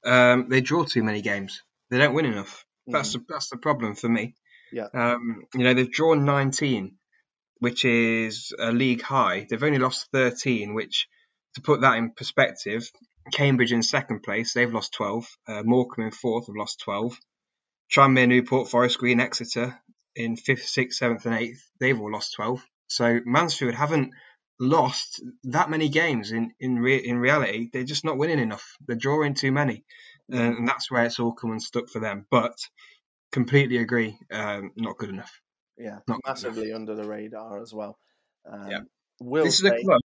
um, 0.03 0.47
they 0.49 0.61
draw 0.61 0.83
too 0.85 1.03
many 1.03 1.21
games. 1.21 1.63
They 1.89 1.97
don't 1.97 2.13
win 2.13 2.25
enough. 2.25 2.65
That's 2.85 3.09
Mm. 3.09 3.13
the, 3.13 3.25
that's 3.33 3.49
the 3.49 3.57
problem 3.57 3.95
for 3.95 4.07
me. 4.07 4.35
Yeah. 4.71 4.87
Um, 4.93 5.45
you 5.53 5.63
know 5.63 5.73
they've 5.73 5.91
drawn 5.91 6.23
19, 6.25 6.97
which 7.59 7.85
is 7.85 8.53
a 8.59 8.71
league 8.71 9.01
high. 9.01 9.45
They've 9.49 9.63
only 9.63 9.79
lost 9.79 10.09
13, 10.11 10.73
which 10.73 11.07
to 11.55 11.61
put 11.61 11.81
that 11.81 11.97
in 11.97 12.11
perspective, 12.11 12.89
Cambridge 13.33 13.73
in 13.73 13.83
second 13.83 14.21
place, 14.23 14.53
they've 14.53 14.73
lost 14.73 14.93
12. 14.93 15.27
Uh, 15.47 15.63
Morecambe 15.63 16.05
in 16.05 16.11
fourth 16.11 16.47
have 16.47 16.55
lost 16.55 16.79
12. 16.81 17.17
Tranmere, 17.93 18.27
Newport, 18.27 18.69
Forest 18.69 18.99
Green, 18.99 19.19
Exeter 19.19 19.79
in 20.15 20.35
fifth, 20.35 20.65
sixth, 20.65 20.97
seventh, 20.97 21.25
and 21.25 21.35
eighth, 21.35 21.69
they've 21.79 21.99
all 21.99 22.11
lost 22.11 22.33
12. 22.35 22.63
So 22.87 23.19
Mansfield 23.25 23.75
haven't 23.75 24.11
lost 24.59 25.21
that 25.43 25.69
many 25.69 25.89
games 25.89 26.31
in 26.31 26.51
in 26.59 26.79
re- 26.79 27.05
in 27.05 27.17
reality. 27.17 27.69
They're 27.71 27.83
just 27.83 28.03
not 28.03 28.17
winning 28.17 28.39
enough. 28.39 28.75
They're 28.85 28.95
drawing 28.95 29.35
too 29.35 29.51
many, 29.51 29.85
and, 30.29 30.67
that's 30.67 30.89
where 30.89 31.05
it's 31.05 31.19
all 31.19 31.33
come 31.33 31.51
unstuck 31.51 31.89
for 31.89 31.99
them. 31.99 32.25
But 32.31 32.57
completely 33.31 33.77
agree, 33.77 34.17
um, 34.31 34.71
not 34.75 34.97
good 34.97 35.09
enough. 35.09 35.31
Yeah, 35.77 35.99
Not 36.07 36.19
massively 36.25 36.73
under 36.73 36.95
the 36.95 37.03
radar 37.07 37.61
as 37.61 37.73
well. 37.73 37.97
Um, 38.51 38.69
Yeah. 38.69 38.79
Will 39.19 39.43
this 39.45 39.59
is 39.59 39.65
a 39.65 39.71
club. 39.83 40.01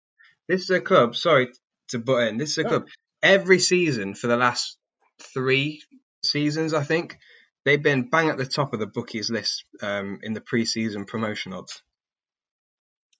This 0.47 0.61
is 0.63 0.69
a 0.71 0.81
club. 0.81 1.15
Sorry 1.15 1.49
to 1.89 1.99
butt 1.99 2.27
in. 2.27 2.37
This 2.37 2.51
is 2.51 2.57
a 2.59 2.63
No. 2.63 2.69
club. 2.69 2.87
Every 3.21 3.59
season 3.59 4.15
for 4.15 4.27
the 4.27 4.37
last 4.37 4.77
three 5.33 5.81
seasons, 6.23 6.73
I 6.73 6.83
think 6.83 7.17
they've 7.65 7.81
been 7.81 8.09
bang 8.09 8.29
at 8.29 8.37
the 8.37 8.45
top 8.45 8.73
of 8.73 8.79
the 8.79 8.87
bookies 8.87 9.29
list 9.29 9.65
um, 9.81 10.19
in 10.23 10.33
the 10.33 10.41
pre-season 10.41 11.05
promotion 11.05 11.53
odds. 11.53 11.81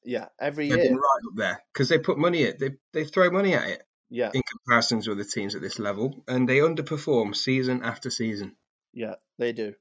yeah, 0.04 0.28
every 0.40 0.68
They've 0.70 0.78
year. 0.78 0.90
been 0.90 0.96
right 0.96 1.22
up 1.30 1.36
there 1.36 1.64
because 1.74 1.90
they 1.90 2.00
put 2.00 2.18
money 2.18 2.46
at 2.46 2.60
they 2.60 2.72
they 2.94 3.04
throw 3.04 3.30
money 3.30 3.54
at 3.54 3.68
it 3.70 3.84
Yeah, 4.10 4.32
in 4.34 4.42
comparisons 4.42 5.08
with 5.08 5.18
the 5.18 5.26
teams 5.26 5.56
at 5.56 5.62
this 5.62 5.80
level, 5.80 6.24
and 6.28 6.48
they 6.48 6.60
underperform 6.60 7.36
season 7.36 7.84
after 7.84 8.10
season. 8.10 8.56
yeah, 8.94 9.16
they 9.38 9.52
do. 9.52 9.74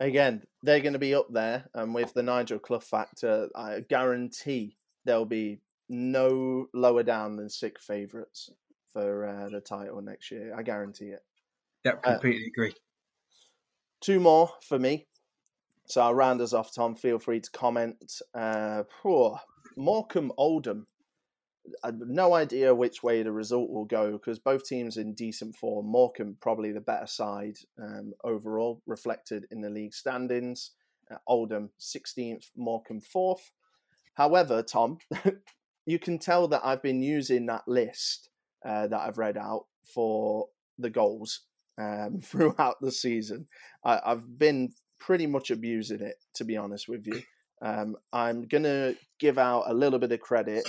Again, 0.00 0.42
they're 0.62 0.80
going 0.80 0.94
to 0.94 0.98
be 0.98 1.14
up 1.14 1.30
there, 1.30 1.68
and 1.74 1.94
with 1.94 2.14
the 2.14 2.22
Nigel 2.22 2.58
Clough 2.58 2.80
factor, 2.80 3.48
I 3.54 3.80
guarantee 3.88 4.76
there'll 5.04 5.26
be 5.26 5.60
no 5.90 6.66
lower 6.72 7.02
down 7.02 7.36
than 7.36 7.50
six 7.50 7.84
favourites 7.84 8.50
for 8.92 9.26
uh, 9.26 9.48
the 9.50 9.60
title 9.60 10.00
next 10.00 10.30
year. 10.30 10.54
I 10.56 10.62
guarantee 10.62 11.08
it. 11.08 11.22
Yep, 11.84 12.00
Uh, 12.04 12.12
completely 12.12 12.46
agree. 12.46 12.74
Two 14.00 14.20
more 14.20 14.50
for 14.62 14.78
me. 14.78 15.06
So 15.84 16.00
I'll 16.00 16.14
round 16.14 16.40
us 16.40 16.52
off, 16.54 16.74
Tom. 16.74 16.94
Feel 16.94 17.18
free 17.18 17.40
to 17.40 17.50
comment. 17.50 18.22
Uh, 18.34 18.84
phew, 19.02 19.36
Morecambe 19.76 20.32
Oldham. 20.38 20.86
I've 21.84 21.98
no 21.98 22.34
idea 22.34 22.74
which 22.74 23.02
way 23.02 23.22
the 23.22 23.32
result 23.32 23.70
will 23.70 23.84
go 23.84 24.12
because 24.12 24.38
both 24.38 24.64
teams 24.64 24.96
in 24.96 25.14
decent 25.14 25.56
form. 25.56 25.86
Morecambe 25.86 26.36
probably 26.40 26.72
the 26.72 26.80
better 26.80 27.06
side 27.06 27.56
um, 27.80 28.12
overall, 28.24 28.82
reflected 28.86 29.46
in 29.50 29.60
the 29.60 29.70
league 29.70 29.94
standings. 29.94 30.72
Uh, 31.10 31.16
Oldham 31.26 31.70
16th, 31.80 32.50
Morecambe 32.56 33.00
4th. 33.14 33.50
However, 34.14 34.62
Tom, 34.62 34.98
you 35.86 35.98
can 35.98 36.18
tell 36.18 36.48
that 36.48 36.62
I've 36.64 36.82
been 36.82 37.02
using 37.02 37.46
that 37.46 37.66
list 37.66 38.30
uh, 38.64 38.86
that 38.86 39.00
I've 39.00 39.18
read 39.18 39.36
out 39.36 39.66
for 39.84 40.48
the 40.78 40.90
goals 40.90 41.40
um, 41.78 42.20
throughout 42.24 42.76
the 42.80 42.92
season. 42.92 43.46
I, 43.84 44.00
I've 44.04 44.38
been 44.38 44.72
pretty 44.98 45.26
much 45.26 45.50
abusing 45.50 46.00
it, 46.00 46.16
to 46.34 46.44
be 46.44 46.56
honest 46.56 46.88
with 46.88 47.06
you. 47.06 47.22
Um, 47.62 47.96
I'm 48.12 48.46
going 48.46 48.64
to 48.64 48.96
give 49.18 49.38
out 49.38 49.64
a 49.66 49.74
little 49.74 49.98
bit 49.98 50.12
of 50.12 50.20
credit. 50.20 50.66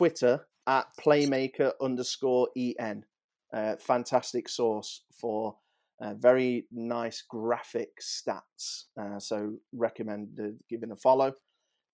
Twitter 0.00 0.46
at 0.66 0.86
playmaker 0.98 1.72
underscore 1.78 2.48
en. 2.56 3.04
Uh, 3.52 3.76
fantastic 3.76 4.48
source 4.48 5.02
for 5.12 5.56
uh, 6.00 6.14
very 6.14 6.64
nice 6.72 7.22
graphic 7.28 7.90
stats. 8.00 8.84
Uh, 8.98 9.18
so 9.18 9.52
recommended 9.74 10.58
giving 10.70 10.92
a 10.92 10.96
follow. 10.96 11.34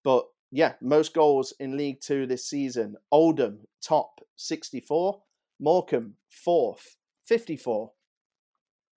But 0.05 0.25
yeah, 0.53 0.75
most 0.81 1.15
goals 1.15 1.53
in 1.59 1.77
League 1.77 2.01
Two 2.01 2.29
this 2.29 2.49
season. 2.49 2.95
Oldham 3.11 3.67
top 3.83 4.21
64, 4.37 5.21
Morecambe 5.59 6.15
fourth 6.31 6.95
54. 7.27 7.91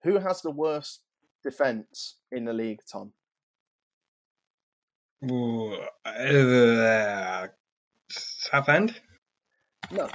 Who 0.03 0.20
has 0.20 0.43
the 0.43 0.51
worst 0.51 1.01
defense 1.41 2.18
in 2.32 2.45
the 2.45 2.53
league, 2.53 2.82
Tom? 2.88 3.14
Ooh, 5.26 5.80
uh, 6.05 7.47
Southend. 8.10 8.99
No. 9.91 10.10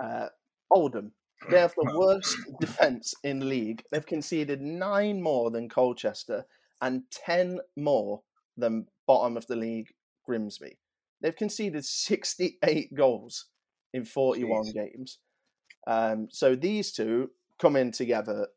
Uh, 0.00 0.28
Oldham. 0.70 1.12
They 1.50 1.60
have 1.60 1.74
the 1.76 1.92
worst 1.98 2.36
defence 2.60 3.14
in 3.22 3.48
league. 3.48 3.82
They've 3.92 4.04
conceded 4.04 4.62
nine 4.62 5.20
more 5.20 5.50
than 5.50 5.68
Colchester 5.68 6.46
and 6.80 7.02
10 7.10 7.60
more 7.76 8.22
than 8.56 8.86
bottom 9.06 9.36
of 9.36 9.46
the 9.46 9.56
league, 9.56 9.88
Grimsby. 10.24 10.78
They've 11.20 11.36
conceded 11.36 11.84
68 11.84 12.94
goals 12.94 13.46
in 13.92 14.04
41 14.04 14.64
Jeez. 14.64 14.74
games. 14.74 15.18
Um, 15.86 16.28
so 16.30 16.54
these 16.56 16.92
two 16.92 17.30
come 17.58 17.76
in 17.76 17.92
together. 17.92 18.48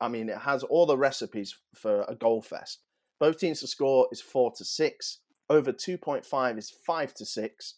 I 0.00 0.08
mean, 0.08 0.28
it 0.28 0.38
has 0.38 0.62
all 0.62 0.86
the 0.86 0.96
recipes 0.96 1.56
for 1.74 2.04
a 2.08 2.14
goal 2.14 2.40
fest. 2.40 2.82
Both 3.18 3.38
teams 3.38 3.60
to 3.60 3.66
score 3.66 4.08
is 4.12 4.20
four 4.20 4.52
to 4.56 4.64
six. 4.64 5.20
Over 5.50 5.72
2.5 5.72 6.58
is 6.58 6.70
five 6.86 7.14
to 7.14 7.26
six. 7.26 7.74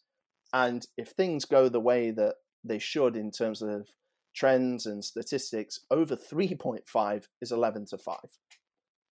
And 0.53 0.87
if 0.97 1.11
things 1.11 1.45
go 1.45 1.69
the 1.69 1.81
way 1.81 2.11
that 2.11 2.35
they 2.65 2.79
should 2.79 3.17
in 3.17 3.31
terms 3.31 3.63
of 3.63 3.89
trends 4.35 4.87
and 4.87 5.05
statistics, 5.05 5.81
over 5.91 6.17
3.5 6.17 7.25
is 7.41 7.53
11 7.53 7.87
to 7.87 7.99
5. 7.99 8.17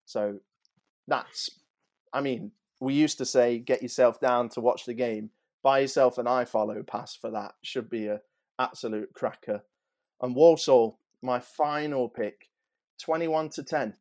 So 0.05 0.39
that's, 1.07 1.49
I 2.13 2.21
mean, 2.21 2.51
we 2.79 2.93
used 2.93 3.17
to 3.19 3.25
say 3.25 3.59
get 3.59 3.81
yourself 3.81 4.19
down 4.19 4.49
to 4.49 4.61
watch 4.61 4.85
the 4.85 4.93
game. 4.93 5.31
Buy 5.63 5.79
yourself 5.79 6.17
an 6.17 6.25
iFollow 6.25 6.85
pass 6.85 7.15
for 7.15 7.31
that. 7.31 7.53
Should 7.63 7.89
be 7.89 8.07
a 8.07 8.21
absolute 8.59 9.13
cracker. 9.13 9.63
And 10.21 10.35
Walsall, 10.35 10.99
my 11.21 11.39
final 11.39 12.09
pick, 12.09 12.49
21 13.03 13.49
to 13.49 13.63
10. 13.63 13.93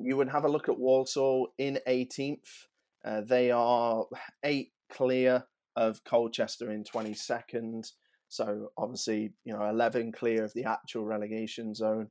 You 0.00 0.16
would 0.16 0.28
have 0.28 0.44
a 0.44 0.48
look 0.48 0.68
at 0.68 0.78
Walsall 0.78 1.48
in 1.58 1.78
18th. 1.86 2.66
Uh, 3.04 3.20
they 3.20 3.50
are 3.50 4.06
eight 4.42 4.72
clear 4.90 5.44
of 5.76 6.02
Colchester 6.04 6.70
in 6.70 6.84
22nd. 6.84 7.90
So 8.28 8.70
obviously, 8.76 9.32
you 9.44 9.52
know, 9.52 9.64
11 9.68 10.12
clear 10.12 10.44
of 10.44 10.52
the 10.54 10.64
actual 10.64 11.04
relegation 11.04 11.74
zone. 11.74 12.08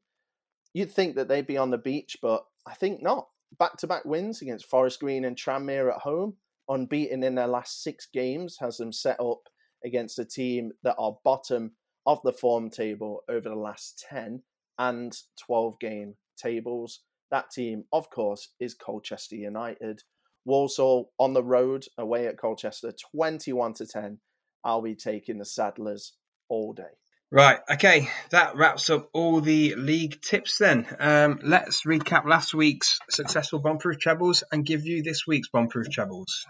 You'd 0.73 0.91
think 0.91 1.15
that 1.15 1.27
they'd 1.27 1.47
be 1.47 1.57
on 1.57 1.69
the 1.69 1.77
beach, 1.77 2.17
but 2.21 2.45
I 2.67 2.73
think 2.73 3.01
not. 3.01 3.27
Back 3.59 3.77
to 3.77 3.87
back 3.87 4.05
wins 4.05 4.41
against 4.41 4.65
Forest 4.65 4.99
Green 4.99 5.25
and 5.25 5.35
Tranmere 5.35 5.93
at 5.93 6.01
home, 6.01 6.35
unbeaten 6.69 7.23
in 7.23 7.35
their 7.35 7.47
last 7.47 7.83
six 7.83 8.07
games, 8.11 8.57
has 8.59 8.77
them 8.77 8.91
set 8.91 9.19
up 9.19 9.41
against 9.85 10.17
a 10.17 10.25
team 10.25 10.71
that 10.83 10.95
are 10.97 11.17
bottom 11.23 11.73
of 12.05 12.19
the 12.23 12.33
form 12.33 12.69
table 12.69 13.21
over 13.29 13.49
the 13.49 13.55
last 13.55 14.03
10 14.09 14.41
and 14.79 15.17
12 15.45 15.79
game 15.79 16.15
tables. 16.37 17.01
That 17.31 17.51
team, 17.51 17.85
of 17.91 18.09
course, 18.09 18.53
is 18.59 18.73
Colchester 18.73 19.35
United. 19.35 20.01
Walsall 20.45 21.11
on 21.19 21.33
the 21.33 21.43
road 21.43 21.85
away 21.97 22.27
at 22.27 22.37
Colchester, 22.37 22.93
21 23.15 23.73
to 23.75 23.85
10. 23.85 24.19
I'll 24.63 24.81
be 24.81 24.95
taking 24.95 25.37
the 25.37 25.45
Saddlers 25.45 26.13
all 26.49 26.73
day. 26.73 26.83
Right, 27.31 27.59
okay, 27.71 28.09
that 28.29 28.55
wraps 28.55 28.91
up 28.91 29.09
all 29.11 29.41
the 29.41 29.73
league 29.75 30.21
tips 30.21 30.59
then. 30.59 30.85
Um, 30.99 31.39
let's 31.41 31.83
recap 31.83 32.27
last 32.27 32.53
week's 32.53 32.99
successful 33.09 33.57
bomb-proof 33.57 33.97
trebles 33.97 34.43
and 34.51 34.63
give 34.63 34.85
you 34.85 35.01
this 35.01 35.25
week's 35.25 35.49
bomb-proof 35.49 35.89
trebles. 35.89 36.45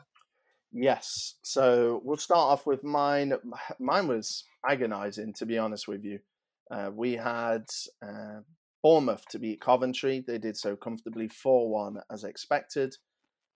Yes. 0.73 1.35
So 1.43 2.01
we'll 2.03 2.17
start 2.17 2.51
off 2.51 2.65
with 2.65 2.83
mine. 2.83 3.33
Mine 3.79 4.07
was 4.07 4.43
agonizing, 4.67 5.33
to 5.35 5.45
be 5.45 5.57
honest 5.57 5.87
with 5.87 6.03
you. 6.03 6.19
Uh, 6.69 6.89
we 6.93 7.13
had 7.13 7.65
uh, 8.05 8.39
Bournemouth 8.81 9.23
to 9.29 9.39
beat 9.39 9.61
Coventry. 9.61 10.23
They 10.25 10.39
did 10.39 10.57
so 10.57 10.75
comfortably 10.75 11.29
4 11.29 11.69
1 11.69 11.97
as 12.11 12.23
expected. 12.23 12.95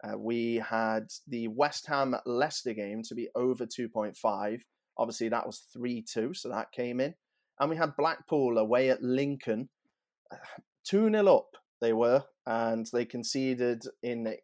Uh, 0.03 0.17
we 0.17 0.55
had 0.55 1.07
the 1.27 1.47
West 1.47 1.87
Ham 1.87 2.15
Leicester 2.25 2.73
game 2.73 3.01
to 3.03 3.15
be 3.15 3.29
over 3.35 3.65
2.5. 3.65 4.61
Obviously, 4.97 5.29
that 5.29 5.45
was 5.45 5.63
3 5.73 6.01
2, 6.01 6.33
so 6.33 6.49
that 6.49 6.71
came 6.71 6.99
in. 6.99 7.13
And 7.59 7.69
we 7.69 7.75
had 7.75 7.95
Blackpool 7.97 8.57
away 8.57 8.89
at 8.89 9.01
Lincoln. 9.01 9.69
2 10.85 11.09
0 11.09 11.27
up, 11.27 11.49
they 11.81 11.93
were, 11.93 12.23
and 12.45 12.87
they 12.93 13.05
conceded 13.05 13.83
in, 14.03 14.35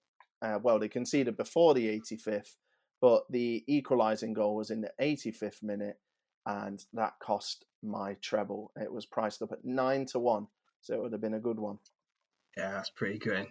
uh, 0.41 0.59
well, 0.61 0.79
they 0.79 0.89
conceded 0.89 1.37
before 1.37 1.73
the 1.73 1.87
85th, 1.87 2.55
but 3.01 3.23
the 3.29 3.63
equalising 3.67 4.33
goal 4.33 4.55
was 4.55 4.71
in 4.71 4.81
the 4.81 4.91
85th 4.99 5.61
minute, 5.61 5.97
and 6.45 6.83
that 6.93 7.13
cost 7.21 7.65
my 7.83 8.15
treble. 8.21 8.71
It 8.75 8.91
was 8.91 9.05
priced 9.05 9.41
up 9.41 9.51
at 9.51 9.63
9 9.63 10.05
to 10.07 10.19
1, 10.19 10.47
so 10.81 10.93
it 10.93 11.01
would 11.01 11.11
have 11.11 11.21
been 11.21 11.35
a 11.35 11.39
good 11.39 11.59
one. 11.59 11.77
Yeah, 12.57 12.71
that's 12.71 12.89
pretty 12.89 13.19
good. 13.19 13.47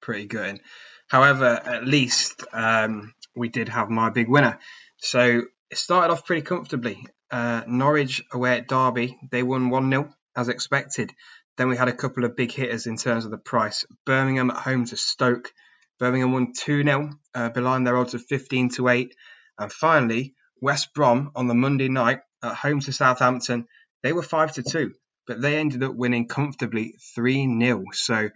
Pretty 0.00 0.26
good. 0.26 0.60
However, 1.08 1.46
at 1.46 1.86
least 1.86 2.44
um, 2.52 3.14
we 3.34 3.48
did 3.48 3.68
have 3.68 3.90
my 3.90 4.10
big 4.10 4.28
winner. 4.28 4.58
So 4.98 5.42
it 5.70 5.78
started 5.78 6.12
off 6.12 6.24
pretty 6.24 6.42
comfortably. 6.42 7.06
Uh, 7.30 7.62
Norwich 7.66 8.22
away 8.32 8.58
at 8.58 8.68
Derby, 8.68 9.18
they 9.30 9.42
won 9.42 9.70
1 9.70 9.90
0 9.90 10.12
as 10.36 10.48
expected. 10.48 11.12
Then 11.56 11.68
we 11.68 11.76
had 11.76 11.88
a 11.88 11.92
couple 11.92 12.24
of 12.24 12.36
big 12.36 12.52
hitters 12.52 12.86
in 12.86 12.96
terms 12.96 13.24
of 13.24 13.30
the 13.30 13.38
price. 13.38 13.84
Birmingham 14.06 14.50
at 14.50 14.56
home 14.56 14.84
to 14.86 14.96
Stoke. 14.96 15.52
Birmingham 15.98 16.32
won 16.32 16.52
2 16.56 16.82
0, 16.82 17.10
uh, 17.34 17.48
behind 17.50 17.86
their 17.86 17.96
odds 17.96 18.14
of 18.14 18.24
15 18.24 18.70
to 18.70 18.88
8. 18.88 19.14
And 19.58 19.72
finally, 19.72 20.34
West 20.60 20.94
Brom 20.94 21.32
on 21.34 21.46
the 21.46 21.54
Monday 21.54 21.88
night 21.88 22.20
at 22.42 22.54
home 22.54 22.80
to 22.80 22.92
Southampton. 22.92 23.66
They 24.02 24.12
were 24.12 24.22
5 24.22 24.54
to 24.54 24.62
2, 24.62 24.94
but 25.26 25.40
they 25.40 25.58
ended 25.58 25.82
up 25.82 25.94
winning 25.94 26.28
comfortably 26.28 26.94
3 27.14 27.58
0. 27.60 27.84
So 27.92 28.30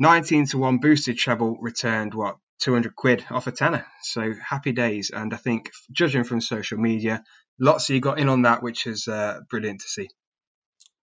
19 0.00 0.46
to 0.46 0.58
1 0.58 0.78
boosted 0.78 1.18
treble 1.18 1.58
returned 1.60 2.14
what 2.14 2.38
200 2.60 2.96
quid 2.96 3.24
off 3.30 3.46
a 3.46 3.52
tenner. 3.52 3.86
So 4.02 4.32
happy 4.42 4.72
days. 4.72 5.10
And 5.10 5.34
I 5.34 5.36
think, 5.36 5.70
judging 5.92 6.24
from 6.24 6.40
social 6.40 6.78
media, 6.78 7.22
lots 7.58 7.88
of 7.88 7.94
you 7.94 8.00
got 8.00 8.18
in 8.18 8.30
on 8.30 8.42
that, 8.42 8.62
which 8.62 8.86
is 8.86 9.06
uh, 9.08 9.40
brilliant 9.50 9.82
to 9.82 9.88
see. 9.88 10.08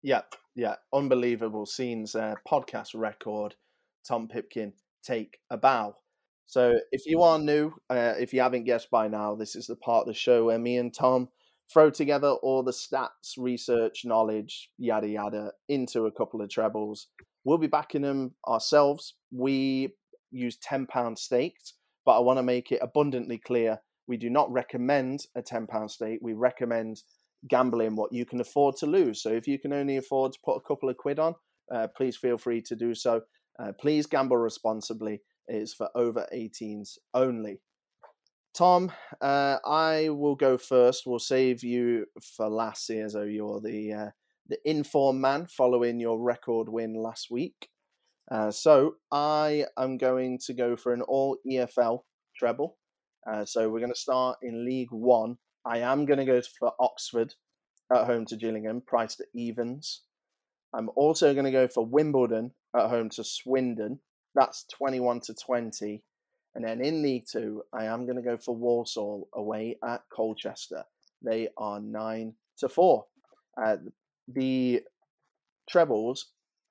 Yeah, 0.01 0.21
yeah, 0.55 0.75
unbelievable 0.91 1.67
scenes. 1.67 2.15
Uh, 2.15 2.35
podcast 2.51 2.95
record. 2.95 3.53
Tom 4.07 4.27
Pipkin 4.27 4.73
take 5.03 5.37
a 5.51 5.57
bow. 5.57 5.95
So 6.47 6.79
if 6.91 7.05
you 7.05 7.21
are 7.21 7.37
new, 7.37 7.73
uh, 7.91 8.13
if 8.17 8.33
you 8.33 8.41
haven't 8.41 8.63
guessed 8.63 8.89
by 8.89 9.09
now, 9.09 9.35
this 9.35 9.55
is 9.55 9.67
the 9.67 9.75
part 9.75 10.01
of 10.01 10.07
the 10.07 10.13
show 10.15 10.45
where 10.45 10.57
me 10.57 10.77
and 10.77 10.91
Tom 10.91 11.27
throw 11.71 11.91
together 11.91 12.29
all 12.29 12.63
the 12.63 12.71
stats, 12.71 13.33
research, 13.37 14.05
knowledge, 14.05 14.71
yada 14.77 15.07
yada, 15.07 15.51
into 15.67 16.05
a 16.05 16.11
couple 16.11 16.41
of 16.41 16.49
trebles. 16.49 17.09
We'll 17.47 17.57
be 17.57 17.67
backing 17.67 18.01
them 18.01 18.35
ourselves. 18.45 19.13
We 19.31 19.93
use 20.31 20.57
£10 20.57 21.17
stakes, 21.17 21.75
but 22.05 22.17
I 22.17 22.19
want 22.19 22.39
to 22.39 22.43
make 22.43 22.73
it 22.73 22.79
abundantly 22.81 23.37
clear 23.37 23.79
we 24.05 24.17
do 24.17 24.29
not 24.29 24.51
recommend 24.51 25.21
a 25.33 25.41
£10 25.41 25.89
stake. 25.89 26.19
We 26.21 26.33
recommend 26.33 27.03
gambling 27.47 27.95
what 27.95 28.11
you 28.11 28.25
can 28.25 28.41
afford 28.41 28.75
to 28.79 28.85
lose. 28.85 29.23
So 29.23 29.29
if 29.29 29.47
you 29.47 29.57
can 29.59 29.71
only 29.71 29.95
afford 29.95 30.33
to 30.33 30.39
put 30.43 30.57
a 30.57 30.67
couple 30.67 30.89
of 30.89 30.97
quid 30.97 31.19
on, 31.19 31.35
uh, 31.73 31.87
please 31.95 32.17
feel 32.17 32.37
free 32.37 32.61
to 32.63 32.75
do 32.75 32.93
so. 32.93 33.21
Uh, 33.57 33.71
please 33.79 34.07
gamble 34.07 34.35
responsibly. 34.35 35.21
It 35.47 35.55
is 35.55 35.73
for 35.73 35.87
over 35.95 36.27
18s 36.35 36.97
only. 37.13 37.61
Tom, 38.53 38.91
uh, 39.21 39.59
I 39.65 40.09
will 40.09 40.35
go 40.35 40.57
first. 40.57 41.03
We'll 41.05 41.19
save 41.19 41.63
you 41.63 42.07
for 42.21 42.49
last 42.49 42.89
year, 42.89 43.07
so 43.07 43.21
you're 43.21 43.61
the 43.61 43.93
uh, 43.93 44.09
the 44.49 44.57
informed 44.65 45.21
man 45.21 45.47
following 45.47 45.99
your 45.99 46.19
record 46.19 46.69
win 46.69 46.95
last 46.95 47.27
week. 47.29 47.69
Uh, 48.31 48.51
so 48.51 48.95
I 49.11 49.65
am 49.77 49.97
going 49.97 50.39
to 50.45 50.53
go 50.53 50.75
for 50.75 50.93
an 50.93 51.01
all 51.01 51.37
EFL 51.49 52.01
treble. 52.37 52.77
Uh, 53.29 53.45
so 53.45 53.69
we're 53.69 53.79
going 53.79 53.91
to 53.91 53.99
start 53.99 54.37
in 54.41 54.65
League 54.65 54.91
One. 54.91 55.37
I 55.65 55.79
am 55.79 56.05
going 56.05 56.19
to 56.19 56.25
go 56.25 56.41
for 56.59 56.73
Oxford 56.79 57.33
at 57.93 58.05
home 58.05 58.25
to 58.25 58.37
Gillingham, 58.37 58.81
priced 58.85 59.21
at 59.21 59.27
evens. 59.33 60.03
I'm 60.73 60.89
also 60.95 61.33
going 61.33 61.45
to 61.45 61.51
go 61.51 61.67
for 61.67 61.85
Wimbledon 61.85 62.51
at 62.75 62.89
home 62.89 63.09
to 63.11 63.23
Swindon. 63.23 63.99
That's 64.35 64.65
21 64.77 65.21
to 65.21 65.33
20. 65.33 66.03
And 66.55 66.65
then 66.65 66.81
in 66.81 67.01
League 67.01 67.25
Two, 67.31 67.63
I 67.73 67.85
am 67.85 68.05
going 68.05 68.17
to 68.17 68.21
go 68.21 68.37
for 68.37 68.55
Walsall 68.55 69.29
away 69.33 69.77
at 69.87 70.01
Colchester. 70.13 70.83
They 71.23 71.49
are 71.57 71.79
9 71.79 72.33
to 72.59 72.69
4. 72.69 73.05
Uh, 73.63 73.77
the 74.27 74.81
trebles 75.69 76.27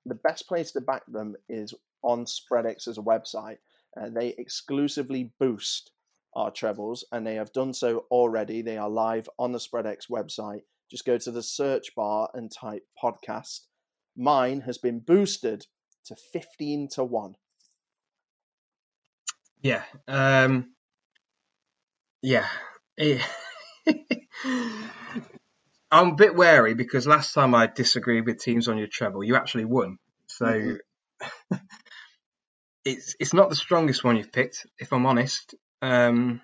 the 0.07 0.15
best 0.15 0.47
place 0.47 0.71
to 0.71 0.81
back 0.81 1.03
them 1.07 1.35
is 1.49 1.73
on 2.01 2.25
Spreadex 2.25 2.87
as 2.87 2.97
a 2.97 3.01
website. 3.01 3.57
Uh, 3.99 4.09
they 4.09 4.33
exclusively 4.37 5.31
boost 5.39 5.91
our 6.35 6.51
trebles, 6.51 7.05
and 7.11 7.25
they 7.25 7.35
have 7.35 7.51
done 7.51 7.73
so 7.73 8.05
already. 8.11 8.61
They 8.61 8.77
are 8.77 8.89
live 8.89 9.29
on 9.37 9.51
the 9.51 9.59
Spreadex 9.59 10.09
website. 10.09 10.61
Just 10.89 11.05
go 11.05 11.17
to 11.17 11.31
the 11.31 11.43
search 11.43 11.93
bar 11.95 12.29
and 12.33 12.51
type 12.51 12.85
podcast. 13.01 13.61
Mine 14.15 14.61
has 14.61 14.77
been 14.77 14.99
boosted 14.99 15.65
to 16.05 16.15
15 16.15 16.89
to 16.93 17.03
1. 17.03 17.35
Yeah. 19.61 19.83
Um, 20.07 20.73
yeah. 22.21 22.47
I'm 25.91 26.09
a 26.09 26.15
bit 26.15 26.35
wary 26.35 26.73
because 26.73 27.07
last 27.07 27.33
time 27.33 27.55
I 27.55 27.67
disagreed 27.67 28.25
with 28.25 28.39
teams 28.39 28.67
on 28.67 28.77
your 28.77 28.87
treble, 28.87 29.23
you 29.23 29.35
actually 29.35 29.65
won. 29.65 29.97
So 30.27 30.45
mm-hmm. 30.45 31.55
it's 32.85 33.15
it's 33.19 33.33
not 33.33 33.49
the 33.49 33.55
strongest 33.55 34.03
one 34.03 34.17
you've 34.17 34.31
picked, 34.31 34.65
if 34.79 34.91
I'm 34.91 35.05
honest. 35.05 35.55
Um, 35.81 36.41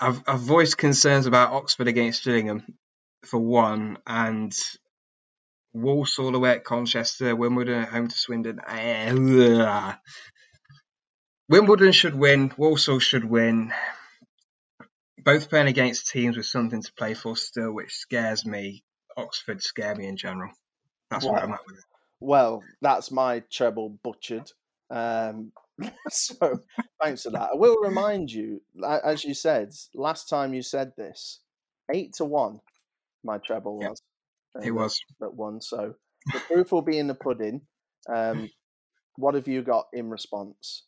I've, 0.00 0.22
I've 0.26 0.40
voiced 0.40 0.78
concerns 0.78 1.26
about 1.26 1.52
Oxford 1.52 1.88
against 1.88 2.24
Gillingham 2.24 2.62
for 3.24 3.38
one, 3.38 3.98
and 4.06 4.54
Walsall 5.72 6.36
away 6.36 6.50
at 6.52 6.64
Colchester, 6.64 7.34
Wimbledon 7.34 7.82
at 7.82 7.88
home 7.88 8.08
to 8.08 8.16
Swindon. 8.16 8.60
Uh, 8.60 9.94
Wimbledon 11.48 11.92
should 11.92 12.14
win. 12.14 12.52
Walsall 12.56 12.98
should 12.98 13.24
win 13.24 13.72
both 15.26 15.50
playing 15.50 15.66
against 15.66 16.08
teams 16.08 16.36
with 16.36 16.46
something 16.46 16.80
to 16.80 16.92
play 16.96 17.12
for 17.12 17.36
still, 17.36 17.72
which 17.72 17.92
scares 17.92 18.46
me. 18.46 18.84
Oxford 19.16 19.60
scare 19.60 19.96
me 19.96 20.06
in 20.06 20.16
general. 20.16 20.52
That's 21.10 21.24
well, 21.24 21.34
where 21.34 21.42
I'm 21.42 21.52
at 21.52 21.66
with 21.66 21.78
it. 21.78 21.84
Well, 22.20 22.62
that's 22.80 23.10
my 23.10 23.42
treble 23.52 23.98
butchered. 24.04 24.50
Um, 24.88 25.52
so 26.08 26.60
thanks 27.02 27.24
for 27.24 27.30
that. 27.30 27.50
I 27.52 27.56
will 27.56 27.76
remind 27.82 28.30
you, 28.30 28.62
as 29.04 29.24
you 29.24 29.34
said 29.34 29.72
last 29.94 30.28
time 30.28 30.54
you 30.54 30.62
said 30.62 30.92
this, 30.96 31.40
eight 31.92 32.14
to 32.14 32.24
one, 32.24 32.60
my 33.24 33.38
treble 33.38 33.78
was. 33.78 34.00
It 34.64 34.70
was 34.70 34.98
at 35.22 35.34
one. 35.34 35.60
So 35.60 35.94
the 36.32 36.40
proof 36.40 36.72
will 36.72 36.82
be 36.82 36.98
in 36.98 37.08
the 37.08 37.14
pudding. 37.14 37.62
Um, 38.08 38.48
what 39.16 39.34
have 39.34 39.48
you 39.48 39.62
got 39.62 39.86
in 39.92 40.08
response? 40.08 40.84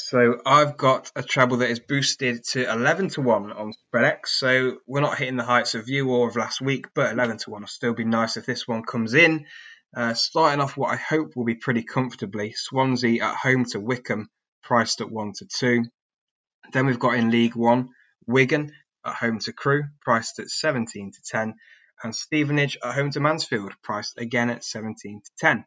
So 0.00 0.40
I've 0.46 0.76
got 0.76 1.10
a 1.16 1.22
treble 1.22 1.58
that 1.58 1.70
is 1.70 1.80
boosted 1.80 2.44
to 2.52 2.70
11 2.70 3.08
to 3.10 3.20
1 3.20 3.52
on 3.52 3.72
Spreadex. 3.72 4.28
So 4.28 4.78
we're 4.86 5.00
not 5.00 5.18
hitting 5.18 5.36
the 5.36 5.44
heights 5.44 5.74
of 5.74 5.88
you 5.88 6.10
or 6.10 6.28
of 6.28 6.36
last 6.36 6.60
week, 6.60 6.86
but 6.94 7.12
11 7.12 7.38
to 7.38 7.50
1 7.50 7.62
will 7.62 7.66
still 7.66 7.94
be 7.94 8.04
nice 8.04 8.36
if 8.36 8.46
this 8.46 8.66
one 8.66 8.84
comes 8.84 9.14
in. 9.14 9.46
Uh, 9.96 10.14
starting 10.14 10.60
off 10.60 10.76
what 10.76 10.92
I 10.92 10.96
hope 10.96 11.34
will 11.34 11.44
be 11.44 11.56
pretty 11.56 11.82
comfortably 11.82 12.52
Swansea 12.54 13.24
at 13.24 13.36
home 13.36 13.64
to 13.66 13.80
Wycombe, 13.80 14.28
priced 14.62 15.00
at 15.00 15.10
1 15.10 15.32
to 15.38 15.46
2. 15.46 15.84
Then 16.72 16.86
we've 16.86 16.98
got 16.98 17.14
in 17.14 17.30
League 17.30 17.56
1 17.56 17.88
Wigan 18.26 18.72
at 19.04 19.16
home 19.16 19.40
to 19.40 19.52
Crewe, 19.52 19.84
priced 20.00 20.38
at 20.38 20.48
17 20.48 21.12
to 21.12 21.18
10. 21.24 21.54
And 22.04 22.14
Stevenage 22.14 22.78
at 22.84 22.94
home 22.94 23.10
to 23.10 23.20
Mansfield, 23.20 23.74
priced 23.82 24.16
again 24.18 24.50
at 24.50 24.64
17 24.64 25.22
to 25.24 25.30
10. 25.38 25.64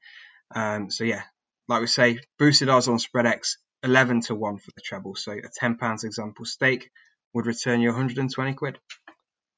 Um, 0.55 0.89
so 0.89 1.03
yeah, 1.03 1.23
like 1.67 1.81
we 1.81 1.87
say, 1.87 2.19
boosted 2.39 2.69
odds 2.69 2.87
on 2.87 2.97
Spreadex 2.97 3.57
11 3.83 4.21
to 4.21 4.35
1 4.35 4.57
for 4.57 4.71
the 4.75 4.81
treble. 4.81 5.15
So 5.15 5.31
a 5.31 5.41
£10 5.41 6.03
example 6.03 6.45
stake 6.45 6.89
would 7.33 7.45
return 7.45 7.81
you 7.81 7.89
120 7.89 8.53
quid. 8.53 8.79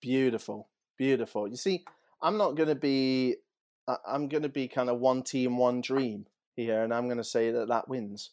Beautiful. 0.02 0.70
Beautiful. 0.98 1.48
You 1.48 1.58
see, 1.58 1.84
I'm 2.22 2.38
not 2.38 2.56
going 2.56 2.70
to 2.70 2.76
be, 2.76 3.36
I'm 3.88 4.28
going 4.28 4.44
to 4.44 4.50
be 4.50 4.68
kind 4.68 4.90
of 4.90 5.00
one 5.00 5.24
team, 5.24 5.58
one 5.58 5.82
dream 5.82 6.26
here, 6.56 6.84
and 6.84 6.94
I'm 6.94 7.06
going 7.06 7.18
to 7.18 7.24
say 7.24 7.52
that 7.52 7.70
that 7.70 7.88
wins. 7.88 8.32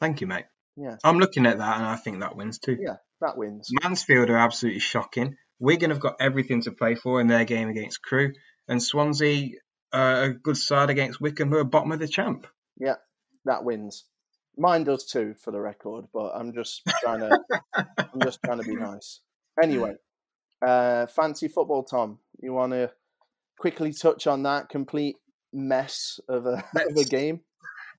Thank 0.00 0.20
you, 0.20 0.26
mate. 0.26 0.46
Yeah. 0.76 0.96
I'm 1.04 1.18
looking 1.18 1.46
at 1.46 1.58
that, 1.58 1.76
and 1.78 1.86
I 1.86 1.96
think 1.96 2.20
that 2.20 2.36
wins 2.36 2.58
too. 2.58 2.76
Yeah, 2.78 2.96
that 3.20 3.38
wins. 3.38 3.70
Mansfield 3.82 4.28
are 4.28 4.36
absolutely 4.36 4.80
shocking. 4.80 5.36
Wigan 5.58 5.90
have 5.90 6.00
got 6.00 6.16
everything 6.20 6.62
to 6.62 6.72
play 6.72 6.94
for 6.94 7.20
in 7.20 7.28
their 7.28 7.46
game 7.46 7.68
against 7.68 8.02
Crewe, 8.02 8.34
and 8.68 8.82
Swansea 8.82 9.52
uh, 9.92 9.96
are 9.96 10.22
a 10.24 10.34
good 10.34 10.56
side 10.56 10.90
against 10.90 11.20
Wycombe, 11.20 11.50
who 11.50 11.56
are 11.56 11.64
bottom 11.64 11.92
of 11.92 11.98
the 11.98 12.08
champ. 12.08 12.46
Yeah, 12.78 12.96
that 13.46 13.64
wins. 13.64 14.04
Mine 14.58 14.84
does 14.84 15.04
too, 15.04 15.34
for 15.42 15.50
the 15.50 15.60
record, 15.60 16.06
but 16.12 16.32
I'm 16.34 16.52
just 16.52 16.82
trying 17.02 17.20
to, 17.20 17.40
I'm 17.98 18.20
just 18.22 18.40
trying 18.44 18.58
to 18.58 18.64
be 18.64 18.76
nice. 18.76 19.20
Anyway, 19.62 19.94
uh, 20.66 21.06
fancy 21.06 21.48
football, 21.48 21.84
Tom. 21.84 22.18
You 22.40 22.52
want 22.52 22.72
to 22.72 22.90
quickly 23.58 23.92
touch 23.92 24.26
on 24.26 24.44
that 24.44 24.68
complete 24.68 25.16
mess 25.52 26.20
of 26.28 26.46
a, 26.46 26.64
of 26.88 26.96
a 26.96 27.04
game? 27.04 27.40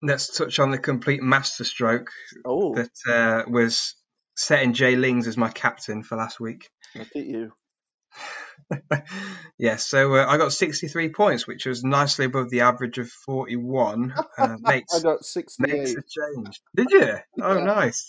Let's 0.02 0.36
touch 0.36 0.60
on 0.60 0.72
the 0.72 0.78
complete 0.78 1.22
masterstroke 1.22 2.12
oh. 2.46 2.76
that 2.76 2.92
uh, 3.08 3.50
was 3.50 3.96
setting 4.36 4.74
Jay 4.74 4.96
Lings 4.96 5.28
as 5.28 5.38
my 5.38 5.50
captain 5.50 6.04
for 6.04 6.16
last 6.16 6.40
week. 6.40 6.70
Look 6.96 7.16
at 7.16 7.26
you. 7.26 7.52
yeah, 9.58 9.78
so 9.78 10.16
uh, 10.16 10.26
I 10.28 10.38
got 10.38 10.54
63 10.54 11.10
points, 11.10 11.48
which 11.48 11.66
was 11.66 11.84
nicely 11.84 12.26
above 12.26 12.50
the 12.50 12.62
average 12.62 12.98
of 12.98 13.10
41. 13.10 14.14
Uh, 14.38 14.56
makes, 14.62 14.94
I 14.94 15.02
got 15.02 15.26
68. 15.26 15.74
Makes 15.74 15.92
a 15.92 15.96
change. 15.96 16.62
Did 16.76 16.92
you? 16.92 17.16
Oh, 17.42 17.60
nice. 17.60 18.06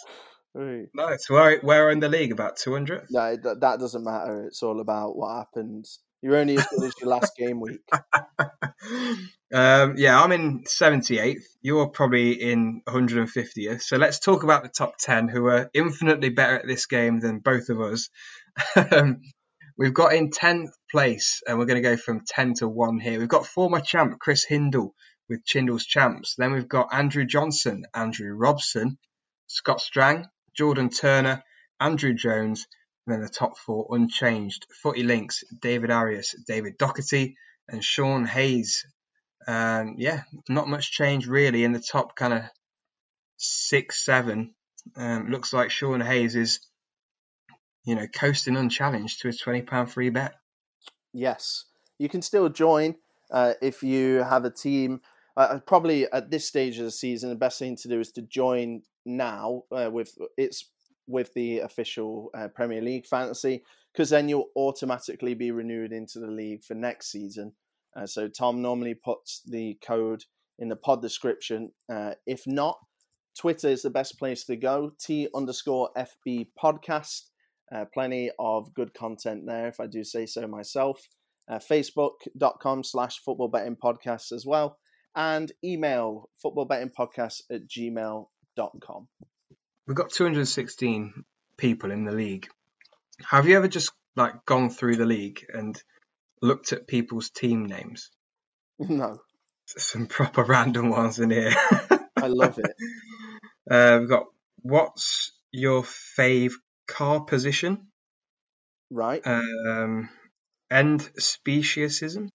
Right. 0.53 0.89
Nice. 0.95 1.31
Where, 1.31 1.59
where 1.61 1.91
in 1.91 2.01
the 2.01 2.09
league? 2.11 2.33
About 2.33 2.59
200? 2.59 3.07
No, 3.11 3.35
that 3.37 3.81
doesn't 3.81 4.05
matter. 4.05 4.45
It's 4.45 4.63
all 4.63 4.81
about 4.81 5.17
what 5.17 5.37
happens. 5.37 6.01
You're 6.21 6.37
only 6.37 6.59
as 6.59 6.67
good 6.67 6.85
as 6.85 6.95
your 7.01 7.09
last 7.09 7.37
game 7.37 7.61
week. 7.61 7.81
um, 9.55 9.95
yeah, 9.97 10.21
I'm 10.21 10.33
in 10.33 10.65
78th. 10.65 11.45
You're 11.63 11.89
probably 11.89 12.33
in 12.33 12.83
150th. 12.87 13.83
So 13.83 13.97
let's 13.97 14.19
talk 14.19 14.43
about 14.43 14.65
the 14.65 14.69
top 14.69 14.99
10 14.99 15.29
who 15.29 15.47
are 15.47 15.71
infinitely 15.73 16.31
better 16.31 16.57
at 16.57 16.67
this 16.67 16.87
game 16.87 17.21
than 17.21 17.39
both 17.39 17.69
of 17.69 17.81
us. 17.81 18.11
Um, 18.75 19.21
we've 19.79 19.95
got 19.95 20.13
in 20.13 20.31
10th 20.31 20.73
place, 20.91 21.41
and 21.47 21.59
we're 21.59 21.67
going 21.67 21.83
to 21.83 21.89
go 21.89 21.97
from 21.97 22.25
10 22.27 22.55
to 22.55 22.69
1 22.69 22.99
here. 22.99 23.19
We've 23.19 23.29
got 23.29 23.47
former 23.47 23.81
champ 23.81 24.19
Chris 24.19 24.45
Hindle 24.45 24.95
with 25.29 25.45
Chindle's 25.45 25.87
Champs. 25.87 26.35
Then 26.37 26.53
we've 26.53 26.69
got 26.69 26.93
Andrew 26.93 27.25
Johnson, 27.25 27.85
Andrew 27.95 28.35
Robson, 28.35 28.99
Scott 29.47 29.81
Strang, 29.81 30.27
Jordan 30.55 30.91
Turner, 30.91 31.43
Andrew 31.81 32.13
Jones, 32.13 32.67
and 33.07 33.15
then 33.15 33.23
the 33.23 33.29
top 33.29 33.57
four 33.57 33.87
unchanged. 33.91 34.67
Footy 34.83 35.05
Links, 35.05 35.45
David 35.63 35.91
Arias, 35.91 36.35
David 36.47 36.77
Doherty, 36.77 37.37
and 37.69 37.83
Sean 37.83 38.25
Hayes. 38.25 38.85
Um, 39.47 39.95
yeah, 39.99 40.23
not 40.49 40.69
much 40.69 40.91
change 40.91 41.27
really 41.27 41.65
in 41.65 41.73
the 41.73 41.81
top 41.81 42.17
kind 42.17 42.35
of 42.35 42.43
six, 43.37 44.05
seven. 44.05 44.55
Um, 44.97 45.31
looks 45.31 45.53
like 45.53 45.71
Sean 45.71 46.01
Hayes 46.01 46.35
is, 46.35 46.61
you 47.89 47.95
know, 47.95 48.07
coasting 48.07 48.55
unchallenged 48.55 49.23
to 49.23 49.29
his 49.29 49.41
£20 49.41 49.89
free 49.89 50.11
bet. 50.11 50.35
Yes, 51.15 51.65
you 51.99 52.11
can 52.11 52.21
still 52.21 52.51
join 52.51 52.97
uh, 53.31 53.55
if 53.63 53.83
you 53.83 54.17
have 54.17 54.45
a 54.45 54.51
team. 54.51 55.01
Uh, 55.39 55.61
probably 55.67 56.07
at 56.13 56.31
this 56.31 56.47
stage 56.47 56.79
of 56.79 56.85
the 56.85 56.91
season, 56.91 57.31
the 57.31 57.35
best 57.35 57.59
thing 57.59 57.77
to 57.77 57.89
do 57.89 57.99
is 57.99 58.13
to 58.13 58.21
join 58.21 58.83
now 59.07 59.63
uh, 59.73 59.89
with 59.91 60.19
it's 60.37 60.69
with 61.07 61.33
the 61.33 61.61
official 61.61 62.31
uh, 62.37 62.49
Premier 62.49 62.83
League 62.83 63.07
fantasy 63.07 63.65
because 63.95 64.11
then 64.11 64.29
you'll 64.29 64.51
automatically 64.55 65.33
be 65.33 65.51
renewed 65.51 65.91
into 65.91 66.19
the 66.19 66.27
league 66.27 66.63
for 66.63 66.75
next 66.75 67.11
season. 67.11 67.53
Uh, 67.97 68.05
so 68.05 68.29
Tom 68.29 68.61
normally 68.61 68.93
puts 68.93 69.41
the 69.47 69.79
code 69.83 70.25
in 70.59 70.69
the 70.69 70.77
pod 70.77 71.01
description. 71.01 71.73
Uh, 71.91 72.13
if 72.27 72.47
not, 72.47 72.79
Twitter 73.35 73.69
is 73.69 73.81
the 73.81 73.89
best 73.89 74.19
place 74.19 74.45
to 74.45 74.57
go. 74.57 74.93
T 75.01 75.29
underscore 75.35 75.89
FB 75.97 76.49
podcast. 76.63 77.23
Uh, 77.73 77.85
plenty 77.93 78.31
of 78.39 78.73
good 78.75 78.95
content 78.95 79.45
there, 79.47 79.69
if 79.69 79.81
I 79.81 79.87
do 79.87 80.05
say 80.05 80.27
so 80.27 80.47
myself. 80.47 81.01
Uh, 81.49 81.59
Facebook.com 81.59 82.85
slash 82.85 83.21
football 83.21 83.49
betting 83.49 83.77
podcast 83.77 84.33
as 84.33 84.45
well. 84.47 84.79
And 85.15 85.51
email 85.65 86.29
football 86.41 86.65
betting 86.65 86.91
podcast 86.91 87.43
at 87.51 87.67
gmail.com. 87.67 89.09
We've 89.87 89.97
got 89.97 90.11
216 90.11 91.25
people 91.57 91.91
in 91.91 92.05
the 92.05 92.13
league. 92.13 92.49
Have 93.25 93.49
you 93.49 93.57
ever 93.57 93.69
just 93.69 93.91
like 94.17 94.45
gone 94.45 94.71
through 94.71 94.97
the 94.97 95.07
league 95.07 95.45
and 95.53 95.81
looked 96.43 96.73
at 96.73 96.87
people's 96.87 97.31
team 97.31 97.67
names? 97.67 98.11
No. 98.81 99.19
Some 99.67 100.07
proper 100.07 100.45
random 100.45 100.89
ones 100.89 101.19
in 101.19 101.31
here. 101.31 101.53
I 102.17 102.29
love 102.29 102.59
it. 102.59 102.71
Uh, 103.71 103.99
we've 104.01 104.09
got 104.09 104.25
what's 104.63 105.33
your 105.53 105.83
fave 105.83 106.55
car 106.89 107.21
position? 107.21 107.87
Right. 108.91 109.25
Um, 109.25 110.09
end 110.71 111.01
speciesism 111.21 112.31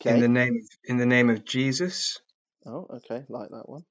Okay. 0.00 0.14
in 0.14 0.20
the 0.20 0.28
name 0.28 0.54
of, 0.56 0.78
in 0.84 0.96
the 0.98 1.06
name 1.06 1.30
of 1.30 1.44
Jesus. 1.44 2.20
Oh, 2.66 2.86
okay. 2.96 3.24
Like 3.28 3.50
that 3.50 3.68
one. 3.68 3.84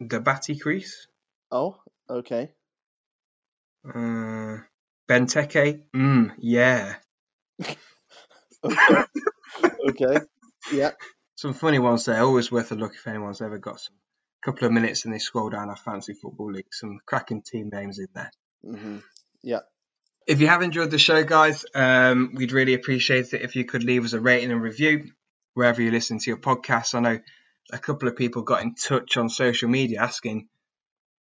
The 0.00 0.20
Batty 0.20 0.58
Crease. 0.58 1.06
Oh, 1.50 1.76
okay. 2.08 2.50
Uh, 3.86 4.58
Benteke. 5.08 5.82
Mm, 5.94 6.32
yeah. 6.38 6.96
Okay. 7.60 7.76
okay. 9.88 10.20
Yeah. 10.72 10.90
Some 11.36 11.54
funny 11.54 11.78
ones 11.78 12.04
there. 12.04 12.22
Always 12.22 12.52
worth 12.52 12.70
a 12.72 12.74
look 12.74 12.94
if 12.94 13.06
anyone's 13.06 13.40
ever 13.40 13.58
got 13.58 13.80
some 13.80 13.94
couple 14.42 14.66
of 14.66 14.72
minutes 14.72 15.04
and 15.04 15.14
they 15.14 15.18
scroll 15.18 15.50
down 15.50 15.68
our 15.68 15.76
fancy 15.76 16.14
football 16.14 16.52
league. 16.52 16.72
Some 16.72 17.00
cracking 17.06 17.42
team 17.42 17.70
names 17.72 17.98
in 17.98 18.08
there. 18.14 18.30
hmm 18.64 18.98
Yeah. 19.42 19.60
If 20.26 20.40
you 20.40 20.46
have 20.46 20.62
enjoyed 20.62 20.90
the 20.90 20.98
show, 20.98 21.24
guys, 21.24 21.64
um, 21.74 22.32
we'd 22.34 22.52
really 22.52 22.74
appreciate 22.74 23.32
it 23.32 23.42
if 23.42 23.56
you 23.56 23.64
could 23.64 23.82
leave 23.82 24.04
us 24.04 24.12
a 24.12 24.20
rating 24.20 24.52
and 24.52 24.62
review 24.62 25.10
wherever 25.54 25.82
you 25.82 25.90
listen 25.90 26.18
to 26.18 26.30
your 26.30 26.38
podcasts. 26.38 26.94
I 26.94 27.00
know 27.00 27.18
a 27.72 27.78
couple 27.78 28.08
of 28.08 28.16
people 28.16 28.42
got 28.42 28.62
in 28.62 28.74
touch 28.74 29.16
on 29.16 29.28
social 29.28 29.68
media 29.68 30.00
asking, 30.02 30.48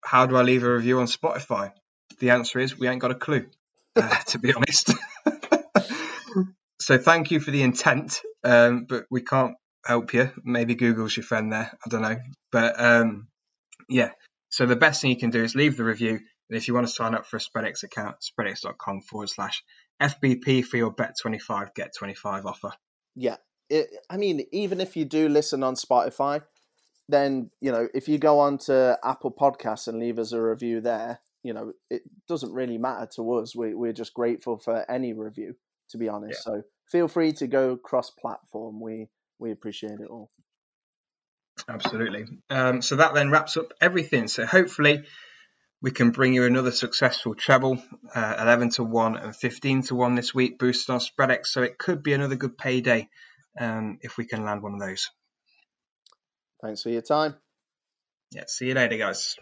"How 0.03 0.25
do 0.25 0.35
I 0.35 0.41
leave 0.41 0.63
a 0.63 0.73
review 0.73 0.99
on 0.99 1.05
Spotify?" 1.05 1.71
The 2.19 2.31
answer 2.31 2.59
is 2.59 2.77
we 2.77 2.87
ain't 2.87 3.01
got 3.01 3.11
a 3.11 3.15
clue, 3.15 3.47
uh, 3.95 4.15
to 4.27 4.39
be 4.39 4.53
honest. 4.53 4.93
so 6.79 6.97
thank 6.97 7.31
you 7.31 7.39
for 7.39 7.51
the 7.51 7.63
intent, 7.63 8.21
um, 8.43 8.85
but 8.85 9.05
we 9.09 9.21
can't 9.21 9.55
help 9.85 10.13
you. 10.13 10.31
Maybe 10.43 10.75
Google's 10.75 11.15
your 11.15 11.23
friend 11.23 11.51
there. 11.51 11.71
I 11.85 11.89
don't 11.89 12.01
know, 12.01 12.17
but 12.51 12.79
um, 12.79 13.27
yeah. 13.89 14.11
So 14.49 14.65
the 14.65 14.75
best 14.75 15.01
thing 15.01 15.11
you 15.11 15.17
can 15.17 15.29
do 15.29 15.43
is 15.43 15.55
leave 15.55 15.77
the 15.77 15.83
review. 15.83 16.19
And 16.49 16.57
if 16.57 16.67
you 16.67 16.73
want 16.73 16.87
to 16.87 16.93
sign 16.93 17.13
up 17.13 17.25
for 17.25 17.37
a 17.37 17.39
Spreadex 17.39 17.83
account, 17.83 18.17
spreadex.com 18.21 19.01
forward 19.01 19.29
slash 19.29 19.63
FBP 20.01 20.63
for 20.63 20.77
your 20.77 20.91
bet 20.91 21.15
25, 21.21 21.73
get 21.73 21.93
25 21.97 22.45
offer. 22.45 22.71
Yeah. 23.15 23.37
It, 23.69 23.89
I 24.09 24.17
mean, 24.17 24.45
even 24.51 24.79
if 24.79 24.95
you 24.95 25.03
do 25.03 25.27
listen 25.27 25.63
on 25.63 25.75
Spotify, 25.75 26.43
then, 27.09 27.49
you 27.59 27.71
know, 27.71 27.87
if 27.93 28.07
you 28.07 28.17
go 28.17 28.39
on 28.39 28.57
to 28.59 28.97
Apple 29.03 29.31
Podcasts 29.31 29.87
and 29.87 29.99
leave 29.99 30.19
us 30.19 30.31
a 30.31 30.41
review 30.41 30.79
there, 30.79 31.19
you 31.43 31.53
know, 31.53 31.73
it 31.89 32.03
doesn't 32.27 32.53
really 32.53 32.77
matter 32.77 33.07
to 33.15 33.33
us. 33.33 33.55
We, 33.55 33.73
we're 33.73 33.93
just 33.93 34.13
grateful 34.13 34.57
for 34.57 34.89
any 34.89 35.13
review, 35.13 35.55
to 35.89 35.97
be 35.97 36.07
honest. 36.09 36.43
So 36.43 36.63
feel 36.89 37.07
free 37.07 37.33
to 37.33 37.47
go 37.47 37.75
cross 37.75 38.09
platform. 38.09 38.79
We, 38.79 39.09
we 39.39 39.51
appreciate 39.51 39.99
it 39.99 40.07
all. 40.09 40.29
Absolutely. 41.67 42.25
Um, 42.49 42.81
so 42.81 42.97
that 42.97 43.13
then 43.13 43.31
wraps 43.31 43.57
up 43.57 43.73
everything. 43.81 44.27
So 44.27 44.45
hopefully 44.45 45.03
we 45.81 45.91
can 45.91 46.11
bring 46.11 46.33
you 46.33 46.45
another 46.45 46.71
successful 46.71 47.35
treble, 47.35 47.81
uh, 48.13 48.37
11 48.39 48.69
to 48.71 48.83
1 48.83 49.17
and 49.17 49.35
15 49.35 49.83
to 49.83 49.95
1 49.95 50.15
this 50.15 50.33
week, 50.33 50.59
boosted 50.59 50.93
on 50.93 50.99
Spreadex. 50.99 51.47
So 51.47 51.63
it 51.63 51.77
could 51.77 52.03
be 52.03 52.13
another 52.13 52.35
good 52.35 52.57
payday 52.57 53.09
um, 53.59 53.99
if 54.01 54.17
we 54.17 54.25
can 54.25 54.43
land 54.43 54.61
one 54.61 54.73
of 54.73 54.79
those. 54.79 55.09
Thanks 56.61 56.83
for 56.83 56.89
your 56.89 57.01
time. 57.01 57.35
Yeah, 58.31 58.43
see 58.47 58.67
you 58.67 58.73
later, 58.73 58.97
guys. 58.97 59.35